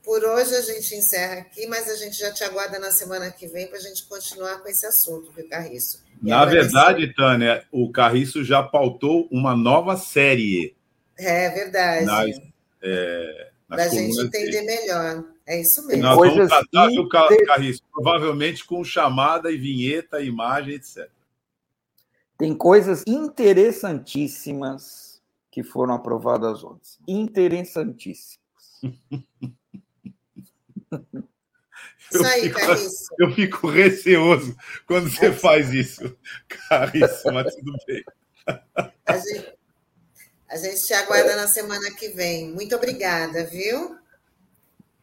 por 0.03 0.23
hoje 0.23 0.55
a 0.55 0.61
gente 0.61 0.95
encerra 0.95 1.41
aqui, 1.41 1.65
mas 1.65 1.89
a 1.89 1.95
gente 1.95 2.17
já 2.17 2.31
te 2.31 2.43
aguarda 2.43 2.77
na 2.77 2.91
semana 2.91 3.31
que 3.31 3.47
vem 3.47 3.67
para 3.67 3.79
a 3.79 3.81
gente 3.81 4.07
continuar 4.07 4.61
com 4.61 4.69
esse 4.69 4.85
assunto, 4.85 5.31
viu, 5.31 5.49
Carriço? 5.49 6.03
E 6.23 6.29
na 6.29 6.45
verdade, 6.45 7.13
Tânia, 7.15 7.65
o 7.71 7.91
Carriço 7.91 8.43
já 8.43 8.61
pautou 8.61 9.27
uma 9.31 9.55
nova 9.55 9.97
série. 9.97 10.75
É 11.17 11.49
verdade. 11.49 12.05
Nas, 12.05 12.29
é, 12.81 13.49
para 13.67 13.83
a 13.83 13.87
gente 13.87 14.19
entender 14.19 14.51
dele. 14.51 14.65
melhor. 14.65 15.23
É 15.49 15.59
isso 15.59 15.85
mesmo. 15.87 16.03
Nós 16.03 16.15
Coisas 16.15 16.47
vamos 16.47 16.69
tratar, 16.69 16.91
inter... 16.91 17.45
Carriço, 17.47 17.81
provavelmente 17.91 18.63
com 18.63 18.83
chamada 18.83 19.51
e 19.51 19.57
vinheta, 19.57 20.21
imagem, 20.21 20.75
etc. 20.75 21.09
Tem 22.37 22.55
coisas 22.55 23.03
interessantíssimas 23.07 25.19
que 25.49 25.63
foram 25.63 25.95
aprovadas 25.95 26.63
ontem. 26.63 26.91
Interessantíssimas. 27.07 28.39
Eu, 32.11 32.25
aí, 32.25 32.41
fico, 32.41 32.59
eu 33.19 33.31
fico 33.35 33.69
receoso 33.69 34.57
quando 34.87 35.11
você 35.11 35.31
faz 35.31 35.71
isso, 35.71 36.17
Carissa, 36.47 37.31
mas 37.31 37.53
tudo 37.53 37.77
bem. 37.85 38.03
A 39.05 39.15
gente, 39.15 39.53
a 40.49 40.57
gente 40.57 40.87
te 40.87 40.93
aguarda 40.95 41.35
na 41.35 41.47
semana 41.47 41.91
que 41.91 42.07
vem. 42.07 42.51
Muito 42.51 42.75
obrigada, 42.75 43.45
viu? 43.45 43.98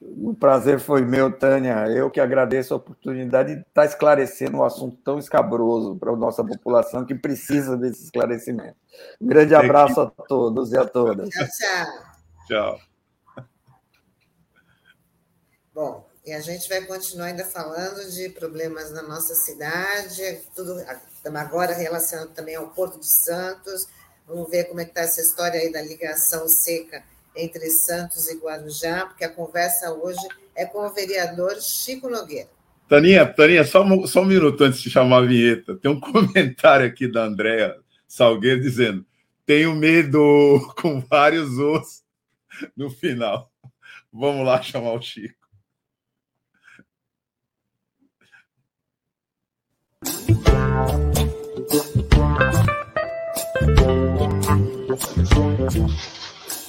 O 0.00 0.34
prazer 0.34 0.78
foi 0.78 1.02
meu, 1.02 1.32
Tânia. 1.32 1.86
Eu 1.88 2.10
que 2.10 2.20
agradeço 2.20 2.74
a 2.74 2.76
oportunidade 2.76 3.54
de 3.54 3.60
estar 3.62 3.86
esclarecendo 3.86 4.58
um 4.58 4.64
assunto 4.64 4.98
tão 5.02 5.18
escabroso 5.18 5.96
para 5.96 6.12
a 6.12 6.16
nossa 6.16 6.44
população 6.44 7.06
que 7.06 7.14
precisa 7.14 7.76
desse 7.78 8.04
esclarecimento. 8.04 8.76
Um 9.20 9.26
grande 9.26 9.54
abraço 9.54 10.00
a 10.00 10.10
todos 10.28 10.72
e 10.72 10.76
a 10.76 10.84
todas. 10.84 11.30
Tchau, 11.30 11.46
tchau. 11.46 12.06
Tchau. 12.46 12.80
Bom, 15.74 16.06
e 16.26 16.32
a 16.32 16.40
gente 16.40 16.68
vai 16.68 16.82
continuar 16.82 17.26
ainda 17.26 17.44
falando 17.44 18.10
de 18.10 18.28
problemas 18.28 18.92
na 18.92 19.02
nossa 19.02 19.34
cidade, 19.34 20.42
tudo 20.54 20.74
agora 21.34 21.72
relacionado 21.72 22.34
também 22.34 22.54
ao 22.54 22.68
Porto 22.68 23.00
de 23.00 23.06
Santos. 23.06 23.88
Vamos 24.26 24.50
ver 24.50 24.64
como 24.64 24.80
é 24.80 24.84
que 24.84 24.90
está 24.90 25.02
essa 25.02 25.20
história 25.20 25.58
aí 25.60 25.72
da 25.72 25.80
ligação 25.80 26.46
seca 26.48 27.02
entre 27.36 27.70
Santos 27.70 28.28
e 28.28 28.36
Guarujá, 28.38 29.06
porque 29.06 29.24
a 29.24 29.28
conversa 29.28 29.92
hoje 29.92 30.26
é 30.54 30.64
com 30.64 30.86
o 30.86 30.90
vereador 30.90 31.60
Chico 31.60 32.08
Nogueira. 32.08 32.48
Taninha, 32.88 33.26
Taninha, 33.26 33.64
só, 33.64 33.84
só 34.06 34.22
um 34.22 34.26
minuto 34.26 34.62
antes 34.62 34.80
de 34.80 34.88
chamar 34.88 35.18
a 35.18 35.26
vinheta. 35.26 35.76
Tem 35.76 35.90
um 35.90 35.98
comentário 36.00 36.86
aqui 36.86 37.10
da 37.10 37.24
Andréa 37.24 37.76
Salgueiro 38.06 38.60
dizendo: 38.60 39.04
tenho 39.44 39.74
medo 39.74 40.20
com 40.80 41.00
vários 41.00 41.58
ossos 41.58 42.02
no 42.76 42.90
final. 42.90 43.52
Vamos 44.12 44.46
lá 44.46 44.62
chamar 44.62 44.92
o 44.92 45.02
Chico. 45.02 45.46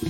Bom 0.00 0.06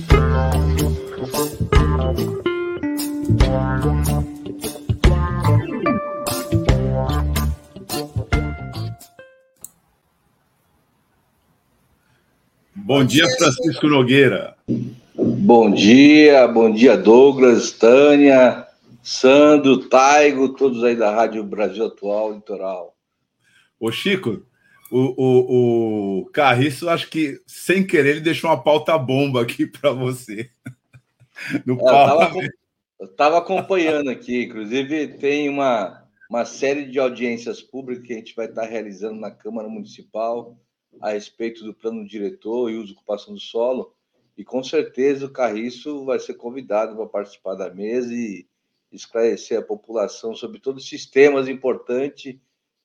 dia, 13.03 13.27
Francisco 13.35 13.87
Nogueira. 13.87 14.55
Bom 15.15 15.71
dia, 15.71 16.47
bom 16.47 16.71
dia, 16.71 16.95
Douglas, 16.95 17.71
Tânia, 17.71 18.67
Sandro, 19.01 19.89
Taigo, 19.89 20.49
todos 20.49 20.83
aí 20.83 20.95
da 20.95 21.09
Rádio 21.09 21.43
Brasil 21.43 21.87
Atual 21.87 22.33
Litoral. 22.33 22.95
Ô, 23.79 23.91
Chico, 23.91 24.45
o, 24.91 25.13
o, 25.17 26.19
o 26.21 26.25
Carriço, 26.27 26.89
acho 26.89 27.09
que 27.09 27.41
sem 27.45 27.85
querer, 27.85 28.11
ele 28.11 28.21
deixou 28.21 28.49
uma 28.49 28.61
pauta 28.61 28.97
bomba 28.97 29.41
aqui 29.41 29.65
para 29.67 29.91
você. 29.91 30.49
no 31.65 31.77
palco. 31.77 32.39
Eu 32.99 33.05
estava 33.05 33.37
acompanhando 33.37 34.09
aqui, 34.09 34.43
inclusive 34.43 35.07
tem 35.19 35.47
uma, 35.47 36.05
uma 36.29 36.43
série 36.43 36.85
de 36.85 36.99
audiências 36.99 37.61
públicas 37.61 38.05
que 38.05 38.13
a 38.13 38.17
gente 38.17 38.35
vai 38.35 38.47
estar 38.47 38.65
realizando 38.65 39.19
na 39.19 39.31
Câmara 39.31 39.69
Municipal 39.69 40.57
a 41.01 41.11
respeito 41.11 41.63
do 41.63 41.73
plano 41.73 42.05
diretor 42.05 42.69
e 42.69 42.75
uso 42.75 42.91
e 42.91 42.95
ocupação 42.95 43.33
do 43.33 43.39
solo, 43.39 43.93
e 44.37 44.43
com 44.43 44.61
certeza 44.63 45.25
o 45.25 45.31
Carriço 45.31 46.03
vai 46.03 46.19
ser 46.19 46.33
convidado 46.33 46.95
para 46.95 47.05
participar 47.05 47.55
da 47.55 47.73
mesa 47.73 48.13
e 48.13 48.45
esclarecer 48.91 49.59
a 49.59 49.63
população 49.63 50.35
sobre 50.35 50.59
todos 50.59 50.83
os 50.83 50.89
sistemas 50.89 51.47
importantes 51.47 52.35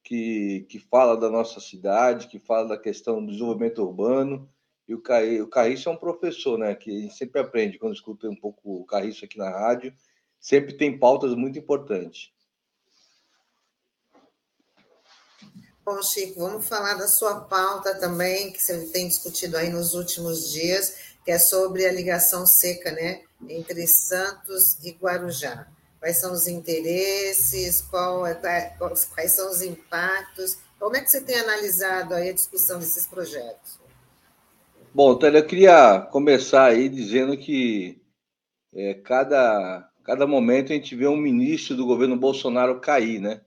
que, 0.05 0.67
que 0.69 0.79
fala 0.79 1.17
da 1.17 1.31
nossa 1.31 1.59
cidade, 1.59 2.29
que 2.29 2.39
fala 2.39 2.69
da 2.69 2.79
questão 2.79 3.25
do 3.25 3.33
desenvolvimento 3.33 3.83
urbano. 3.83 4.49
E 4.87 4.95
o, 4.95 5.01
Caí, 5.01 5.41
o 5.41 5.49
Carriço 5.49 5.89
é 5.89 5.93
um 5.93 5.97
professor, 5.97 6.59
né? 6.59 6.75
Que 6.75 6.91
a 6.91 7.01
gente 7.01 7.17
sempre 7.17 7.41
aprende 7.41 7.79
quando 7.79 7.95
escuta 7.95 8.29
um 8.29 8.37
pouco 8.37 8.83
o 8.83 8.85
Carriço 8.85 9.25
aqui 9.25 9.39
na 9.39 9.49
rádio. 9.49 9.95
Sempre 10.39 10.75
tem 10.75 10.99
pautas 10.99 11.35
muito 11.35 11.59
importantes. 11.59 12.31
Bom, 15.83 16.03
Chico, 16.03 16.41
vamos 16.41 16.69
falar 16.69 16.95
da 16.95 17.09
sua 17.09 17.41
pauta 17.41 17.99
também, 17.99 18.53
que 18.53 18.63
você 18.63 18.87
tem 18.87 19.09
discutido 19.09 19.57
aí 19.57 19.71
nos 19.71 19.95
últimos 19.95 20.51
dias, 20.51 20.97
que 21.25 21.31
é 21.31 21.39
sobre 21.39 21.87
a 21.87 21.93
ligação 21.93 22.47
seca, 22.47 22.91
né, 22.91 23.23
entre 23.49 23.87
Santos 23.87 24.83
e 24.83 24.93
Guarujá 24.93 25.67
quais 26.05 26.19
são 26.19 26.35
os 26.35 26.47
interesses, 26.47 27.81
qual 27.81 28.27
é, 28.27 28.35
quais, 28.35 29.07
quais 29.07 29.33
são 29.33 29.51
os 29.51 29.63
impactos. 29.63 30.59
Como 30.79 30.95
é 30.95 31.01
que 31.01 31.11
você 31.11 31.23
tem 31.23 31.35
analisado 31.37 32.13
aí 32.13 32.29
a 32.29 32.35
discussão 32.35 32.79
desses 32.79 33.07
projetos? 33.07 33.81
Bom, 34.93 35.17
Tânia, 35.17 35.39
eu 35.39 35.47
queria 35.47 36.03
começar 36.13 36.67
aí 36.67 36.91
dizendo 36.91 37.39
que 37.39 38.03
é, 38.75 38.93
cada, 38.93 39.91
cada 40.05 40.27
momento 40.27 40.73
a 40.73 40.75
gente 40.75 40.95
vê 40.95 41.07
um 41.07 41.17
ministro 41.17 41.75
do 41.75 41.87
governo 41.87 42.19
Bolsonaro 42.19 42.81
cair, 42.81 43.19
né? 43.19 43.41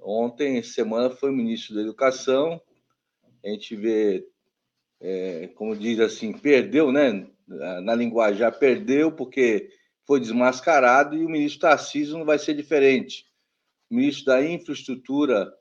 Ontem, 0.00 0.60
semana, 0.64 1.10
foi 1.10 1.30
o 1.30 1.36
ministro 1.36 1.76
da 1.76 1.82
Educação, 1.82 2.60
a 3.44 3.48
gente 3.50 3.76
vê, 3.76 4.26
é, 5.00 5.46
como 5.54 5.76
diz 5.76 6.00
assim, 6.00 6.32
perdeu, 6.32 6.90
né? 6.90 7.24
Na 7.46 7.94
linguagem, 7.94 8.50
perdeu, 8.58 9.12
porque 9.12 9.70
foi 10.08 10.18
desmascarado 10.18 11.14
e 11.14 11.22
o 11.22 11.28
ministro 11.28 11.60
Tarcísio 11.60 12.16
não 12.16 12.24
vai 12.24 12.38
ser 12.38 12.54
diferente. 12.54 13.26
O 13.90 13.94
ministro 13.94 14.24
da 14.24 14.42
Infraestrutura 14.42 15.52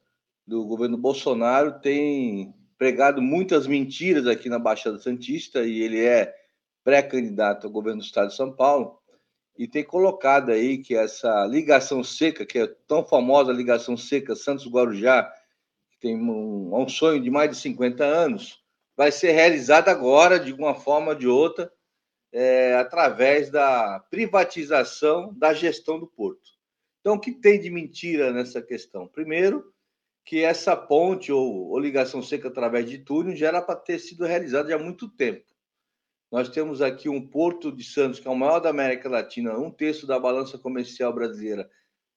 do 0.47 0.65
governo 0.65 0.97
Bolsonaro 0.97 1.81
tem 1.81 2.55
pregado 2.77 3.21
muitas 3.21 3.67
mentiras 3.67 4.25
aqui 4.25 4.47
na 4.47 4.57
Baixada 4.57 4.99
Santista 4.99 5.65
e 5.65 5.81
ele 5.81 6.01
é 6.01 6.33
pré-candidato 6.81 7.67
ao 7.67 7.73
governo 7.73 7.99
do 7.99 8.05
estado 8.05 8.29
de 8.29 8.37
São 8.37 8.49
Paulo 8.49 8.97
e 9.57 9.67
tem 9.67 9.83
colocado 9.83 10.49
aí 10.49 10.77
que 10.77 10.95
essa 10.95 11.45
ligação 11.45 12.01
seca, 12.01 12.45
que 12.45 12.59
é 12.59 12.67
tão 12.87 13.03
famosa 13.03 13.51
ligação 13.51 13.97
seca 13.97 14.33
Santos-Guarujá, 14.33 15.29
que 15.89 15.99
tem 15.99 16.15
um, 16.15 16.73
um 16.73 16.87
sonho 16.87 17.21
de 17.21 17.29
mais 17.29 17.49
de 17.49 17.57
50 17.57 18.01
anos, 18.01 18.63
vai 18.95 19.11
ser 19.11 19.31
realizada 19.31 19.91
agora, 19.91 20.39
de 20.39 20.53
uma 20.53 20.73
forma 20.73 21.09
ou 21.09 21.15
de 21.15 21.27
outra, 21.27 21.69
é, 22.39 22.75
através 22.75 23.49
da 23.49 23.99
privatização 24.11 25.33
da 25.33 25.55
gestão 25.55 25.99
do 25.99 26.05
porto. 26.05 26.51
Então, 26.99 27.15
o 27.15 27.19
que 27.19 27.31
tem 27.31 27.59
de 27.59 27.67
mentira 27.67 28.31
nessa 28.31 28.61
questão? 28.61 29.07
Primeiro, 29.07 29.73
que 30.23 30.43
essa 30.43 30.77
ponte 30.77 31.31
ou, 31.31 31.69
ou 31.69 31.79
ligação 31.79 32.21
seca 32.21 32.47
através 32.47 32.87
de 32.87 32.99
túnel 32.99 33.35
já 33.35 33.47
era 33.47 33.59
para 33.59 33.75
ter 33.75 33.97
sido 33.97 34.23
realizada 34.23 34.75
há 34.75 34.77
muito 34.77 35.09
tempo. 35.09 35.47
Nós 36.31 36.47
temos 36.47 36.79
aqui 36.79 37.09
um 37.09 37.27
Porto 37.27 37.71
de 37.71 37.83
Santos, 37.83 38.19
que 38.19 38.27
é 38.27 38.31
o 38.31 38.35
maior 38.35 38.59
da 38.59 38.69
América 38.69 39.09
Latina, 39.09 39.57
um 39.57 39.71
terço 39.71 40.05
da 40.05 40.19
balança 40.19 40.59
comercial 40.59 41.11
brasileira 41.11 41.67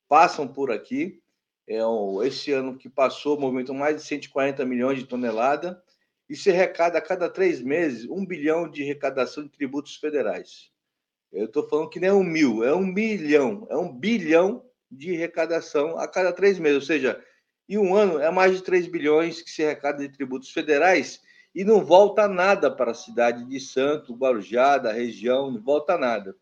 passam 0.06 0.46
por 0.46 0.70
aqui. 0.70 1.22
É 1.66 1.78
esse 2.26 2.52
ano 2.52 2.76
que 2.76 2.90
passou, 2.90 3.40
movimentou 3.40 3.74
mais 3.74 3.96
de 3.96 4.02
140 4.02 4.66
milhões 4.66 4.98
de 4.98 5.06
toneladas 5.06 5.78
e 6.30 6.36
se 6.36 6.48
arrecada 6.48 6.96
a 6.96 7.02
cada 7.02 7.28
três 7.28 7.60
meses 7.60 8.08
um 8.08 8.24
bilhão 8.24 8.70
de 8.70 8.84
arrecadação 8.84 9.42
de 9.42 9.50
tributos 9.50 9.96
federais. 9.96 10.70
Eu 11.32 11.46
estou 11.46 11.68
falando 11.68 11.90
que 11.90 11.98
é 12.04 12.12
um 12.12 12.22
mil, 12.22 12.62
é 12.62 12.72
um 12.72 12.86
milhão, 12.86 13.66
é 13.68 13.76
um 13.76 13.92
bilhão 13.92 14.64
de 14.88 15.12
arrecadação 15.12 15.98
a 15.98 16.06
cada 16.06 16.32
três 16.32 16.56
meses. 16.56 16.76
Ou 16.76 16.86
seja, 16.86 17.20
em 17.68 17.78
um 17.78 17.96
ano 17.96 18.20
é 18.20 18.30
mais 18.30 18.56
de 18.56 18.62
3 18.62 18.86
bilhões 18.86 19.42
que 19.42 19.50
se 19.50 19.64
arrecada 19.64 19.98
de 19.98 20.08
tributos 20.08 20.50
federais 20.50 21.20
e 21.52 21.64
não 21.64 21.84
volta 21.84 22.28
nada 22.28 22.70
para 22.70 22.92
a 22.92 22.94
cidade 22.94 23.44
de 23.44 23.58
Santo, 23.58 24.14
Guarujá, 24.14 24.78
da 24.78 24.92
região, 24.92 25.50
não 25.50 25.60
volta 25.60 25.98
nada. 25.98 26.36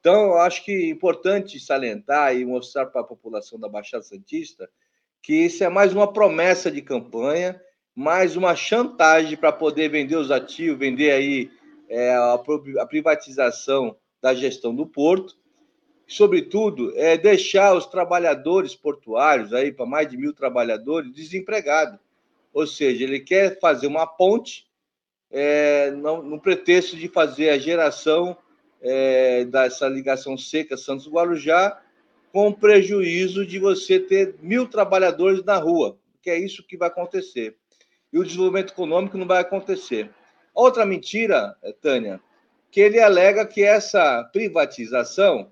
Então, 0.00 0.24
eu 0.24 0.38
acho 0.38 0.64
que 0.64 0.72
é 0.72 0.88
importante 0.88 1.60
salientar 1.60 2.34
e 2.34 2.46
mostrar 2.46 2.86
para 2.86 3.02
a 3.02 3.04
população 3.04 3.60
da 3.60 3.68
Baixada 3.68 4.02
Santista 4.02 4.70
que 5.22 5.34
isso 5.34 5.64
é 5.64 5.68
mais 5.68 5.94
uma 5.94 6.10
promessa 6.10 6.70
de 6.70 6.80
campanha 6.82 7.58
mais 7.94 8.34
uma 8.36 8.56
chantagem 8.56 9.36
para 9.36 9.52
poder 9.52 9.88
vender 9.88 10.16
os 10.16 10.30
ativos, 10.30 10.78
vender 10.78 11.12
aí 11.12 11.50
é, 11.88 12.12
a, 12.14 12.86
privatização 12.86 13.96
da 14.20 14.34
gestão 14.34 14.74
do 14.74 14.84
porto, 14.84 15.36
sobretudo 16.06 16.92
é 16.96 17.16
deixar 17.16 17.74
os 17.74 17.86
trabalhadores 17.86 18.74
portuários 18.74 19.52
aí 19.52 19.70
para 19.70 19.86
mais 19.86 20.08
de 20.08 20.16
mil 20.16 20.32
trabalhadores 20.32 21.12
desempregados, 21.12 22.00
ou 22.52 22.66
seja, 22.66 23.04
ele 23.04 23.20
quer 23.20 23.60
fazer 23.60 23.86
uma 23.86 24.06
ponte 24.06 24.66
é, 25.30 25.90
no, 25.92 26.22
no, 26.22 26.40
pretexto 26.40 26.96
de 26.96 27.08
fazer 27.08 27.50
a 27.50 27.58
geração 27.58 28.36
é, 28.80 29.44
dessa 29.44 29.88
ligação 29.88 30.36
seca 30.36 30.76
Santos 30.76 31.08
Guarujá 31.08 31.80
com 32.32 32.52
prejuízo 32.52 33.46
de 33.46 33.58
você 33.58 34.00
ter 34.00 34.34
mil 34.40 34.68
trabalhadores 34.68 35.44
na 35.44 35.56
rua, 35.56 35.96
que 36.20 36.30
é 36.30 36.38
isso 36.38 36.66
que 36.66 36.76
vai 36.76 36.88
acontecer 36.88 37.56
e 38.14 38.18
o 38.18 38.22
desenvolvimento 38.22 38.72
econômico 38.72 39.18
não 39.18 39.26
vai 39.26 39.40
acontecer. 39.40 40.08
Outra 40.54 40.86
mentira, 40.86 41.56
eh, 41.64 41.72
Tânia, 41.72 42.20
que 42.70 42.80
ele 42.80 43.00
alega 43.00 43.44
que 43.44 43.64
essa 43.64 44.22
privatização 44.32 45.50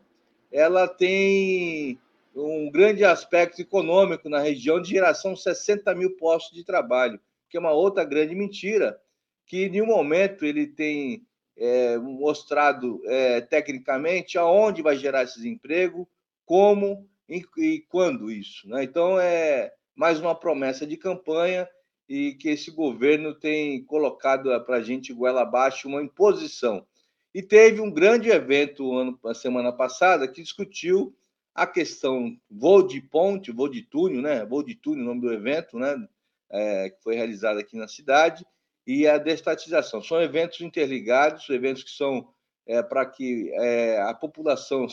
ela 0.53 0.87
tem 0.87 1.99
um 2.37 2.71
grande 2.71 3.05
aspecto 3.05 3.61
econômico 3.61 4.29
na 4.29 4.39
região 4.39 4.81
de 4.81 4.91
geração 4.91 5.35
de 5.35 5.43
60 5.43 5.93
mil 5.97 6.17
postos 6.17 6.57
de 6.57 6.65
trabalho, 6.65 7.19
que 7.51 7.57
é 7.57 7.61
uma 7.61 7.73
outra 7.73 8.05
grande 8.05 8.33
mentira, 8.33 8.97
que 9.45 9.65
em 9.65 9.69
nenhum 9.69 9.87
momento 9.87 10.45
ele 10.45 10.69
tem 10.69 11.27
é, 11.57 11.99
mostrado 11.99 13.03
é, 13.07 13.41
tecnicamente 13.41 14.39
aonde 14.39 14.83
vai 14.83 14.97
gerar 14.97 15.25
esses 15.25 15.45
empregos, 15.45 16.07
como 16.47 17.09
e, 17.29 17.45
e 17.59 17.81
quando 17.89 18.31
isso. 18.31 18.69
Né? 18.69 18.85
Então, 18.85 19.19
é 19.19 19.73
mais 19.97 20.21
uma 20.21 20.35
promessa 20.35 20.87
de 20.87 20.97
campanha 20.97 21.69
e 22.13 22.35
que 22.35 22.51
esse 22.51 22.71
governo 22.71 23.35
tem 23.35 23.83
colocado 23.87 24.51
para 24.67 24.77
a 24.77 24.83
gente 24.83 25.15
goela 25.15 25.41
abaixo 25.41 25.89
uma 25.89 26.03
imposição. 26.03 26.87
E 27.35 27.41
teve 27.41 27.81
um 27.81 27.91
grande 27.91 28.29
evento 28.29 28.95
ano, 28.95 29.19
a 29.25 29.33
semana 29.33 29.73
passada 29.73 30.29
que 30.29 30.43
discutiu 30.43 31.17
a 31.55 31.67
questão 31.67 32.39
voo 32.51 32.87
de 32.87 33.01
ponte, 33.01 33.51
voo 33.51 33.67
de 33.67 33.81
túnel, 33.81 34.21
né? 34.21 34.45
Voo 34.45 34.63
de 34.63 34.75
túnel, 34.75 35.05
o 35.05 35.07
nome 35.07 35.23
do 35.23 35.33
evento, 35.33 35.79
né? 35.79 36.07
É, 36.51 36.91
que 36.91 37.03
foi 37.03 37.15
realizado 37.15 37.59
aqui 37.59 37.79
na 37.79 37.89
cidade, 37.89 38.45
e 38.87 39.09
a 39.09 39.17
destatização. 39.17 40.03
São 40.03 40.21
eventos 40.21 40.61
interligados, 40.61 41.49
eventos 41.49 41.83
que 41.83 41.93
são 41.93 42.29
é, 42.67 42.83
para 42.83 43.07
que 43.07 43.51
é, 43.55 44.03
a 44.03 44.13
população 44.13 44.87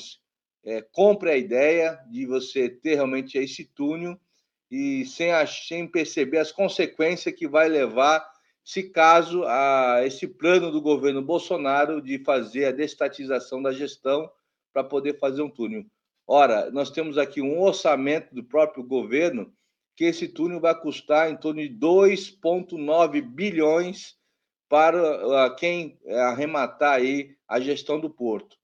é, 0.63 0.81
compre 0.81 1.31
a 1.31 1.35
ideia 1.35 1.99
de 2.09 2.25
você 2.25 2.69
ter 2.69 2.95
realmente 2.95 3.37
esse 3.37 3.65
túnel 3.65 4.17
e 4.69 5.05
sem, 5.05 5.31
sem 5.47 5.87
perceber 5.87 6.37
as 6.37 6.51
consequências 6.51 7.33
que 7.33 7.47
vai 7.47 7.67
levar, 7.67 8.25
se 8.63 8.83
caso, 8.83 9.43
a 9.45 10.01
esse 10.05 10.27
plano 10.27 10.71
do 10.71 10.81
governo 10.81 11.21
Bolsonaro 11.21 12.01
de 12.01 12.19
fazer 12.23 12.65
a 12.65 12.71
destatização 12.71 13.61
da 13.61 13.71
gestão 13.71 14.29
para 14.71 14.83
poder 14.83 15.17
fazer 15.17 15.41
um 15.41 15.49
túnel. 15.49 15.85
Ora, 16.27 16.69
nós 16.69 16.91
temos 16.91 17.17
aqui 17.17 17.41
um 17.41 17.59
orçamento 17.59 18.35
do 18.35 18.43
próprio 18.43 18.83
governo 18.83 19.51
que 19.95 20.05
esse 20.05 20.27
túnel 20.27 20.59
vai 20.59 20.79
custar 20.79 21.31
em 21.31 21.35
torno 21.35 21.61
de 21.61 21.69
2,9 21.69 23.21
bilhões 23.21 24.15
para 24.69 25.49
quem 25.55 25.99
arrematar 26.07 26.97
aí 26.97 27.35
a 27.47 27.59
gestão 27.59 27.99
do 27.99 28.09
porto. 28.09 28.55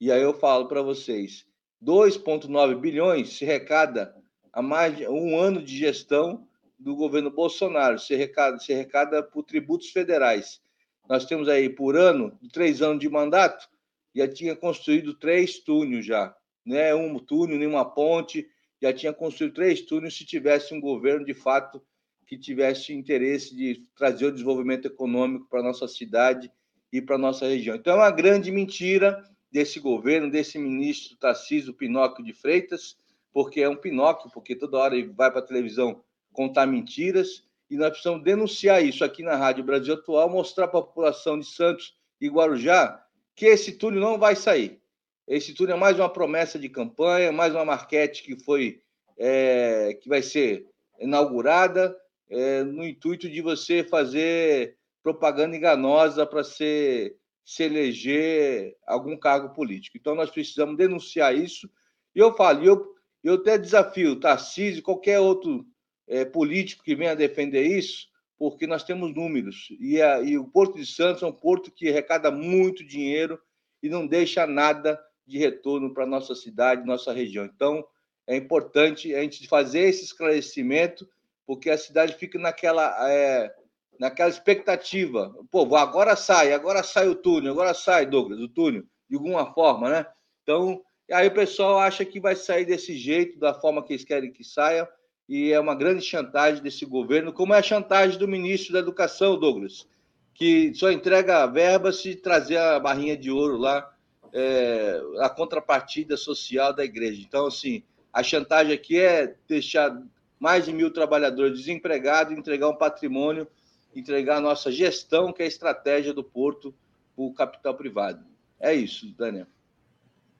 E 0.00 0.10
aí 0.10 0.22
eu 0.22 0.32
falo 0.32 0.66
para 0.66 0.80
vocês, 0.80 1.44
2,9 1.84 2.80
bilhões 2.80 3.36
se 3.36 3.44
recada 3.44 4.14
há 4.52 4.62
mais 4.62 5.00
um 5.08 5.38
ano 5.38 5.62
de 5.62 5.76
gestão 5.76 6.46
do 6.78 6.96
governo 6.96 7.30
Bolsonaro, 7.30 7.98
se 7.98 8.14
arrecada, 8.14 8.58
se 8.58 8.72
arrecada 8.72 9.22
por 9.22 9.42
tributos 9.42 9.90
federais. 9.90 10.60
Nós 11.08 11.24
temos 11.24 11.48
aí, 11.48 11.68
por 11.68 11.96
ano, 11.96 12.38
três 12.52 12.80
anos 12.82 13.00
de 13.00 13.08
mandato, 13.08 13.68
já 14.14 14.26
tinha 14.26 14.56
construído 14.56 15.14
três 15.14 15.58
túneis 15.58 16.06
já. 16.06 16.34
Né? 16.64 16.94
Um 16.94 17.18
túnel, 17.18 17.58
nenhuma 17.58 17.84
ponte, 17.84 18.48
já 18.80 18.92
tinha 18.92 19.12
construído 19.12 19.54
três 19.54 19.82
túneis 19.82 20.16
se 20.16 20.24
tivesse 20.24 20.72
um 20.74 20.80
governo, 20.80 21.24
de 21.24 21.34
fato, 21.34 21.82
que 22.26 22.38
tivesse 22.38 22.92
interesse 22.92 23.54
de 23.54 23.82
trazer 23.96 24.26
o 24.26 24.32
desenvolvimento 24.32 24.86
econômico 24.86 25.48
para 25.48 25.60
a 25.60 25.64
nossa 25.64 25.88
cidade 25.88 26.50
e 26.92 27.02
para 27.02 27.16
a 27.16 27.18
nossa 27.18 27.46
região. 27.46 27.76
Então, 27.76 27.94
é 27.94 27.96
uma 27.96 28.10
grande 28.10 28.50
mentira, 28.52 29.22
desse 29.50 29.80
governo, 29.80 30.30
desse 30.30 30.58
ministro 30.58 31.16
Tarcísio 31.16 31.74
Pinóquio 31.74 32.24
de 32.24 32.32
Freitas, 32.32 32.96
porque 33.32 33.60
é 33.60 33.68
um 33.68 33.76
Pinóquio, 33.76 34.30
porque 34.32 34.56
toda 34.56 34.78
hora 34.78 34.96
ele 34.96 35.12
vai 35.12 35.30
para 35.30 35.40
a 35.40 35.46
televisão 35.46 36.02
contar 36.32 36.66
mentiras, 36.66 37.44
e 37.70 37.76
nós 37.76 37.90
precisamos 37.90 38.24
denunciar 38.24 38.84
isso 38.84 39.04
aqui 39.04 39.22
na 39.22 39.36
Rádio 39.36 39.64
Brasil 39.64 39.94
Atual, 39.94 40.28
mostrar 40.28 40.68
para 40.68 40.80
a 40.80 40.82
população 40.82 41.38
de 41.38 41.46
Santos 41.46 41.94
e 42.20 42.28
Guarujá 42.28 43.00
que 43.36 43.46
esse 43.46 43.72
túnel 43.72 44.00
não 44.00 44.18
vai 44.18 44.34
sair. 44.34 44.80
Esse 45.26 45.54
túnel 45.54 45.76
é 45.76 45.78
mais 45.78 45.98
uma 45.98 46.08
promessa 46.08 46.58
de 46.58 46.68
campanha, 46.68 47.30
mais 47.30 47.54
uma 47.54 47.64
marquete 47.64 48.22
que 48.22 48.42
foi 48.42 48.82
é, 49.16 49.94
que 50.00 50.08
vai 50.08 50.22
ser 50.22 50.66
inaugurada 50.98 51.96
é, 52.28 52.64
no 52.64 52.84
intuito 52.84 53.28
de 53.28 53.40
você 53.40 53.84
fazer 53.84 54.76
propaganda 55.02 55.56
enganosa 55.56 56.26
para 56.26 56.42
se, 56.42 57.16
se 57.44 57.62
eleger 57.62 58.76
algum 58.86 59.16
cargo 59.16 59.54
político. 59.54 59.96
Então, 59.96 60.14
nós 60.14 60.30
precisamos 60.30 60.76
denunciar 60.76 61.34
isso. 61.34 61.70
E 62.14 62.18
eu 62.18 62.34
falo, 62.34 62.64
eu, 62.64 62.94
eu 63.28 63.34
até 63.34 63.58
desafio 63.58 64.18
Tarcísio 64.18 64.82
qualquer 64.82 65.20
outro 65.20 65.66
é, 66.08 66.24
político 66.24 66.82
que 66.82 66.94
venha 66.94 67.14
defender 67.14 67.62
isso, 67.62 68.08
porque 68.38 68.66
nós 68.66 68.82
temos 68.82 69.14
números. 69.14 69.68
E, 69.78 70.00
a, 70.00 70.20
e 70.20 70.38
o 70.38 70.44
Porto 70.44 70.76
de 70.76 70.86
Santos 70.86 71.22
é 71.22 71.26
um 71.26 71.32
porto 71.32 71.70
que 71.70 71.88
arrecada 71.88 72.30
muito 72.30 72.84
dinheiro 72.84 73.38
e 73.82 73.88
não 73.88 74.06
deixa 74.06 74.46
nada 74.46 75.00
de 75.26 75.38
retorno 75.38 75.92
para 75.92 76.06
nossa 76.06 76.34
cidade, 76.34 76.86
nossa 76.86 77.12
região. 77.12 77.44
Então, 77.44 77.84
é 78.26 78.36
importante 78.36 79.14
a 79.14 79.22
gente 79.22 79.46
fazer 79.46 79.80
esse 79.80 80.04
esclarecimento, 80.04 81.08
porque 81.46 81.70
a 81.70 81.78
cidade 81.78 82.14
fica 82.14 82.38
naquela, 82.38 83.10
é, 83.10 83.54
naquela 83.98 84.30
expectativa. 84.30 85.34
Pô, 85.50 85.76
agora 85.76 86.16
sai, 86.16 86.52
agora 86.52 86.82
sai 86.82 87.08
o 87.08 87.14
túnel, 87.14 87.52
agora 87.52 87.74
sai, 87.74 88.06
Douglas, 88.06 88.40
o 88.40 88.48
túnel, 88.48 88.84
de 89.08 89.16
alguma 89.16 89.52
forma, 89.52 89.90
né? 89.90 90.06
Então, 90.42 90.82
aí 91.12 91.28
o 91.28 91.34
pessoal 91.34 91.78
acha 91.78 92.04
que 92.04 92.20
vai 92.20 92.36
sair 92.36 92.64
desse 92.64 92.96
jeito, 92.96 93.38
da 93.38 93.54
forma 93.54 93.82
que 93.82 93.92
eles 93.92 94.04
querem 94.04 94.32
que 94.32 94.44
saia, 94.44 94.88
e 95.28 95.52
é 95.52 95.60
uma 95.60 95.74
grande 95.74 96.04
chantagem 96.04 96.62
desse 96.62 96.84
governo, 96.84 97.32
como 97.32 97.54
é 97.54 97.58
a 97.58 97.62
chantagem 97.62 98.18
do 98.18 98.26
ministro 98.26 98.72
da 98.72 98.80
Educação, 98.80 99.38
Douglas, 99.38 99.86
que 100.34 100.72
só 100.74 100.90
entrega 100.90 101.46
verba 101.46 101.92
se 101.92 102.16
trazer 102.16 102.56
a 102.56 102.80
barrinha 102.80 103.16
de 103.16 103.30
ouro 103.30 103.56
lá, 103.56 103.94
é, 104.32 105.00
a 105.18 105.28
contrapartida 105.28 106.16
social 106.16 106.72
da 106.72 106.84
igreja. 106.84 107.22
Então, 107.22 107.46
assim, 107.46 107.82
a 108.12 108.22
chantagem 108.22 108.72
aqui 108.72 108.98
é 108.98 109.34
deixar 109.46 110.02
mais 110.38 110.64
de 110.64 110.72
mil 110.72 110.90
trabalhadores 110.90 111.58
desempregados, 111.58 112.36
entregar 112.36 112.68
um 112.68 112.76
patrimônio, 112.76 113.46
entregar 113.94 114.38
a 114.38 114.40
nossa 114.40 114.72
gestão, 114.72 115.32
que 115.32 115.42
é 115.42 115.44
a 115.44 115.48
estratégia 115.48 116.12
do 116.12 116.24
porto, 116.24 116.74
para 117.14 117.24
o 117.24 117.34
capital 117.34 117.74
privado. 117.74 118.24
É 118.58 118.74
isso, 118.74 119.14
Daniel. 119.16 119.46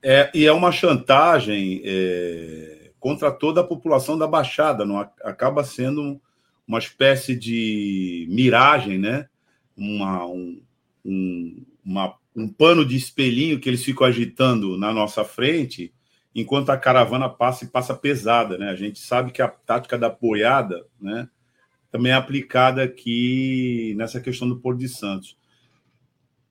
É, 0.02 0.30
e 0.34 0.46
é 0.46 0.52
uma 0.52 0.72
chantagem 0.72 1.82
é, 1.84 2.90
contra 2.98 3.30
toda 3.30 3.60
a 3.60 3.66
população 3.66 4.16
da 4.16 4.26
Baixada, 4.26 4.84
não 4.84 4.98
acaba 4.98 5.62
sendo 5.64 6.20
uma 6.66 6.78
espécie 6.78 7.34
de 7.34 8.26
miragem, 8.30 8.98
né? 8.98 9.28
uma, 9.80 10.26
um, 10.26 10.62
um, 11.04 11.66
uma, 11.84 12.14
um 12.36 12.48
pano 12.48 12.84
de 12.84 12.96
espelhinho 12.96 13.58
que 13.58 13.68
eles 13.68 13.82
ficam 13.82 14.06
agitando 14.06 14.76
na 14.76 14.92
nossa 14.92 15.24
frente 15.24 15.92
enquanto 16.34 16.70
a 16.70 16.76
caravana 16.76 17.28
passa 17.28 17.64
e 17.64 17.68
passa 17.68 17.94
pesada, 17.94 18.56
né? 18.56 18.68
A 18.70 18.76
gente 18.76 19.00
sabe 19.00 19.32
que 19.32 19.42
a 19.42 19.48
tática 19.48 19.98
da 19.98 20.08
boiada, 20.08 20.86
né, 21.00 21.28
também 21.90 22.12
é 22.12 22.14
aplicada 22.14 22.84
aqui 22.84 23.94
nessa 23.96 24.20
questão 24.20 24.48
do 24.48 24.60
Porto 24.60 24.78
de 24.78 24.88
Santos. 24.88 25.36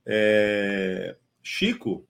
É... 0.05 1.15
Chico, 1.41 2.05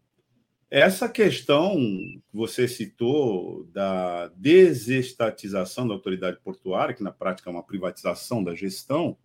essa 0.70 1.09
questão 1.09 1.76
que 1.76 2.22
você 2.32 2.67
citou 2.67 3.65
da 3.74 4.28
desestatização 4.30 5.88
da 5.88 5.95
autoridade 5.95 6.39
portuária, 6.43 6.93
que 6.93 7.03
na 7.03 7.11
prática 7.11 7.49
é 7.49 7.53
uma 7.53 7.63
privatização 7.63 8.43
da 8.43 8.53
gestão, 8.53 9.17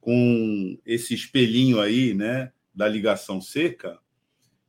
com 0.00 0.76
esse 0.84 1.14
espelhinho 1.14 1.80
aí, 1.80 2.12
né, 2.12 2.52
da 2.74 2.88
ligação 2.88 3.40
seca, 3.40 3.98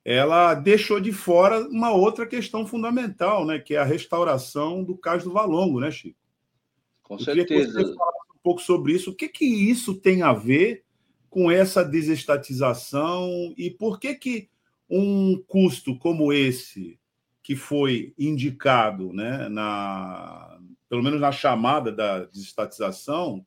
ela 0.04 0.54
deixou 0.54 1.00
de 1.00 1.12
fora 1.12 1.68
uma 1.68 1.92
outra 1.92 2.28
questão 2.28 2.68
fundamental, 2.68 3.44
né, 3.44 3.58
que 3.58 3.74
é 3.74 3.80
a 3.80 3.84
restauração 3.84 4.84
do 4.84 4.96
Cais 4.96 5.24
do 5.24 5.34
Valongo, 5.34 5.80
né, 5.80 5.90
Chico? 5.90 6.20
Com 7.02 7.16
Eu 7.16 7.20
certeza. 7.20 7.80
Que 7.80 7.88
você 7.88 7.96
falasse 7.96 8.30
um 8.36 8.40
pouco 8.44 8.62
sobre 8.62 8.94
isso. 8.94 9.10
O 9.10 9.16
que, 9.16 9.28
que 9.28 9.46
isso 9.46 9.96
tem 9.96 10.22
a 10.22 10.32
ver 10.32 10.84
com 11.30 11.50
essa 11.50 11.84
desestatização 11.84 13.54
e 13.58 13.72
por 13.72 14.00
que, 14.00 14.14
que 14.14 14.50
um 14.90 15.42
custo 15.48 15.98
como 15.98 16.32
esse, 16.32 17.00
que 17.42 17.56
foi 17.56 18.14
indicado, 18.18 19.14
né, 19.14 19.48
na, 19.50 20.60
pelo 20.90 21.04
menos 21.04 21.20
na 21.20 21.32
chamada 21.32 21.92
da 21.92 22.26
desestatização, 22.26 23.46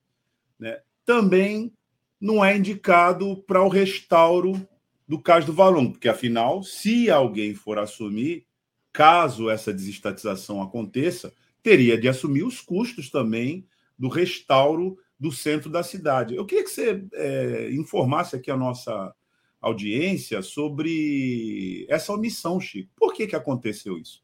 né, 0.59 0.81
também 1.05 1.73
não 2.21 2.45
é 2.45 2.57
indicado 2.57 3.43
para 3.47 3.63
o 3.63 3.69
restauro 3.69 4.67
do 5.07 5.19
caso 5.21 5.47
do 5.47 5.53
Valongo, 5.53 5.93
porque 5.93 6.09
afinal, 6.09 6.63
se 6.63 7.11
alguém 7.11 7.55
for 7.55 7.79
assumir, 7.79 8.47
caso 8.93 9.49
essa 9.49 9.73
desestatização 9.73 10.61
aconteça, 10.61 11.33
teria 11.63 11.99
de 11.99 12.09
assumir 12.09 12.43
os 12.43 12.61
custos 12.61 13.11
também 13.11 13.67
do 13.99 14.09
restauro 14.09 14.99
do 15.19 15.33
centro 15.33 15.71
da 15.71 15.83
cidade. 15.83 16.35
Eu 16.35 16.47
queria 16.47 16.65
que 16.65 16.71
você 16.71 17.05
é, 17.15 17.71
informasse 17.73 18.37
aqui 18.37 18.51
a 18.51 18.57
nossa 18.57 19.15
audiência 19.61 20.43
sobre 20.43 21.87
essa 21.89 22.13
omissão, 22.13 22.61
Chico. 22.61 22.91
Por 22.97 23.13
que, 23.13 23.27
que 23.27 23.37
aconteceu 23.37 23.99
isso? 23.99 24.23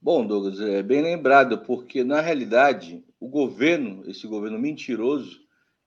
Bom, 0.00 0.26
Douglas, 0.26 0.60
é 0.60 0.82
bem 0.82 1.02
lembrado, 1.02 1.58
porque 1.58 2.04
na 2.04 2.20
realidade 2.20 3.04
o 3.18 3.28
governo, 3.28 4.08
esse 4.08 4.26
governo 4.26 4.58
mentiroso, 4.58 5.40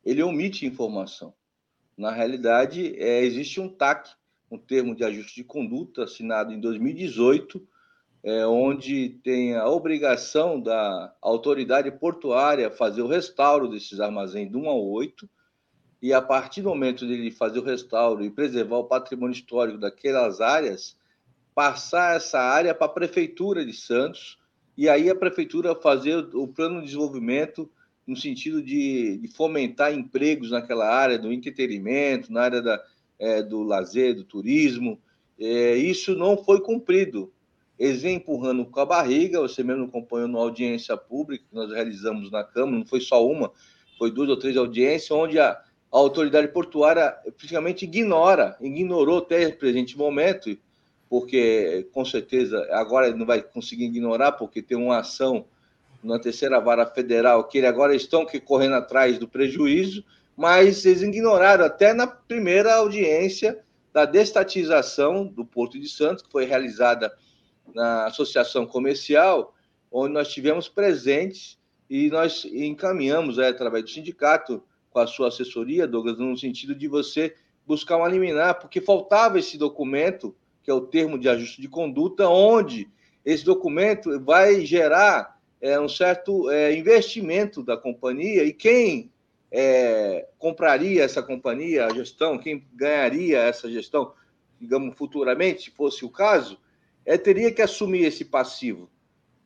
ele 0.03 0.21
omite 0.21 0.65
informação. 0.65 1.33
Na 1.97 2.11
realidade, 2.11 2.95
é, 2.97 3.23
existe 3.23 3.61
um 3.61 3.69
TAC, 3.69 4.09
um 4.49 4.57
termo 4.57 4.95
de 4.95 5.03
ajuste 5.03 5.35
de 5.35 5.43
conduta, 5.43 6.03
assinado 6.03 6.51
em 6.51 6.59
2018, 6.59 7.65
é, 8.23 8.45
onde 8.45 9.19
tem 9.23 9.55
a 9.55 9.67
obrigação 9.69 10.59
da 10.59 11.15
autoridade 11.21 11.89
portuária 11.91 12.69
fazer 12.69 13.01
o 13.01 13.07
restauro 13.07 13.69
desses 13.69 13.99
armazéns 13.99 14.51
do 14.51 14.59
1 14.59 14.69
ao 14.69 14.85
8, 14.85 15.29
e 16.01 16.13
a 16.13 16.21
partir 16.21 16.61
do 16.61 16.69
momento 16.69 17.05
dele 17.05 17.29
fazer 17.29 17.59
o 17.59 17.63
restauro 17.63 18.23
e 18.23 18.31
preservar 18.31 18.77
o 18.77 18.85
patrimônio 18.85 19.33
histórico 19.33 19.77
daquelas 19.77 20.41
áreas, 20.41 20.97
passar 21.53 22.15
essa 22.15 22.39
área 22.39 22.73
para 22.73 22.87
a 22.87 22.89
Prefeitura 22.89 23.63
de 23.63 23.73
Santos, 23.73 24.39
e 24.75 24.89
aí 24.89 25.09
a 25.09 25.15
Prefeitura 25.15 25.75
fazer 25.75 26.17
o 26.33 26.47
plano 26.47 26.79
de 26.79 26.87
desenvolvimento 26.87 27.69
no 28.07 28.17
sentido 28.17 28.63
de, 28.63 29.17
de, 29.17 29.27
fomentar 29.27 29.93
empregos 29.93 30.49
naquela 30.49 30.89
área 30.89 31.19
do 31.19 31.31
entretenimento, 31.31 32.33
na 32.33 32.41
área 32.41 32.61
da, 32.61 32.83
é, 33.19 33.43
do 33.43 33.61
lazer, 33.61 34.15
do 34.15 34.23
turismo. 34.23 34.99
É, 35.39 35.75
isso 35.75 36.15
não 36.15 36.35
foi 36.35 36.61
cumprido. 36.61 37.31
Eles 37.77 38.01
vêm 38.01 38.15
empurrando 38.15 38.65
com 38.65 38.79
a 38.79 38.85
barriga, 38.85 39.39
você 39.39 39.63
mesmo 39.63 39.85
acompanhou 39.85 40.27
na 40.27 40.39
audiência 40.39 40.97
pública 40.97 41.45
que 41.47 41.55
nós 41.55 41.71
realizamos 41.71 42.31
na 42.31 42.43
Câmara, 42.43 42.77
não 42.77 42.85
foi 42.85 43.01
só 43.01 43.25
uma, 43.25 43.51
foi 43.97 44.11
duas 44.11 44.29
ou 44.29 44.37
três 44.37 44.57
audiências, 44.57 45.11
onde 45.11 45.39
a, 45.39 45.59
a 45.91 45.97
autoridade 45.97 46.47
portuária 46.47 47.15
praticamente 47.37 47.85
ignora, 47.85 48.55
ignorou 48.61 49.19
até 49.19 49.47
o 49.47 49.57
presente 49.57 49.97
momento, 49.97 50.57
porque 51.09 51.87
com 51.91 52.05
certeza 52.05 52.65
agora 52.71 53.13
não 53.13 53.25
vai 53.25 53.41
conseguir 53.41 53.85
ignorar, 53.85 54.31
porque 54.31 54.61
tem 54.61 54.77
uma 54.77 54.99
ação 54.99 55.45
na 56.01 56.17
terceira 56.17 56.59
vara 56.59 56.85
federal, 56.85 57.43
que 57.43 57.63
agora 57.65 57.93
estão 57.93 58.25
correndo 58.45 58.75
atrás 58.75 59.17
do 59.17 59.27
prejuízo, 59.27 60.03
mas 60.35 60.85
eles 60.85 61.01
ignoraram 61.01 61.65
até 61.65 61.93
na 61.93 62.07
primeira 62.07 62.75
audiência 62.75 63.59
da 63.93 64.05
destatização 64.05 65.27
do 65.27 65.45
Porto 65.45 65.77
de 65.77 65.89
Santos, 65.89 66.23
que 66.23 66.31
foi 66.31 66.45
realizada 66.45 67.13
na 67.75 68.05
Associação 68.05 68.65
Comercial, 68.65 69.53
onde 69.91 70.13
nós 70.13 70.29
tivemos 70.29 70.69
presentes 70.69 71.59
e 71.89 72.09
nós 72.09 72.45
encaminhamos, 72.45 73.37
é, 73.37 73.49
através 73.49 73.83
do 73.83 73.89
sindicato, 73.89 74.63
com 74.91 74.99
a 74.99 75.07
sua 75.07 75.29
assessoria, 75.29 75.87
Douglas, 75.87 76.17
no 76.17 76.37
sentido 76.37 76.75
de 76.75 76.87
você 76.87 77.33
buscar 77.65 77.97
um 77.97 78.07
liminar, 78.07 78.59
porque 78.59 78.81
faltava 78.81 79.39
esse 79.39 79.57
documento, 79.57 80.35
que 80.61 80.69
é 80.69 80.73
o 80.73 80.81
termo 80.81 81.17
de 81.17 81.29
ajuste 81.29 81.61
de 81.61 81.67
conduta, 81.67 82.27
onde 82.27 82.89
esse 83.25 83.45
documento 83.45 84.19
vai 84.19 84.65
gerar 84.65 85.39
é, 85.61 85.79
um 85.79 85.87
certo 85.87 86.49
é, 86.51 86.75
investimento 86.75 87.63
da 87.63 87.77
companhia 87.77 88.43
e 88.43 88.51
quem 88.51 89.11
é, 89.51 90.27
compraria 90.37 91.03
essa 91.03 91.23
companhia, 91.23 91.85
a 91.85 91.93
gestão, 91.93 92.37
quem 92.37 92.65
ganharia 92.73 93.39
essa 93.39 93.69
gestão, 93.69 94.13
digamos, 94.59 94.95
futuramente, 94.97 95.63
se 95.63 95.71
fosse 95.71 96.03
o 96.03 96.09
caso, 96.09 96.57
é, 97.05 97.17
teria 97.17 97.51
que 97.51 97.61
assumir 97.61 98.05
esse 98.05 98.25
passivo. 98.25 98.89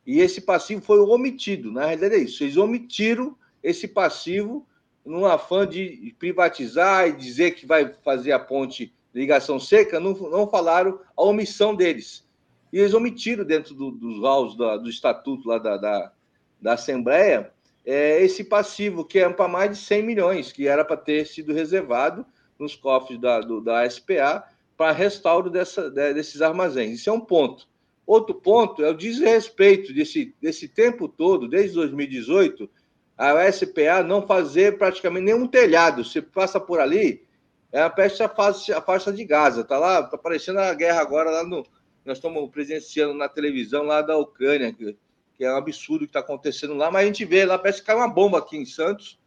E 0.06 0.20
esse 0.20 0.40
passivo 0.40 0.80
foi 0.80 1.00
omitido, 1.00 1.72
na 1.72 1.86
realidade 1.86 2.14
é 2.14 2.18
isso. 2.18 2.44
Eles 2.44 2.56
omitiram 2.56 3.36
esse 3.62 3.88
passivo 3.88 4.66
num 5.06 5.24
afã 5.24 5.66
de 5.66 6.14
privatizar 6.18 7.08
e 7.08 7.12
dizer 7.12 7.52
que 7.52 7.64
vai 7.64 7.94
fazer 8.04 8.32
a 8.32 8.38
ponte 8.38 8.92
ligação 9.14 9.58
seca, 9.58 9.98
não, 9.98 10.12
não 10.12 10.46
falaram 10.46 11.00
a 11.16 11.22
omissão 11.22 11.74
deles. 11.74 12.26
E 12.72 12.78
eles 12.78 12.92
omitiram 12.92 13.44
dentro 13.44 13.74
do, 13.74 13.90
dos 13.90 14.22
autos 14.24 14.56
do, 14.56 14.76
do 14.78 14.90
estatuto 14.90 15.48
lá 15.48 15.58
da, 15.58 15.76
da, 15.76 16.12
da 16.60 16.72
Assembleia 16.74 17.50
é, 17.86 18.20
esse 18.20 18.42
passivo, 18.42 19.04
que 19.04 19.20
é 19.20 19.28
para 19.28 19.46
mais 19.46 19.70
de 19.70 19.76
100 19.76 20.02
milhões, 20.02 20.50
que 20.50 20.66
era 20.66 20.84
para 20.84 20.96
ter 20.96 21.24
sido 21.24 21.54
reservado 21.54 22.26
nos 22.58 22.74
cofres 22.74 23.20
da, 23.20 23.40
do, 23.40 23.60
da 23.60 23.88
SPA 23.88 24.44
para 24.76 24.90
restauro 24.90 25.48
dessa, 25.48 25.88
desses 25.88 26.42
armazéns. 26.42 26.98
Isso 26.98 27.08
é 27.08 27.12
um 27.12 27.20
ponto. 27.20 27.68
Outro 28.04 28.34
ponto 28.34 28.84
é 28.84 28.90
o 28.90 28.96
desrespeito 28.96 29.94
desse, 29.94 30.34
desse 30.42 30.68
tempo 30.68 31.08
todo, 31.08 31.48
desde 31.48 31.74
2018, 31.74 32.68
a 33.16 33.50
SPA 33.50 34.02
não 34.04 34.26
fazer 34.26 34.76
praticamente 34.76 35.24
nenhum 35.24 35.46
telhado. 35.46 36.04
Você 36.04 36.20
passa 36.20 36.60
por 36.60 36.80
ali, 36.80 37.24
é 37.72 37.80
a 37.80 37.90
peste 37.90 38.22
a 38.22 38.28
faixa, 38.28 38.76
a 38.76 38.82
faixa 38.82 39.12
de 39.12 39.24
Gaza. 39.24 39.64
Tá 39.64 39.78
lá, 39.78 40.02
tá 40.02 40.16
aparecendo 40.16 40.58
a 40.58 40.74
guerra 40.74 41.00
agora 41.00 41.30
lá 41.30 41.44
no. 41.44 41.66
Nós 42.04 42.18
estamos 42.18 42.48
presenciando 42.50 43.14
na 43.14 43.28
televisão 43.28 43.82
lá 43.82 44.00
da 44.00 44.16
Ucrânia, 44.16 44.72
que, 44.72 44.96
que 45.34 45.44
é 45.44 45.52
um 45.52 45.56
absurdo 45.56 46.04
que 46.04 46.10
está 46.10 46.20
acontecendo 46.20 46.74
lá, 46.74 46.90
mas 46.90 47.02
a 47.02 47.06
gente 47.06 47.24
vê 47.24 47.44
lá, 47.44 47.58
parece 47.58 47.80
que 47.80 47.86
cai 47.86 47.96
uma 47.96 48.08
bomba 48.08 48.38
aqui 48.38 48.56
em 48.56 48.64
Santos, 48.64 49.18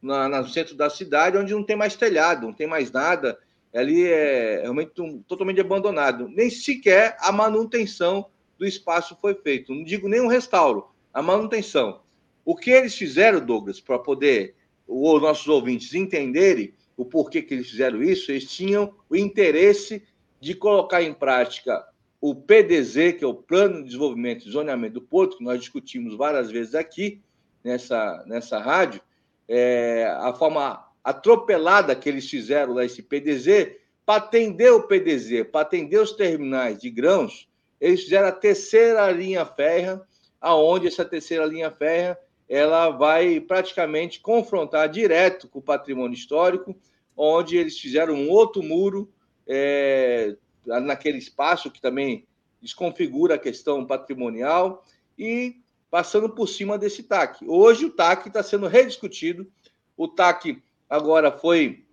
na, 0.00 0.28
no 0.28 0.48
centro 0.48 0.76
da 0.76 0.88
cidade, 0.88 1.36
onde 1.36 1.52
não 1.52 1.64
tem 1.64 1.74
mais 1.74 1.96
telhado, 1.96 2.46
não 2.46 2.52
tem 2.52 2.66
mais 2.66 2.92
nada. 2.92 3.38
Ali 3.74 4.06
é 4.06 4.60
realmente 4.62 5.00
um, 5.02 5.20
totalmente 5.22 5.60
abandonado. 5.60 6.28
Nem 6.28 6.48
sequer 6.48 7.16
a 7.20 7.32
manutenção 7.32 8.30
do 8.56 8.66
espaço 8.66 9.18
foi 9.20 9.34
feito. 9.34 9.74
Não 9.74 9.82
digo 9.84 10.08
nem 10.08 10.20
um 10.20 10.28
restauro, 10.28 10.88
a 11.12 11.20
manutenção. 11.20 12.00
O 12.48 12.56
que 12.56 12.70
eles 12.70 12.96
fizeram, 12.96 13.44
Douglas, 13.44 13.78
para 13.78 13.98
poder 13.98 14.54
os 14.86 15.20
nossos 15.20 15.46
ouvintes 15.48 15.92
entenderem 15.92 16.72
o 16.96 17.04
porquê 17.04 17.42
que 17.42 17.52
eles 17.52 17.68
fizeram 17.68 18.02
isso, 18.02 18.32
eles 18.32 18.50
tinham 18.50 18.94
o 19.06 19.14
interesse 19.14 20.02
de 20.40 20.54
colocar 20.54 21.02
em 21.02 21.12
prática 21.12 21.86
o 22.18 22.34
PDZ, 22.34 23.18
que 23.18 23.22
é 23.22 23.26
o 23.26 23.34
Plano 23.34 23.80
de 23.80 23.88
Desenvolvimento 23.88 24.48
e 24.48 24.50
Zoneamento 24.50 24.94
do 24.94 25.02
Porto, 25.02 25.36
que 25.36 25.44
nós 25.44 25.60
discutimos 25.60 26.16
várias 26.16 26.50
vezes 26.50 26.74
aqui 26.74 27.20
nessa, 27.62 28.24
nessa 28.26 28.58
rádio, 28.58 29.02
é, 29.46 30.06
a 30.18 30.32
forma 30.32 30.82
atropelada 31.04 31.94
que 31.94 32.08
eles 32.08 32.30
fizeram 32.30 32.72
lá, 32.72 32.82
esse 32.82 33.02
PDZ, 33.02 33.76
para 34.06 34.24
atender 34.24 34.72
o 34.72 34.84
PDZ, 34.84 35.44
para 35.52 35.60
atender 35.60 36.00
os 36.00 36.12
terminais 36.12 36.78
de 36.78 36.88
grãos, 36.88 37.46
eles 37.78 38.04
fizeram 38.04 38.28
a 38.28 38.32
terceira 38.32 39.10
linha 39.10 39.44
férrea, 39.44 40.00
aonde 40.40 40.86
essa 40.86 41.04
terceira 41.04 41.44
linha 41.44 41.70
férrea 41.70 42.18
ela 42.48 42.88
vai 42.90 43.40
praticamente 43.40 44.20
confrontar 44.20 44.88
direto 44.88 45.48
com 45.48 45.58
o 45.58 45.62
patrimônio 45.62 46.16
histórico, 46.16 46.74
onde 47.16 47.56
eles 47.56 47.78
fizeram 47.78 48.14
um 48.14 48.30
outro 48.30 48.62
muro 48.62 49.12
é, 49.46 50.36
naquele 50.64 51.18
espaço 51.18 51.70
que 51.70 51.80
também 51.80 52.26
desconfigura 52.60 53.34
a 53.34 53.38
questão 53.38 53.84
patrimonial 53.84 54.84
e 55.18 55.56
passando 55.90 56.28
por 56.28 56.48
cima 56.48 56.78
desse 56.78 57.02
TAC. 57.02 57.46
Hoje 57.46 57.86
o 57.86 57.90
TAC 57.90 58.28
está 58.28 58.42
sendo 58.42 58.66
rediscutido, 58.66 59.50
o 59.96 60.08
TAC 60.08 60.62
agora 60.88 61.30
foi 61.30 61.84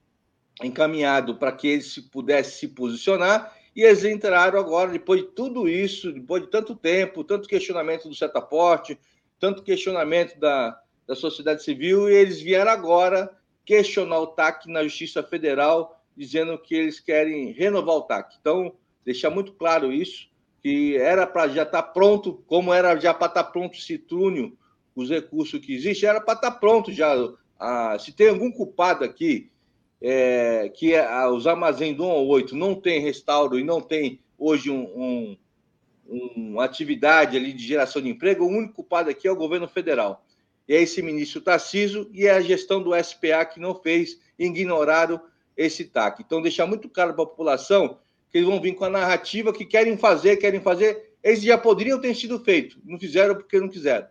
encaminhado 0.64 1.36
para 1.36 1.52
que 1.52 1.68
ele 1.68 1.82
se 1.82 2.04
pudesse 2.04 2.60
se 2.60 2.68
posicionar 2.70 3.54
e 3.76 3.82
eles 3.82 4.06
entraram 4.06 4.58
agora, 4.58 4.92
depois 4.92 5.22
de 5.22 5.28
tudo 5.28 5.68
isso, 5.68 6.12
depois 6.14 6.44
de 6.44 6.50
tanto 6.50 6.76
tempo, 6.76 7.26
tanto 7.26 7.50
questionamento 7.50 8.08
do 8.08 8.16
setaporte, 8.16 8.98
tanto 9.40 9.64
questionamento 9.64 10.40
da, 10.40 10.80
da 11.08 11.16
sociedade 11.16 11.64
civil, 11.64 12.10
e 12.10 12.14
eles 12.14 12.42
vieram 12.42 12.72
agora 12.72 13.30
questionar 13.66 14.20
o 14.20 14.28
TAC 14.28 14.68
na 14.68 14.84
Justiça 14.84 15.24
Federal, 15.24 16.04
dizendo 16.16 16.58
que 16.58 16.76
eles 16.76 17.00
querem 17.00 17.52
renovar 17.52 17.96
o 17.96 18.04
TAC. 18.04 18.36
Então, 18.40 18.74
deixar 19.04 19.30
muito 19.30 19.54
claro 19.54 19.92
isso, 19.92 20.30
que 20.62 20.98
era 20.98 21.28
para 21.28 21.48
já 21.48 21.64
estar 21.64 21.82
tá 21.82 21.88
pronto, 21.88 22.44
como 22.48 22.74
era 22.74 23.00
já 23.00 23.14
para 23.14 23.28
estar 23.28 23.44
tá 23.44 23.52
pronto 23.52 23.78
esse 23.78 23.98
túnel, 23.98 24.54
os 24.96 25.10
recursos 25.10 25.60
que 25.60 25.76
existem, 25.76 26.10
era 26.10 26.22
para 26.22 26.36
estar 26.36 26.52
tá 26.52 26.58
pronto 26.58 26.92
já. 26.92 27.14
Ah, 27.60 27.98
se 28.00 28.12
tem 28.12 28.30
algum 28.30 28.52
culpado 28.52 29.04
aqui 29.04 29.50
é, 30.02 30.70
que 30.70 30.94
é, 30.94 31.28
os 31.28 31.48
armazéns 31.48 31.96
do 31.96 32.06
1 32.06 32.10
ao 32.10 32.28
8 32.28 32.56
não 32.56 32.76
tem 32.76 33.00
restauro 33.00 33.58
e 33.58 33.64
não 33.64 33.82
tem 33.82 34.20
hoje 34.38 34.70
um, 34.70 34.84
um, 34.84 35.38
uma 36.08 36.64
atividade 36.64 37.36
ali 37.36 37.52
de 37.52 37.66
geração 37.66 38.02
de 38.02 38.10
emprego, 38.10 38.46
o 38.46 38.50
único 38.50 38.76
culpado 38.76 39.10
aqui 39.10 39.28
é 39.28 39.32
o 39.32 39.36
governo 39.36 39.68
federal. 39.68 40.26
E 40.68 40.74
é 40.74 40.82
esse 40.82 41.02
ministro 41.02 41.42
Tarciso 41.42 42.10
e 42.14 42.26
é 42.26 42.32
a 42.32 42.42
gestão 42.42 42.82
do 42.82 42.92
SPA 43.04 43.46
que 43.46 43.60
não 43.60 43.76
fez, 43.76 44.20
ignoraram 44.38 45.20
esse 45.56 45.86
TAC. 45.86 46.22
Então, 46.22 46.42
deixar 46.42 46.66
muito 46.66 46.90
claro 46.90 47.14
para 47.14 47.24
a 47.24 47.28
população 47.28 48.00
que 48.30 48.38
eles 48.38 48.50
vão 48.50 48.62
vir 48.62 48.76
com 48.76 48.86
a 48.86 48.90
narrativa 48.90 49.54
que 49.54 49.66
querem 49.66 49.98
fazer, 49.98 50.38
querem 50.38 50.60
fazer. 50.60 51.14
Eles 51.24 51.42
já 51.42 51.58
poderiam 51.58 52.00
ter 52.00 52.16
sido 52.16 52.40
feito, 52.40 52.80
não 52.84 53.00
fizeram 53.00 53.36
porque 53.36 53.60
não 53.60 53.70
quiseram. 53.70 54.08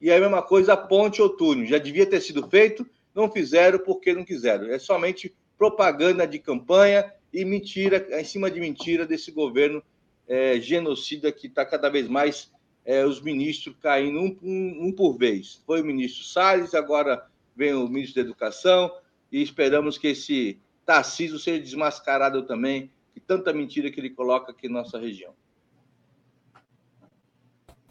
E 0.00 0.10
é 0.10 0.16
a 0.16 0.20
mesma 0.20 0.42
coisa 0.42 0.74
a 0.74 0.76
ponte 0.76 1.20
ou 1.20 1.28
túnel, 1.28 1.66
já 1.66 1.78
devia 1.78 2.06
ter 2.06 2.20
sido 2.20 2.48
feito, 2.48 2.86
não 3.14 3.30
fizeram 3.30 3.78
porque 3.78 4.12
não 4.12 4.24
quiseram. 4.24 4.66
É 4.66 4.78
somente 4.78 5.34
propaganda 5.56 6.26
de 6.26 6.38
campanha 6.38 7.10
e 7.32 7.44
mentira, 7.44 8.06
em 8.20 8.24
cima 8.24 8.50
de 8.50 8.60
mentira 8.60 9.06
desse 9.06 9.30
governo 9.30 9.82
é, 10.28 10.60
genocida 10.60 11.30
que 11.30 11.46
está 11.46 11.64
cada 11.64 11.88
vez 11.88 12.08
mais 12.08 12.50
é, 12.84 13.04
os 13.04 13.20
ministros 13.20 13.76
caindo 13.80 14.18
um, 14.18 14.36
um, 14.42 14.86
um, 14.86 14.92
por 14.92 15.16
vez. 15.16 15.62
Foi 15.66 15.80
o 15.80 15.84
ministro 15.84 16.24
Salles, 16.24 16.74
agora 16.74 17.26
vem 17.56 17.74
o 17.74 17.88
ministro 17.88 18.16
da 18.16 18.28
Educação, 18.28 18.90
e 19.30 19.42
esperamos 19.42 19.96
que 19.96 20.08
esse 20.08 20.58
Tarcísio 20.84 21.38
seja 21.38 21.62
desmascarado 21.62 22.42
também, 22.42 22.90
que 23.12 23.20
tanta 23.20 23.52
mentira 23.52 23.90
que 23.90 24.00
ele 24.00 24.10
coloca 24.10 24.52
aqui 24.52 24.68
na 24.68 24.80
nossa 24.80 24.98
região. 24.98 25.32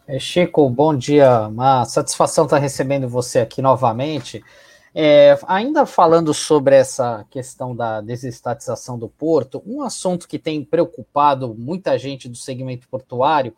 É, 0.06 0.20
Chico, 0.20 0.70
bom 0.70 0.96
dia. 0.96 1.48
Uma 1.48 1.86
satisfação 1.86 2.44
estar 2.44 2.58
recebendo 2.58 3.08
você 3.08 3.40
aqui 3.40 3.62
novamente. 3.62 4.44
É, 4.96 5.38
ainda 5.48 5.88
falando 5.88 6.34
sobre 6.34 6.76
essa 6.76 7.26
questão 7.32 7.76
da 7.76 8.00
desestatização 8.00 8.98
do 9.00 9.10
porto, 9.10 9.64
um 9.66 9.82
assunto 9.82 10.28
que 10.28 10.38
tem 10.38 10.64
preocupado 10.64 11.56
muita 11.56 11.98
gente 11.98 12.30
do 12.30 12.36
segmento 12.36 12.88
portuário 12.88 13.56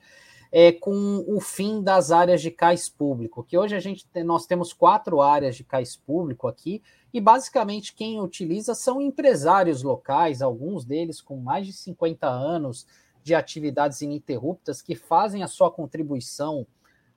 é 0.49 0.71
com 0.71 1.25
o 1.27 1.41
fim 1.41 1.83
das 1.83 2.11
áreas 2.11 2.41
de 2.41 2.49
cais 2.49 2.87
público, 2.87 3.43
que 3.43 3.57
hoje 3.57 3.75
a 3.75 3.79
gente 3.81 4.07
tem, 4.07 4.23
nós 4.23 4.45
temos 4.45 4.71
quatro 4.71 5.21
áreas 5.21 5.57
de 5.57 5.65
cais 5.65 5.97
público 5.97 6.47
aqui, 6.47 6.81
e 7.13 7.19
basicamente 7.19 7.93
quem 7.93 8.21
utiliza 8.21 8.73
são 8.73 9.01
empresários 9.01 9.83
locais, 9.83 10.41
alguns 10.41 10.85
deles 10.85 11.19
com 11.19 11.35
mais 11.35 11.65
de 11.65 11.73
50 11.73 12.25
anos 12.25 12.87
de 13.21 13.35
atividades 13.35 14.01
ininterruptas, 14.01 14.81
que 14.81 14.95
fazem 14.95 15.43
a 15.43 15.47
sua 15.47 15.69
contribuição 15.69 16.65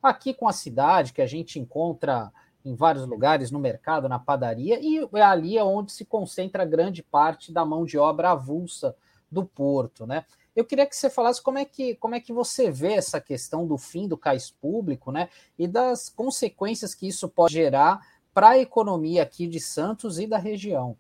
aqui 0.02 0.34
com 0.34 0.48
a 0.48 0.52
cidade, 0.52 1.12
que 1.12 1.22
a 1.22 1.26
gente 1.26 1.60
encontra 1.60 2.32
em 2.64 2.74
vários 2.74 3.06
lugares, 3.06 3.50
no 3.50 3.58
mercado, 3.58 4.08
na 4.08 4.18
padaria, 4.18 4.78
e 4.80 5.08
é 5.14 5.22
ali 5.22 5.58
onde 5.58 5.92
se 5.92 6.04
concentra 6.04 6.64
grande 6.64 7.02
parte 7.02 7.52
da 7.52 7.64
mão 7.64 7.84
de 7.84 7.96
obra 7.96 8.32
avulsa 8.32 8.94
do 9.30 9.44
porto, 9.44 10.06
né? 10.06 10.24
Eu 10.54 10.64
queria 10.64 10.86
que 10.86 10.96
você 10.96 11.08
falasse 11.08 11.40
como 11.40 11.58
é 11.58 11.64
que, 11.64 11.94
como 11.94 12.16
é 12.16 12.20
que 12.20 12.32
você 12.32 12.70
vê 12.70 12.94
essa 12.94 13.20
questão 13.20 13.66
do 13.66 13.78
fim 13.78 14.08
do 14.08 14.18
cais 14.18 14.50
público, 14.50 15.12
né? 15.12 15.28
E 15.56 15.68
das 15.68 16.08
consequências 16.08 16.94
que 16.94 17.06
isso 17.06 17.28
pode 17.28 17.54
gerar 17.54 18.00
para 18.34 18.50
a 18.50 18.58
economia 18.58 19.22
aqui 19.22 19.46
de 19.46 19.60
Santos 19.60 20.18
e 20.18 20.26
da 20.26 20.38
região. 20.38 20.96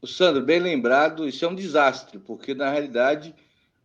O 0.00 0.06
Sandro, 0.08 0.44
bem 0.44 0.58
lembrado, 0.58 1.28
isso 1.28 1.44
é 1.44 1.48
um 1.48 1.54
desastre, 1.54 2.18
porque 2.18 2.54
na 2.54 2.68
realidade 2.68 3.32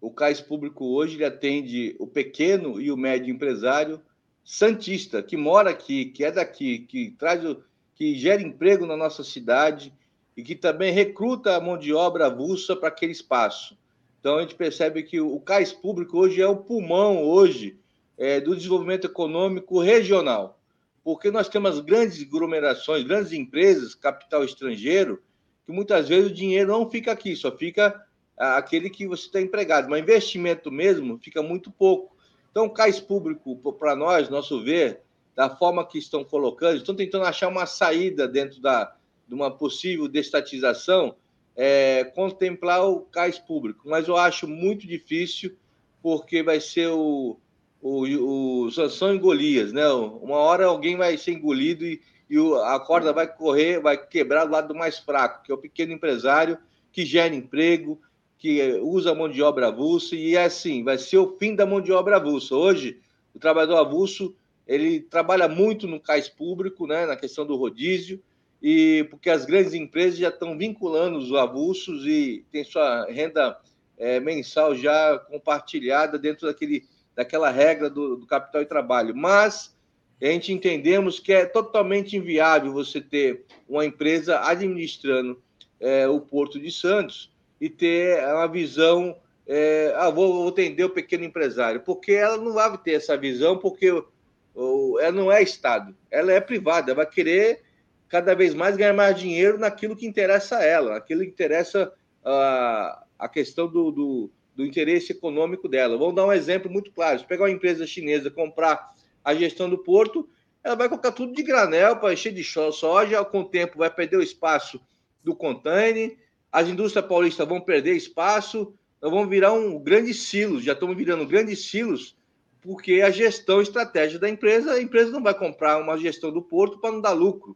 o 0.01 0.10
cais 0.10 0.41
público 0.41 0.86
hoje 0.86 1.16
ele 1.16 1.26
atende 1.26 1.95
o 1.99 2.08
pequeno 2.08 2.82
e 2.82 2.91
o 2.91 2.97
médio 2.97 3.34
empresário 3.34 4.01
santista 4.48 5.22
que 5.22 5.36
mora 5.36 5.72
aqui, 5.72 6.06
que 6.06 6.24
é 6.24 6.32
daqui, 6.32 6.80
que 6.80 7.12
traz 7.20 7.43
o, 7.43 7.62
que 7.93 8.16
gera 8.16 8.41
emprego 8.41 8.86
na 8.86 8.95
nossa 8.95 9.22
cidade 9.22 9.93
e 10.38 10.41
que 10.41 10.56
também 10.56 10.93
recruta 10.93 11.54
a 11.54 11.60
mão 11.60 11.78
de 11.78 11.93
obra 11.93 12.28
avulsa 12.28 12.74
para 12.74 12.88
aquele 12.88 13.12
espaço. 13.12 13.78
Então 14.22 14.38
a 14.38 14.41
gente 14.41 14.56
percebe 14.56 15.04
que 15.04 15.20
o 15.20 15.38
cais 15.41 15.74
público 15.74 16.18
hoje 16.18 16.41
é 16.41 16.48
o 16.48 16.56
pulmão 16.56 17.26
hoje 17.26 17.78
é, 18.18 18.39
do 18.39 18.56
desenvolvimento 18.56 19.06
econômico 19.06 19.82
regional, 19.82 20.58
porque 21.04 21.30
nós 21.30 21.50
temos 21.50 21.82
grandes 21.82 22.22
aglomerações, 22.22 23.04
grandes 23.04 23.34
empresas, 23.34 23.95
capital 23.95 24.45
estrangeiro, 24.45 25.22
que 25.66 25.74
muitas 25.74 26.08
vezes 26.08 26.32
o 26.32 26.34
dinheiro 26.34 26.72
não 26.72 26.89
fica 26.89 27.12
aqui, 27.12 27.36
só 27.36 27.52
fica 27.52 28.02
aquele 28.38 28.89
que 28.89 29.06
você 29.06 29.26
está 29.26 29.41
empregado, 29.41 29.89
mas 29.89 30.02
investimento 30.02 30.72
mesmo 30.72 31.20
fica 31.22 31.43
muito 31.43 31.70
pouco. 31.70 32.16
Então, 32.52 32.70
cais 32.70 33.00
público, 33.00 33.56
para 33.74 33.95
nós, 33.95 34.30
nosso 34.30 34.64
ver, 34.64 35.02
da 35.36 35.50
forma 35.50 35.86
que 35.86 36.00
estão 36.00 36.24
colocando, 36.24 36.78
estão 36.78 36.95
tentando 36.95 37.26
achar 37.26 37.48
uma 37.48 37.66
saída 37.66 38.28
dentro 38.28 38.60
da, 38.60 38.95
de 39.28 39.36
uma 39.36 39.52
possível 39.52 40.08
destatização, 40.08 41.16
é, 41.56 42.04
contemplar 42.04 42.88
o 42.88 43.02
cais 43.02 43.38
público. 43.38 43.88
Mas 43.88 44.08
eu 44.08 44.18
acho 44.18 44.48
muito 44.48 44.88
difícil, 44.88 45.56
porque 46.02 46.41
vai 46.41 46.60
ser 46.60 46.88
o, 46.88 47.38
o, 47.82 48.64
o 48.64 48.72
Sansão 48.72 49.14
e 49.14 49.20
Golias, 49.20 49.72
né? 49.72 49.88
Uma 49.89 50.38
hora 50.38 50.66
alguém 50.66 50.95
vai 50.95 51.18
ser 51.18 51.34
engolido 51.34 51.86
e, 51.86 52.02
e 52.30 52.38
a 52.64 52.80
corda 52.80 53.14
vai 53.14 53.28
correr, 53.28 53.80
vai 53.80 53.98
quebrar 53.98 54.45
do 54.45 54.52
lado 54.52 54.70
do 54.70 54.76
mais 54.76 54.98
fraco, 55.00 55.43
que 55.43 55.52
é 55.52 55.56
o 55.56 55.60
pequeno 55.60 55.93
empresário 55.93 56.58
que 56.91 57.06
gera 57.06 57.36
emprego, 57.36 58.02
que 58.38 58.73
usa 58.81 59.15
mão 59.15 59.29
de 59.29 59.41
obra 59.41 59.67
avulsa, 59.67 60.15
e 60.15 60.35
é 60.35 60.45
assim, 60.45 60.83
vai 60.83 60.97
ser 60.97 61.17
o 61.17 61.35
fim 61.38 61.55
da 61.55 61.65
mão 61.65 61.81
de 61.81 61.91
obra 61.91 62.17
avulsa. 62.17 62.55
Hoje, 62.55 62.99
o 63.33 63.39
trabalhador 63.39 63.77
avulso, 63.77 64.35
ele 64.67 64.99
trabalha 64.99 65.47
muito 65.47 65.88
no 65.88 65.99
cais 65.99 66.29
público, 66.29 66.85
né, 66.85 67.05
na 67.05 67.15
questão 67.15 67.45
do 67.45 67.55
rodízio, 67.55 68.21
e 68.61 69.07
porque 69.09 69.29
as 69.29 69.45
grandes 69.45 69.73
empresas 69.73 70.19
já 70.19 70.29
estão 70.29 70.57
vinculando 70.57 71.17
os 71.17 71.33
avulsos 71.33 72.05
e 72.05 72.45
tem 72.51 72.63
sua 72.63 73.05
renda 73.05 73.57
é, 73.97 74.19
mensal 74.19 74.75
já 74.75 75.17
compartilhada 75.17 76.17
dentro 76.17 76.47
daquele, 76.47 76.85
daquela 77.15 77.49
regra 77.49 77.89
do, 77.89 78.17
do 78.17 78.25
capital 78.25 78.61
e 78.61 78.65
trabalho. 78.65 79.15
Mas 79.15 79.75
a 80.21 80.25
gente 80.25 80.51
entendemos 80.51 81.19
que 81.19 81.31
é 81.31 81.45
totalmente 81.45 82.17
inviável 82.17 82.73
você 82.73 82.99
ter 82.99 83.45
uma 83.67 83.85
empresa 83.85 84.41
administrando 84.41 85.41
é, 85.79 86.07
o 86.07 86.19
Porto 86.19 86.59
de 86.59 86.71
Santos 86.71 87.31
e 87.60 87.70
ter 87.70 88.24
uma 88.34 88.47
visão, 88.47 89.16
é, 89.47 89.93
ah, 89.95 90.10
vou, 90.10 90.34
vou 90.34 90.47
atender 90.49 90.84
o 90.84 90.89
pequeno 90.89 91.24
empresário, 91.24 91.82
porque 91.82 92.12
ela 92.12 92.38
não 92.38 92.53
vai 92.53 92.78
ter 92.78 92.93
essa 92.93 93.18
visão, 93.18 93.58
porque 93.58 93.91
o, 93.91 94.05
o, 94.53 94.99
ela 94.99 95.12
não 95.12 95.32
é 95.32 95.41
Estado, 95.41 95.95
ela 96.12 96.32
é 96.32 96.39
privada, 96.39 96.93
vai 96.93 97.05
querer 97.05 97.62
cada 98.10 98.34
vez 98.34 98.53
mais 98.53 98.78
ganhar 98.78 98.93
mais 98.93 99.20
dinheiro 99.20 99.58
naquilo 99.58 99.95
que 99.95 100.08
interessa 100.08 100.58
a 100.58 100.64
ela, 100.64 100.93
naquilo 100.93 101.22
que 101.22 101.28
interessa 101.28 101.91
a, 102.24 103.03
a 103.20 103.30
questão 103.30 103.68
do, 103.68 103.91
do, 103.91 104.32
do 104.55 104.66
interesse 104.66 105.12
econômico 105.12 105.68
dela. 105.68 105.97
Vamos 105.97 106.16
dar 106.16 106.26
um 106.26 106.34
exemplo 106.34 106.72
muito 106.72 106.91
claro: 106.91 107.20
se 107.20 107.26
pegar 107.26 107.43
uma 107.43 107.51
empresa 107.51 107.86
chinesa 107.86 108.32
comprar 108.32 108.93
a 109.24 109.36
gestão 109.36 109.70
do 109.70 109.78
porto, 109.78 110.28
ela 110.64 110.76
vai 110.76 110.89
colocar 110.89 111.12
tudo 111.12 111.34
de 111.34 111.43
granel 111.43 111.97
para 111.97 112.14
encher 112.14 112.34
de 112.34 112.43
soja, 112.43 113.24
com 113.26 113.41
o 113.41 113.45
tempo 113.45 113.78
vai 113.78 113.89
perder 113.89 114.18
o 114.18 114.24
espaço 114.24 114.80
do 115.24 115.36
container, 115.36 116.18
as 116.52 116.68
indústrias 116.68 117.06
paulistas 117.06 117.48
vão 117.48 117.62
perder 117.62 117.95
espaço, 117.95 118.74
nós 119.02 119.12
vamos 119.12 119.30
virar 119.30 119.54
um 119.54 119.80
grande 119.80 120.14
silos, 120.14 120.64
já 120.64 120.74
estamos 120.74 120.98
virando 120.98 121.26
grandes 121.26 121.66
silos, 121.70 122.16
porque 122.62 123.02
a 123.02 123.10
gestão 123.10 123.62
estratégica 123.62 124.20
da 124.20 124.30
empresa, 124.30 124.74
a 124.74 124.82
empresa 124.82 125.12
não 125.12 125.22
vai 125.22 125.34
comprar 125.34 125.78
uma 125.78 125.98
gestão 125.98 126.32
do 126.32 126.41
porto 126.41 126.80
para 126.80 126.91
não 126.91 127.02
dar 127.02 127.14
lucro. 127.14 127.56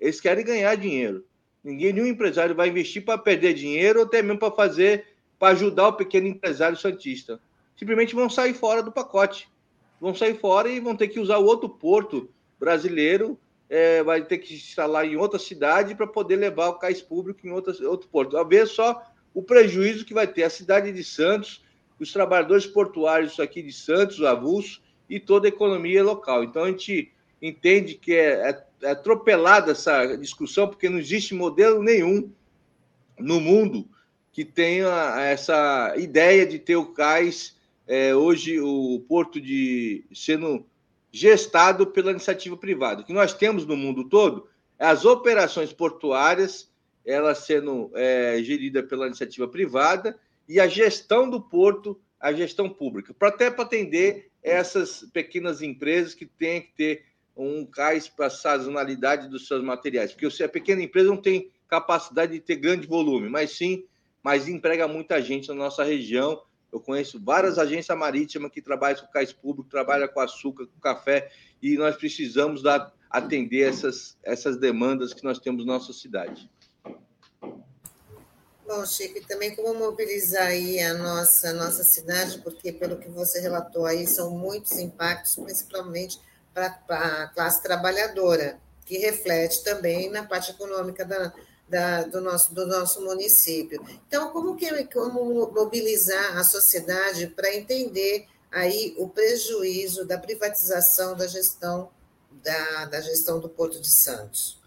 Eles 0.00 0.20
querem 0.20 0.44
ganhar 0.44 0.74
dinheiro. 0.74 1.24
Ninguém, 1.62 1.92
nenhum 1.92 2.06
empresário 2.06 2.54
vai 2.54 2.68
investir 2.68 3.04
para 3.04 3.18
perder 3.18 3.54
dinheiro 3.54 4.00
ou 4.00 4.06
até 4.06 4.22
mesmo 4.22 4.38
para 4.38 4.50
fazer, 4.50 5.06
para 5.38 5.52
ajudar 5.52 5.88
o 5.88 5.92
pequeno 5.92 6.26
empresário 6.26 6.76
santista. 6.76 7.40
Simplesmente 7.76 8.14
vão 8.14 8.28
sair 8.28 8.54
fora 8.54 8.82
do 8.82 8.90
pacote. 8.90 9.48
Vão 10.00 10.14
sair 10.14 10.38
fora 10.38 10.68
e 10.68 10.80
vão 10.80 10.96
ter 10.96 11.08
que 11.08 11.20
usar 11.20 11.38
o 11.38 11.44
outro 11.44 11.68
porto 11.68 12.28
brasileiro 12.58 13.38
é, 13.70 14.02
vai 14.02 14.24
ter 14.24 14.38
que 14.38 14.52
instalar 14.52 15.06
em 15.06 15.16
outra 15.16 15.38
cidade 15.38 15.94
para 15.94 16.06
poder 16.06 16.34
levar 16.34 16.70
o 16.70 16.74
cais 16.74 17.00
público 17.00 17.46
em 17.46 17.52
outra, 17.52 17.72
outro 17.88 18.08
porto. 18.08 18.36
A 18.36 18.42
ver 18.42 18.66
só 18.66 19.00
o 19.32 19.40
prejuízo 19.40 20.04
que 20.04 20.12
vai 20.12 20.26
ter 20.26 20.42
a 20.42 20.50
cidade 20.50 20.90
de 20.90 21.04
Santos, 21.04 21.64
os 22.00 22.12
trabalhadores 22.12 22.66
portuários 22.66 23.38
aqui 23.38 23.62
de 23.62 23.72
Santos, 23.72 24.24
avulso, 24.24 24.82
e 25.08 25.20
toda 25.20 25.46
a 25.46 25.50
economia 25.50 26.02
local. 26.02 26.42
Então, 26.42 26.64
a 26.64 26.68
gente 26.68 27.12
entende 27.40 27.94
que 27.94 28.12
é, 28.12 28.50
é, 28.50 28.64
é 28.82 28.90
atropelada 28.90 29.70
essa 29.70 30.16
discussão, 30.16 30.66
porque 30.66 30.88
não 30.88 30.98
existe 30.98 31.32
modelo 31.32 31.80
nenhum 31.80 32.30
no 33.18 33.40
mundo 33.40 33.88
que 34.32 34.44
tenha 34.44 35.20
essa 35.20 35.94
ideia 35.96 36.44
de 36.44 36.58
ter 36.58 36.76
o 36.76 36.86
cais, 36.86 37.56
é, 37.86 38.14
hoje 38.14 38.60
o 38.60 39.04
porto 39.08 39.40
de 39.40 40.04
sendo 40.12 40.64
gestado 41.12 41.86
pela 41.86 42.10
iniciativa 42.10 42.56
privada. 42.56 43.02
O 43.02 43.04
que 43.04 43.12
nós 43.12 43.34
temos 43.34 43.66
no 43.66 43.76
mundo 43.76 44.08
todo 44.08 44.48
é 44.78 44.86
as 44.86 45.04
operações 45.04 45.72
portuárias, 45.72 46.70
elas 47.04 47.38
sendo 47.38 47.90
é, 47.94 48.42
gerida 48.42 48.82
pela 48.82 49.06
iniciativa 49.06 49.48
privada, 49.48 50.18
e 50.48 50.60
a 50.60 50.66
gestão 50.66 51.28
do 51.28 51.40
porto, 51.40 52.00
a 52.18 52.32
gestão 52.32 52.68
pública, 52.68 53.14
para 53.14 53.28
até 53.28 53.50
para 53.50 53.64
atender 53.64 54.30
essas 54.42 55.08
pequenas 55.12 55.62
empresas 55.62 56.14
que 56.14 56.26
têm 56.26 56.62
que 56.62 56.72
ter 56.74 57.04
um 57.36 57.64
cais 57.64 58.08
para 58.08 58.26
a 58.26 58.30
sazonalidade 58.30 59.28
dos 59.28 59.46
seus 59.46 59.62
materiais, 59.62 60.12
porque 60.12 60.42
a 60.42 60.48
pequena 60.48 60.82
empresa 60.82 61.08
não 61.08 61.16
tem 61.16 61.50
capacidade 61.68 62.32
de 62.32 62.40
ter 62.40 62.56
grande 62.56 62.86
volume, 62.86 63.28
mas 63.28 63.52
sim, 63.52 63.84
mas 64.22 64.48
emprega 64.48 64.88
muita 64.88 65.22
gente 65.22 65.48
na 65.48 65.54
nossa 65.54 65.84
região 65.84 66.42
eu 66.72 66.80
conheço 66.80 67.20
várias 67.22 67.58
agências 67.58 67.96
marítimas 67.96 68.50
que 68.50 68.62
trabalham 68.62 69.00
com 69.00 69.06
cais 69.08 69.32
públicos, 69.32 69.70
trabalham 69.70 70.08
com 70.08 70.20
açúcar, 70.20 70.66
com 70.66 70.80
café, 70.80 71.30
e 71.62 71.76
nós 71.76 71.96
precisamos 71.96 72.62
dar, 72.62 72.92
atender 73.10 73.68
essas, 73.68 74.16
essas 74.22 74.56
demandas 74.56 75.12
que 75.12 75.24
nós 75.24 75.38
temos 75.38 75.66
na 75.66 75.74
nossa 75.74 75.92
cidade. 75.92 76.50
Bom, 78.66 78.86
Chico, 78.86 79.18
e 79.18 79.20
também 79.22 79.54
como 79.56 79.74
mobilizar 79.74 80.46
aí 80.46 80.78
a 80.78 80.94
nossa, 80.94 81.52
nossa 81.52 81.82
cidade, 81.82 82.38
porque 82.38 82.72
pelo 82.72 82.98
que 82.98 83.08
você 83.08 83.40
relatou 83.40 83.84
aí, 83.84 84.06
são 84.06 84.30
muitos 84.30 84.78
impactos, 84.78 85.34
principalmente 85.34 86.20
para 86.54 86.78
a 86.88 87.26
classe 87.28 87.60
trabalhadora, 87.62 88.60
que 88.86 88.96
reflete 88.98 89.64
também 89.64 90.08
na 90.08 90.24
parte 90.24 90.52
econômica 90.52 91.04
da, 91.04 91.32
da, 91.70 92.02
do, 92.02 92.20
nosso, 92.20 92.52
do 92.52 92.66
nosso 92.66 93.02
município. 93.04 93.80
Então, 94.06 94.30
como, 94.32 94.56
que, 94.56 94.84
como 94.86 95.50
mobilizar 95.52 96.36
a 96.36 96.42
sociedade 96.42 97.28
para 97.28 97.54
entender 97.54 98.26
aí 98.50 98.94
o 98.98 99.08
prejuízo 99.08 100.04
da 100.04 100.18
privatização 100.18 101.16
da 101.16 101.28
gestão 101.28 101.88
da, 102.42 102.86
da 102.86 103.00
gestão 103.00 103.38
do 103.38 103.48
Porto 103.48 103.80
de 103.80 103.88
Santos? 103.88 104.58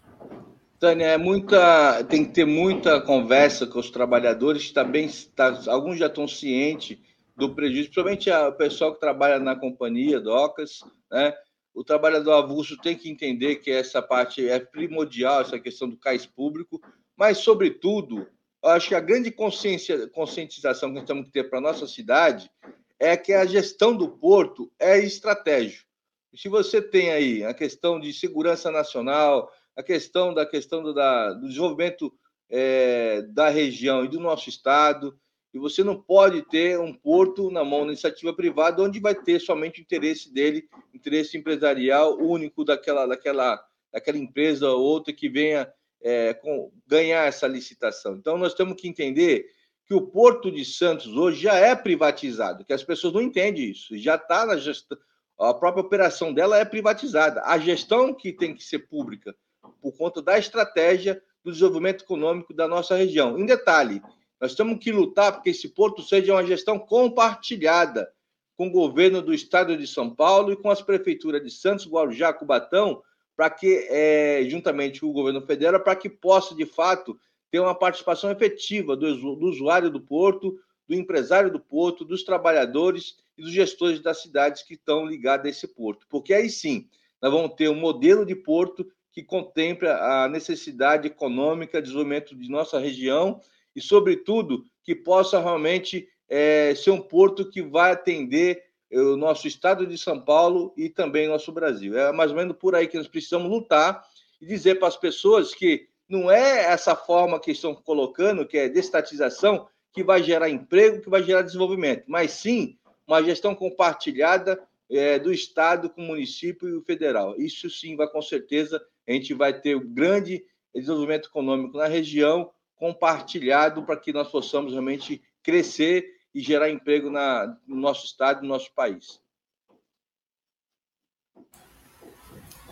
Tânia, 0.78 1.06
é 1.06 1.18
muita, 1.18 2.02
tem 2.04 2.24
que 2.24 2.32
ter 2.32 2.46
muita 2.46 3.00
conversa 3.00 3.66
com 3.66 3.78
os 3.78 3.90
trabalhadores, 3.90 4.70
tá 4.72 4.82
bem, 4.82 5.08
tá, 5.34 5.62
alguns 5.66 5.98
já 5.98 6.06
estão 6.06 6.26
cientes 6.26 6.98
do 7.36 7.54
prejuízo, 7.54 7.90
principalmente 7.90 8.30
o 8.30 8.52
pessoal 8.52 8.94
que 8.94 9.00
trabalha 9.00 9.38
na 9.38 9.56
companhia, 9.56 10.20
docas, 10.20 10.80
né? 11.10 11.34
O 11.74 11.82
trabalhador 11.82 12.32
avulso 12.32 12.76
tem 12.78 12.96
que 12.96 13.10
entender 13.10 13.56
que 13.56 13.70
essa 13.70 14.00
parte 14.00 14.48
é 14.48 14.60
primordial, 14.60 15.40
essa 15.40 15.58
questão 15.58 15.88
do 15.88 15.96
cais 15.96 16.24
público, 16.24 16.80
mas, 17.16 17.38
sobretudo, 17.38 18.26
eu 18.62 18.70
acho 18.70 18.88
que 18.88 18.94
a 18.94 19.00
grande 19.00 19.30
conscientização 19.30 20.88
que 20.90 20.94
nós 20.94 21.04
temos 21.04 21.26
que 21.26 21.32
ter 21.32 21.50
para 21.50 21.58
a 21.58 21.62
nossa 21.62 21.86
cidade 21.86 22.50
é 22.98 23.16
que 23.16 23.32
a 23.32 23.44
gestão 23.44 23.94
do 23.94 24.08
porto 24.08 24.72
é 24.78 24.98
estratégico. 24.98 25.88
Se 26.34 26.48
você 26.48 26.80
tem 26.80 27.10
aí 27.10 27.44
a 27.44 27.52
questão 27.52 28.00
de 28.00 28.12
segurança 28.12 28.70
nacional, 28.70 29.52
a 29.76 29.82
questão 29.82 30.32
da 30.32 30.46
questão 30.46 30.82
do, 30.82 30.94
da, 30.94 31.32
do 31.32 31.48
desenvolvimento 31.48 32.12
é, 32.48 33.22
da 33.22 33.48
região 33.48 34.04
e 34.04 34.08
do 34.08 34.20
nosso 34.20 34.48
estado, 34.48 35.18
e 35.54 35.58
você 35.58 35.84
não 35.84 35.96
pode 35.96 36.42
ter 36.42 36.80
um 36.80 36.92
porto 36.92 37.48
na 37.48 37.64
mão 37.64 37.82
da 37.82 37.92
iniciativa 37.92 38.34
privada 38.34 38.82
onde 38.82 38.98
vai 38.98 39.14
ter 39.14 39.40
somente 39.40 39.80
o 39.80 39.82
interesse 39.82 40.34
dele, 40.34 40.68
interesse 40.92 41.38
empresarial 41.38 42.18
único 42.18 42.64
daquela, 42.64 43.06
daquela, 43.06 43.64
daquela 43.92 44.18
empresa 44.18 44.68
ou 44.68 44.82
outra 44.82 45.12
que 45.12 45.28
venha 45.28 45.72
é, 46.02 46.34
com, 46.34 46.72
ganhar 46.88 47.28
essa 47.28 47.46
licitação. 47.46 48.16
Então, 48.16 48.36
nós 48.36 48.52
temos 48.52 48.74
que 48.74 48.88
entender 48.88 49.46
que 49.86 49.94
o 49.94 50.02
Porto 50.02 50.50
de 50.50 50.64
Santos 50.64 51.06
hoje 51.06 51.42
já 51.42 51.54
é 51.54 51.74
privatizado, 51.76 52.64
que 52.64 52.72
as 52.72 52.82
pessoas 52.82 53.14
não 53.14 53.22
entendem 53.22 53.70
isso, 53.70 53.96
já 53.96 54.16
está 54.16 54.44
na 54.44 54.56
gestão, 54.56 54.98
a 55.38 55.54
própria 55.54 55.84
operação 55.84 56.32
dela 56.32 56.58
é 56.58 56.64
privatizada. 56.64 57.42
A 57.44 57.58
gestão 57.58 58.12
que 58.12 58.32
tem 58.32 58.54
que 58.54 58.64
ser 58.64 58.80
pública, 58.88 59.34
por 59.80 59.96
conta 59.96 60.20
da 60.20 60.38
estratégia 60.38 61.22
do 61.44 61.52
desenvolvimento 61.52 62.02
econômico 62.02 62.54
da 62.54 62.66
nossa 62.66 62.96
região. 62.96 63.38
Em 63.38 63.44
detalhe, 63.44 64.02
nós 64.44 64.54
temos 64.54 64.78
que 64.78 64.92
lutar 64.92 65.32
porque 65.32 65.48
esse 65.48 65.70
porto 65.70 66.02
seja 66.02 66.34
uma 66.34 66.44
gestão 66.44 66.78
compartilhada 66.78 68.12
com 68.58 68.66
o 68.66 68.70
governo 68.70 69.22
do 69.22 69.32
estado 69.32 69.74
de 69.74 69.86
São 69.86 70.14
Paulo 70.14 70.52
e 70.52 70.56
com 70.56 70.68
as 70.68 70.82
prefeituras 70.82 71.42
de 71.42 71.50
Santos, 71.50 71.88
Guarujá, 71.88 72.30
Cubatão, 72.30 73.02
para 73.34 73.48
que, 73.48 73.86
é, 73.88 74.44
juntamente 74.46 75.00
com 75.00 75.06
o 75.06 75.14
governo 75.14 75.40
federal, 75.46 75.80
para 75.80 75.96
que 75.96 76.10
possa, 76.10 76.54
de 76.54 76.66
fato, 76.66 77.18
ter 77.50 77.58
uma 77.58 77.74
participação 77.74 78.30
efetiva 78.30 78.94
do, 78.94 79.16
do 79.16 79.46
usuário 79.46 79.90
do 79.90 79.98
porto, 79.98 80.58
do 80.86 80.94
empresário 80.94 81.50
do 81.50 81.58
porto, 81.58 82.04
dos 82.04 82.22
trabalhadores 82.22 83.16
e 83.38 83.42
dos 83.42 83.50
gestores 83.50 83.98
das 83.98 84.20
cidades 84.20 84.62
que 84.62 84.74
estão 84.74 85.06
ligados 85.06 85.46
a 85.46 85.48
esse 85.48 85.66
porto. 85.66 86.06
Porque 86.10 86.34
aí 86.34 86.50
sim, 86.50 86.86
nós 87.18 87.32
vamos 87.32 87.54
ter 87.54 87.70
um 87.70 87.80
modelo 87.80 88.26
de 88.26 88.36
porto 88.36 88.86
que 89.10 89.22
contempla 89.22 89.94
a 89.94 90.28
necessidade 90.28 91.06
econômica, 91.06 91.80
desenvolvimento 91.80 92.36
de 92.36 92.50
nossa 92.50 92.78
região 92.78 93.40
e, 93.74 93.80
sobretudo, 93.80 94.64
que 94.82 94.94
possa 94.94 95.40
realmente 95.40 96.08
é, 96.28 96.74
ser 96.74 96.90
um 96.90 97.00
porto 97.00 97.48
que 97.48 97.62
vai 97.62 97.92
atender 97.92 98.62
é, 98.90 98.98
o 98.98 99.16
nosso 99.16 99.46
estado 99.46 99.86
de 99.86 99.98
São 99.98 100.20
Paulo 100.20 100.72
e 100.76 100.88
também 100.88 101.28
nosso 101.28 101.52
Brasil. 101.52 101.98
É 101.98 102.12
mais 102.12 102.30
ou 102.30 102.36
menos 102.36 102.56
por 102.56 102.74
aí 102.74 102.86
que 102.86 102.96
nós 102.96 103.08
precisamos 103.08 103.50
lutar 103.50 104.02
e 104.40 104.46
dizer 104.46 104.78
para 104.78 104.88
as 104.88 104.96
pessoas 104.96 105.54
que 105.54 105.88
não 106.08 106.30
é 106.30 106.64
essa 106.64 106.94
forma 106.94 107.40
que 107.40 107.50
estão 107.50 107.74
colocando, 107.74 108.46
que 108.46 108.58
é 108.58 108.68
destatização, 108.68 109.66
que 109.92 110.02
vai 110.02 110.22
gerar 110.22 110.50
emprego, 110.50 111.00
que 111.00 111.08
vai 111.08 111.22
gerar 111.22 111.42
desenvolvimento, 111.42 112.04
mas 112.08 112.32
sim 112.32 112.76
uma 113.06 113.22
gestão 113.22 113.54
compartilhada 113.54 114.60
é, 114.90 115.18
do 115.18 115.32
Estado 115.32 115.88
com 115.88 116.02
o 116.02 116.06
município 116.06 116.68
e 116.68 116.74
o 116.74 116.82
federal. 116.82 117.34
Isso 117.38 117.70
sim 117.70 117.96
vai, 117.96 118.08
com 118.08 118.20
certeza, 118.20 118.84
a 119.06 119.12
gente 119.12 119.32
vai 119.34 119.58
ter 119.58 119.76
um 119.76 119.94
grande 119.94 120.44
desenvolvimento 120.74 121.28
econômico 121.28 121.76
na 121.76 121.86
região, 121.86 122.50
compartilhado 122.84 123.82
para 123.82 123.98
que 123.98 124.12
nós 124.12 124.30
possamos 124.30 124.72
realmente 124.72 125.24
crescer 125.42 126.04
e 126.34 126.40
gerar 126.42 126.68
emprego 126.68 127.08
na, 127.08 127.58
no 127.66 127.76
nosso 127.76 128.04
estado, 128.04 128.42
no 128.42 128.48
nosso 128.48 128.70
país. 128.74 129.18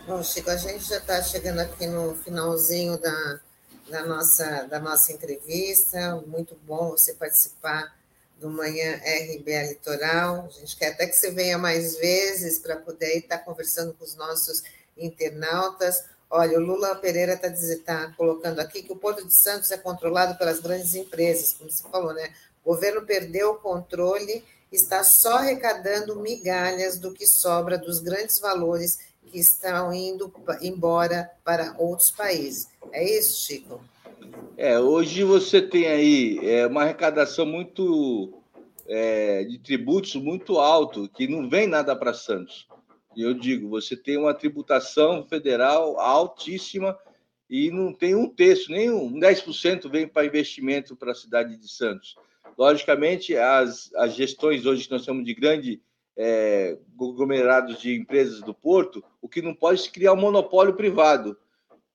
Bom, 0.05 0.21
Chico, 0.21 0.51
a 0.51 0.55
gente 0.55 0.83
já 0.83 0.97
está 0.97 1.19
chegando 1.23 1.61
aqui 1.61 1.87
no 1.87 2.13
finalzinho 2.13 2.95
da, 2.99 3.39
da, 3.89 4.05
nossa, 4.05 4.67
da 4.67 4.79
nossa 4.79 5.11
entrevista. 5.11 6.21
Muito 6.27 6.55
bom 6.57 6.91
você 6.91 7.15
participar 7.15 7.97
do 8.39 8.51
Manhã 8.51 8.97
RBA 8.97 9.69
Litoral. 9.69 10.45
A 10.45 10.49
gente 10.49 10.77
quer 10.77 10.89
até 10.89 11.07
que 11.07 11.13
você 11.13 11.31
venha 11.31 11.57
mais 11.57 11.97
vezes 11.97 12.59
para 12.59 12.75
poder 12.75 13.17
estar 13.17 13.39
tá 13.39 13.43
conversando 13.43 13.95
com 13.95 14.03
os 14.03 14.13
nossos 14.13 14.61
internautas. 14.95 16.05
Olha, 16.35 16.57
o 16.57 16.61
Lula 16.63 16.95
Pereira 16.95 17.33
está 17.33 17.51
tá 17.85 18.13
colocando 18.17 18.59
aqui 18.59 18.81
que 18.81 18.91
o 18.91 18.95
Porto 18.95 19.23
de 19.23 19.39
Santos 19.39 19.69
é 19.69 19.77
controlado 19.77 20.35
pelas 20.35 20.59
grandes 20.59 20.95
empresas, 20.95 21.53
como 21.53 21.69
você 21.69 21.83
falou, 21.87 22.11
né? 22.11 22.33
O 22.65 22.71
governo 22.71 23.03
perdeu 23.03 23.51
o 23.51 23.57
controle, 23.57 24.43
está 24.71 25.03
só 25.03 25.35
arrecadando 25.35 26.19
migalhas 26.19 26.97
do 26.97 27.13
que 27.13 27.27
sobra 27.27 27.77
dos 27.77 27.99
grandes 27.99 28.39
valores 28.39 28.97
que 29.31 29.39
estão 29.39 29.93
indo 29.93 30.33
embora 30.59 31.29
para 31.43 31.75
outros 31.77 32.09
países. 32.09 32.67
É 32.91 33.03
isso, 33.03 33.45
Chico? 33.45 33.79
É, 34.57 34.79
hoje 34.79 35.23
você 35.23 35.61
tem 35.61 35.85
aí 35.85 36.39
é, 36.41 36.65
uma 36.65 36.81
arrecadação 36.81 37.45
muito 37.45 38.33
é, 38.87 39.43
de 39.43 39.59
tributos 39.59 40.15
muito 40.15 40.57
alto, 40.57 41.07
que 41.09 41.27
não 41.27 41.47
vem 41.47 41.67
nada 41.67 41.95
para 41.95 42.11
Santos. 42.11 42.65
E 43.15 43.21
eu 43.21 43.33
digo, 43.33 43.69
você 43.69 43.95
tem 43.95 44.17
uma 44.17 44.33
tributação 44.33 45.23
federal 45.23 45.99
altíssima 45.99 46.97
e 47.49 47.69
não 47.69 47.93
tem 47.93 48.15
um 48.15 48.27
terço, 48.27 48.71
nem 48.71 48.89
um 48.89 49.19
10% 49.19 49.89
vem 49.89 50.07
para 50.07 50.25
investimento 50.25 50.95
para 50.95 51.11
a 51.11 51.15
cidade 51.15 51.55
de 51.57 51.71
Santos. 51.71 52.15
Logicamente, 52.57 53.35
as, 53.35 53.93
as 53.95 54.15
gestões 54.15 54.65
hoje 54.65 54.85
que 54.85 54.91
nós 54.91 55.03
chamamos 55.03 55.25
de 55.25 55.33
grande 55.33 55.81
é, 56.15 56.77
conglomerados 56.95 57.79
de 57.79 57.95
empresas 57.95 58.41
do 58.41 58.53
Porto, 58.53 59.03
o 59.21 59.27
que 59.27 59.41
não 59.41 59.53
pode 59.53 59.87
é 59.87 59.91
criar 59.91 60.13
um 60.13 60.21
monopólio 60.21 60.73
privado, 60.73 61.37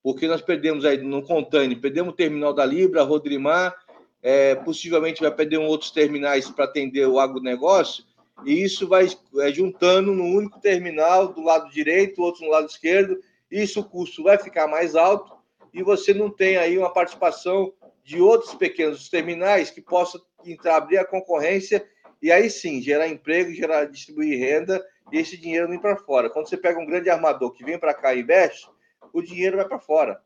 porque 0.03 0.27
nós 0.27 0.41
perdemos 0.41 0.85
aí 0.85 0.99
no 0.99 1.23
Contane, 1.23 1.77
perdemos 1.77 2.13
o 2.13 2.17
terminal 2.17 2.53
da 2.53 2.65
Libra, 2.65 3.03
Rodrimar, 3.03 3.75
é, 4.23 4.55
possivelmente 4.57 5.21
vai 5.21 5.31
perder 5.31 5.59
outros 5.59 5.91
terminais 5.91 6.51
para 6.51 6.65
atender 6.65 7.07
o 7.07 7.21
agronegócio, 7.21 8.05
e 8.45 8.63
isso 8.63 8.89
vai 8.89 9.07
juntando 9.53 10.13
no 10.13 10.25
único 10.25 10.61
terminal 10.61 11.29
do 11.29 11.43
lado 11.43 11.71
direito, 11.71 12.23
outro 12.23 12.45
no 12.45 12.51
lado 12.51 12.69
esquerdo, 12.69 13.21
isso 13.51 13.81
o 13.81 13.85
custo 13.85 14.23
vai 14.23 14.39
ficar 14.39 14.67
mais 14.67 14.95
alto 14.95 15.37
e 15.73 15.83
você 15.83 16.15
não 16.15 16.31
tem 16.31 16.57
aí 16.57 16.79
uma 16.79 16.93
participação 16.93 17.73
de 18.05 18.21
outros 18.21 18.55
pequenos 18.55 19.09
terminais 19.09 19.71
que 19.71 19.81
possam 19.81 20.21
entrar, 20.45 20.77
abrir 20.77 20.99
a 20.99 21.05
concorrência 21.05 21.87
e 22.23 22.33
aí 22.33 22.49
sim 22.49 22.81
gerar 22.81 23.09
emprego, 23.09 23.53
gerar 23.53 23.85
distribuir 23.85 24.39
renda 24.39 24.85
e 25.13 25.19
esse 25.19 25.37
dinheiro 25.37 25.69
vem 25.69 25.79
para 25.79 25.97
fora. 25.97 26.31
Quando 26.31 26.49
você 26.49 26.57
pega 26.57 26.79
um 26.79 26.87
grande 26.87 27.11
armador 27.11 27.53
que 27.53 27.65
vem 27.65 27.79
para 27.79 27.95
cá 27.95 28.15
e 28.15 28.21
investe, 28.21 28.69
o 29.13 29.23
dinheiro 29.23 29.57
vai 29.57 29.67
para 29.67 29.79
fora. 29.79 30.21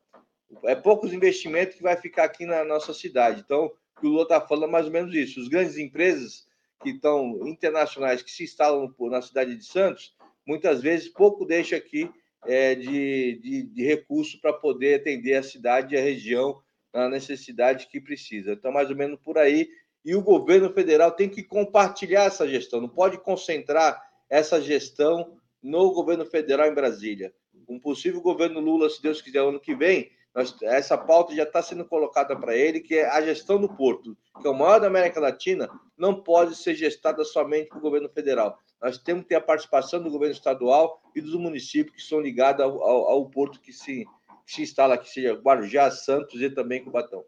É 0.65 0.75
poucos 0.75 1.13
investimentos 1.13 1.77
que 1.77 1.83
vai 1.83 1.97
ficar 1.97 2.25
aqui 2.25 2.45
na 2.45 2.65
nossa 2.65 2.93
cidade. 2.93 3.43
Então, 3.45 3.67
o 3.67 4.01
que 4.01 4.07
o 4.07 4.11
Lula 4.11 4.25
está 4.25 4.41
falando 4.41 4.69
é 4.69 4.73
mais 4.73 4.87
ou 4.87 4.93
menos 4.93 5.15
isso. 5.15 5.41
As 5.41 5.49
grandes 5.49 5.79
empresas 5.79 6.47
que 6.83 6.91
estão 6.91 7.47
internacionais, 7.47 8.23
que 8.23 8.31
se 8.31 8.45
instalam 8.45 8.93
na 9.01 9.23
cidade 9.23 9.57
de 9.57 9.65
Santos, 9.65 10.15
muitas 10.47 10.83
vezes 10.83 11.09
pouco 11.09 11.45
deixa 11.45 11.77
aqui 11.77 12.11
é, 12.47 12.75
de, 12.75 13.39
de, 13.41 13.63
de 13.63 13.85
recurso 13.85 14.41
para 14.41 14.53
poder 14.53 15.01
atender 15.01 15.35
a 15.35 15.43
cidade 15.43 15.95
e 15.95 15.99
a 15.99 16.03
região 16.03 16.61
na 16.93 17.09
necessidade 17.09 17.87
que 17.87 18.01
precisa. 18.01 18.53
Então, 18.53 18.73
mais 18.73 18.91
ou 18.91 18.97
menos 18.97 19.19
por 19.21 19.39
aí 19.39 19.69
e 20.05 20.15
o 20.15 20.23
governo 20.23 20.73
federal 20.73 21.13
tem 21.13 21.29
que 21.29 21.43
compartilhar 21.43 22.25
essa 22.25 22.47
gestão, 22.49 22.81
não 22.81 22.89
pode 22.89 23.19
concentrar 23.19 24.03
essa 24.29 24.61
gestão 24.61 25.37
no 25.63 25.93
governo 25.93 26.27
federal 26.27 26.67
em 26.67 26.75
Brasília. 26.75 27.33
Um 27.69 27.79
possível 27.79 28.21
governo 28.21 28.59
Lula, 28.59 28.91
se 28.91 29.01
Deus 29.01 29.23
quiser, 29.23 29.39
ano 29.39 29.61
que 29.61 29.75
vem, 29.75 30.11
nós, 30.35 30.55
essa 30.63 30.97
pauta 30.97 31.35
já 31.35 31.43
está 31.43 31.63
sendo 31.63 31.85
colocada 31.85 32.35
para 32.35 32.57
ele, 32.57 32.81
que 32.81 32.95
é 32.95 33.09
a 33.09 33.21
gestão 33.21 33.61
do 33.61 33.69
porto, 33.69 34.17
que 34.41 34.47
é 34.47 34.51
o 34.51 34.55
maior 34.55 34.81
da 34.81 34.87
América 34.87 35.21
Latina, 35.21 35.69
não 35.97 36.23
pode 36.23 36.57
ser 36.57 36.75
gestada 36.75 37.23
somente 37.25 37.69
pelo 37.69 37.83
governo 37.83 38.09
federal. 38.09 38.59
Nós 38.81 38.99
temos 38.99 39.25
que 39.25 39.29
ter 39.29 39.35
a 39.37 39.41
participação 39.41 40.03
do 40.03 40.11
governo 40.11 40.35
estadual 40.35 41.01
e 41.15 41.21
dos 41.21 41.35
municípios 41.35 41.97
que 41.97 42.03
são 42.03 42.21
ligados 42.21 42.65
ao, 42.65 42.83
ao, 42.83 43.09
ao 43.11 43.31
porto 43.31 43.61
que 43.61 43.73
se, 43.73 44.07
que 44.47 44.53
se 44.53 44.63
instala 44.63 44.95
aqui, 44.95 45.11
seja 45.11 45.35
Guarujá, 45.35 45.91
Santos 45.91 46.41
e 46.41 46.49
também 46.49 46.83
Cubatão. 46.83 47.25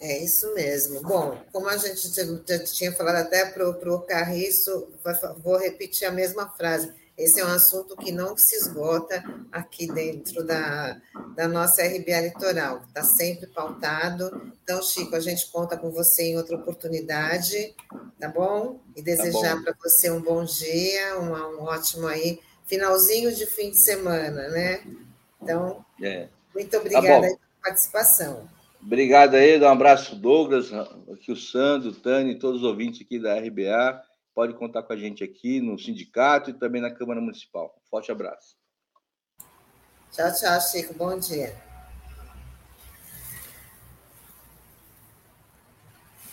É 0.00 0.22
isso 0.22 0.52
mesmo. 0.54 1.00
Bom, 1.02 1.38
como 1.52 1.68
a 1.68 1.76
gente 1.76 2.10
tinha 2.74 2.92
falado 2.92 3.16
até 3.16 3.46
para 3.46 3.68
o 3.68 4.00
Carriço, 4.02 4.88
vou 5.38 5.58
repetir 5.58 6.06
a 6.06 6.12
mesma 6.12 6.48
frase. 6.50 6.92
Esse 7.16 7.40
é 7.40 7.44
um 7.44 7.50
assunto 7.50 7.96
que 7.96 8.12
não 8.12 8.36
se 8.36 8.54
esgota 8.56 9.24
aqui 9.50 9.86
dentro 9.86 10.44
da, 10.44 11.00
da 11.34 11.48
nossa 11.48 11.82
RBA 11.82 12.20
Litoral, 12.20 12.82
está 12.86 13.02
sempre 13.02 13.46
pautado. 13.46 14.52
Então, 14.62 14.82
Chico, 14.82 15.16
a 15.16 15.20
gente 15.20 15.50
conta 15.50 15.78
com 15.78 15.90
você 15.90 16.24
em 16.24 16.36
outra 16.36 16.56
oportunidade, 16.56 17.74
tá 18.20 18.28
bom? 18.28 18.80
E 18.94 19.00
desejar 19.00 19.56
tá 19.56 19.62
para 19.62 19.74
você 19.82 20.10
um 20.10 20.20
bom 20.20 20.44
dia, 20.44 21.18
um, 21.18 21.32
um, 21.32 21.62
ótimo 21.62 22.06
aí, 22.06 22.38
finalzinho 22.66 23.34
de 23.34 23.46
fim 23.46 23.70
de 23.70 23.80
semana, 23.80 24.48
né? 24.48 24.84
Então, 25.40 25.82
é. 26.02 26.28
muito 26.54 26.70
tá 26.70 26.78
obrigada 26.78 27.06
tá 27.06 27.20
pela 27.20 27.38
participação. 27.62 28.46
Obrigado 28.82 29.36
aí, 29.36 29.58
um 29.58 29.66
abraço, 29.66 30.14
Douglas, 30.14 30.70
aqui 31.10 31.32
o 31.32 31.36
Sandro, 31.36 31.90
o 31.90 31.94
Tani, 31.94 32.38
todos 32.38 32.60
os 32.60 32.66
ouvintes 32.66 33.00
aqui 33.00 33.18
da 33.18 33.34
RBA. 33.38 34.05
Pode 34.36 34.54
contar 34.54 34.82
com 34.82 34.92
a 34.92 34.96
gente 34.96 35.24
aqui 35.24 35.60
no 35.60 35.78
sindicato 35.78 36.50
e 36.50 36.52
também 36.52 36.82
na 36.82 36.94
Câmara 36.94 37.20
Municipal. 37.20 37.74
Forte 37.90 38.12
abraço. 38.12 38.56
Tchau, 40.12 40.32
tchau, 40.32 40.60
Chico. 40.60 40.94
Bom 40.94 41.18
dia. 41.18 41.56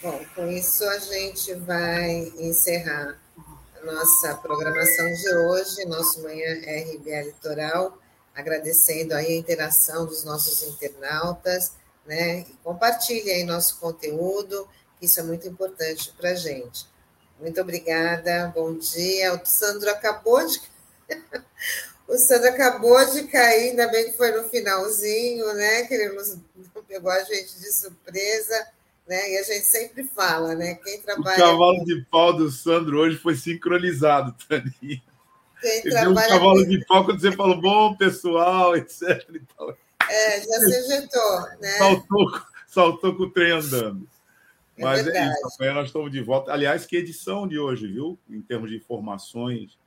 Bom, 0.01 0.24
com 0.36 0.47
isso 0.47 0.84
a 0.84 0.99
gente 0.99 1.54
vai 1.54 2.12
encerrar 2.38 3.18
a 3.82 3.86
nossa 3.86 4.36
programação 4.36 5.14
de 5.14 5.36
hoje, 5.36 5.86
nosso 5.86 6.22
Manhã 6.22 6.60
RBA 6.60 7.22
Litoral, 7.22 7.97
agradecendo 8.36 9.14
aí 9.16 9.28
a 9.28 9.38
interação 9.38 10.06
dos 10.06 10.26
nossos 10.26 10.62
internautas 10.62 11.82
né? 12.06 12.45
Compartilhe 12.64 13.32
aí 13.32 13.43
nosso 13.43 13.80
conteúdo, 13.80 14.68
isso 15.01 15.20
é 15.20 15.24
muito 15.24 15.47
importante 15.47 16.14
para 16.18 16.32
a 16.32 16.36
gente. 16.36 16.86
Muito 17.43 17.59
obrigada, 17.59 18.53
bom 18.55 18.73
dia. 18.77 19.33
O 19.33 19.45
Sandro 19.45 19.89
acabou 19.89 20.47
de. 20.47 20.61
o 22.07 22.17
Sandro 22.17 22.47
acabou 22.47 23.05
de 23.11 23.23
cair, 23.23 23.71
ainda 23.71 23.85
bem 23.89 24.05
que 24.05 24.17
foi 24.17 24.31
no 24.31 24.47
finalzinho, 24.47 25.53
né? 25.53 25.83
Que 25.83 25.93
ele 25.93 26.15
não 26.73 26.83
pegou 26.83 27.11
a 27.11 27.21
gente 27.23 27.59
de 27.59 27.73
surpresa. 27.73 28.65
Né? 29.05 29.33
E 29.33 29.37
a 29.39 29.43
gente 29.43 29.65
sempre 29.65 30.05
fala, 30.05 30.55
né? 30.55 30.75
Quem 30.75 31.01
trabalha. 31.01 31.35
O 31.35 31.49
cavalo 31.49 31.83
de 31.83 32.05
pau 32.09 32.31
do 32.31 32.49
Sandro 32.49 32.99
hoje 32.99 33.17
foi 33.17 33.35
sincronizado, 33.35 34.33
Tani. 34.47 35.03
Quem 35.59 35.79
Ele 35.79 35.91
trabalha... 35.91 36.27
deu 36.29 36.37
um 36.37 36.39
cavalo 36.39 36.65
de 36.65 36.85
pau 36.85 37.03
quando 37.03 37.19
você 37.19 37.31
falou, 37.33 37.59
bom, 37.59 37.97
pessoal, 37.97 38.73
etc. 38.77 39.01
É, 40.09 40.39
já 40.39 40.59
se 40.59 40.75
ajeitou, 40.75 41.41
né? 41.59 41.77
Saltou, 41.77 42.41
saltou 42.67 43.17
com 43.17 43.23
o 43.23 43.29
trem 43.29 43.51
andando. 43.51 44.07
É 44.78 44.84
Mas 44.84 45.03
verdade. 45.03 45.30
é 45.30 45.32
isso, 45.32 45.57
amanhã 45.59 45.74
nós 45.76 45.88
estamos 45.88 46.11
de 46.11 46.21
volta. 46.21 46.51
Aliás, 46.51 46.86
que 46.86 46.97
edição 46.97 47.47
de 47.47 47.59
hoje, 47.59 47.88
viu? 47.88 48.17
Em 48.30 48.41
termos 48.41 48.69
de 48.69 48.78
informações 48.78 49.78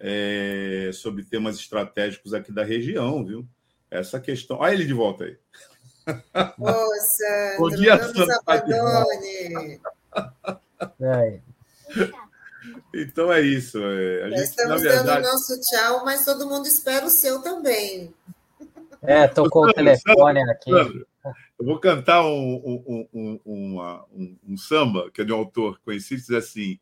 é, 0.00 0.90
sobre 0.92 1.24
temas 1.24 1.56
estratégicos 1.56 2.34
aqui 2.34 2.50
da 2.50 2.64
região, 2.64 3.24
viu? 3.24 3.46
Essa 3.90 4.18
questão. 4.18 4.58
Olha 4.58 4.72
ele 4.72 4.86
de 4.86 4.92
volta 4.92 5.24
aí. 5.24 5.36
Nossa, 6.58 7.56
Bom 7.58 7.68
dia, 7.70 7.96
não 7.96 8.12
nos 8.12 8.30
abandone. 8.30 9.80
É. 11.00 11.40
Então 12.94 13.32
é 13.32 13.40
isso. 13.40 13.78
É, 13.78 14.24
a 14.24 14.30
gente, 14.30 14.42
estamos 14.42 14.82
verdade... 14.82 15.06
dando 15.06 15.18
o 15.18 15.32
nosso 15.32 15.60
tchau, 15.60 16.04
mas 16.04 16.24
todo 16.24 16.48
mundo 16.48 16.66
espera 16.66 17.06
o 17.06 17.10
seu 17.10 17.40
também. 17.42 18.12
É, 19.02 19.28
tocou 19.28 19.66
o 19.66 19.72
telefone 19.72 20.42
aqui. 20.50 20.70
Eu 21.60 21.66
vou 21.66 21.78
cantar 21.78 22.24
um, 22.24 23.06
um, 23.12 23.38
um, 23.44 24.38
um, 24.48 24.56
samba, 24.56 25.10
que 25.10 25.20
é 25.20 25.24
de 25.24 25.30
um 25.30 25.36
autor 25.36 25.78
conhecido, 25.84 26.18
diz 26.18 26.30
assim, 26.30 26.78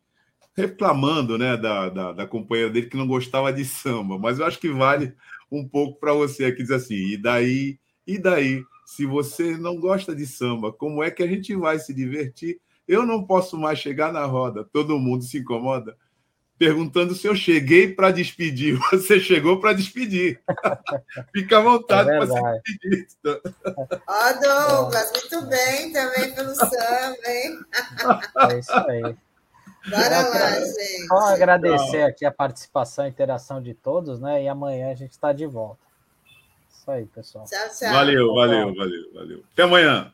reclamando 0.55 1.37
né, 1.37 1.57
da, 1.57 1.89
da, 1.89 2.11
da, 2.13 2.25
companheira 2.25 2.71
dele 2.71 2.87
que 2.87 2.95
não 2.95 3.05
gostava 3.05 3.51
de 3.51 3.65
samba, 3.65 4.17
mas 4.17 4.39
eu 4.39 4.45
acho 4.45 4.57
que 4.57 4.69
vale 4.69 5.13
um 5.51 5.67
pouco 5.67 5.99
para 5.99 6.13
você 6.13 6.49
que 6.53 6.61
diz 6.61 6.71
assim, 6.71 6.95
e 6.95 7.17
daí, 7.17 7.77
e 8.07 8.17
daí, 8.17 8.63
se 8.85 9.05
você 9.05 9.57
não 9.57 9.75
gosta 9.75 10.15
de 10.15 10.25
samba, 10.25 10.71
como 10.71 11.03
é 11.03 11.11
que 11.11 11.23
a 11.23 11.27
gente 11.27 11.53
vai 11.57 11.77
se 11.77 11.93
divertir? 11.93 12.57
Eu 12.87 13.05
não 13.05 13.25
posso 13.25 13.57
mais 13.57 13.79
chegar 13.79 14.13
na 14.13 14.23
roda, 14.23 14.63
todo 14.63 14.97
mundo 14.97 15.25
se 15.25 15.39
incomoda. 15.39 15.97
Perguntando 16.59 17.15
se 17.15 17.25
eu 17.25 17.33
cheguei 17.33 17.93
para 17.93 18.11
despedir. 18.11 18.77
Você 18.91 19.19
chegou 19.19 19.59
para 19.61 19.71
despedir. 19.73 20.41
Fica 21.33 21.57
à 21.57 21.61
vontade 21.61 22.11
é 22.11 22.17
para 22.17 22.27
se 22.27 22.41
despedir. 22.65 23.07
Ó, 23.25 24.29
oh, 24.29 24.39
Douglas, 24.41 25.11
muito 25.13 25.45
bem 25.47 25.93
também 25.93 26.35
pelo 26.35 26.53
samba, 26.53 27.27
hein? 27.27 27.59
É 28.51 28.59
isso 28.59 28.73
aí. 28.73 29.01
Bora 29.89 30.21
lá, 30.27 30.59
gente. 30.59 31.07
Só 31.07 31.33
agradecer 31.33 32.03
aqui 32.03 32.25
a 32.25 32.31
participação 32.31 33.05
e 33.05 33.09
interação 33.09 33.61
de 33.61 33.73
todos, 33.73 34.19
né? 34.19 34.43
E 34.43 34.47
amanhã 34.49 34.91
a 34.91 34.95
gente 34.95 35.11
está 35.11 35.31
de 35.31 35.47
volta. 35.47 35.79
Isso 36.69 36.91
aí, 36.91 37.05
pessoal. 37.05 37.45
Tchau, 37.45 37.69
tchau. 37.69 37.93
Valeu, 37.93 38.35
valeu, 38.35 38.75
valeu, 38.75 39.13
valeu. 39.13 39.43
Até 39.53 39.63
amanhã. 39.63 40.13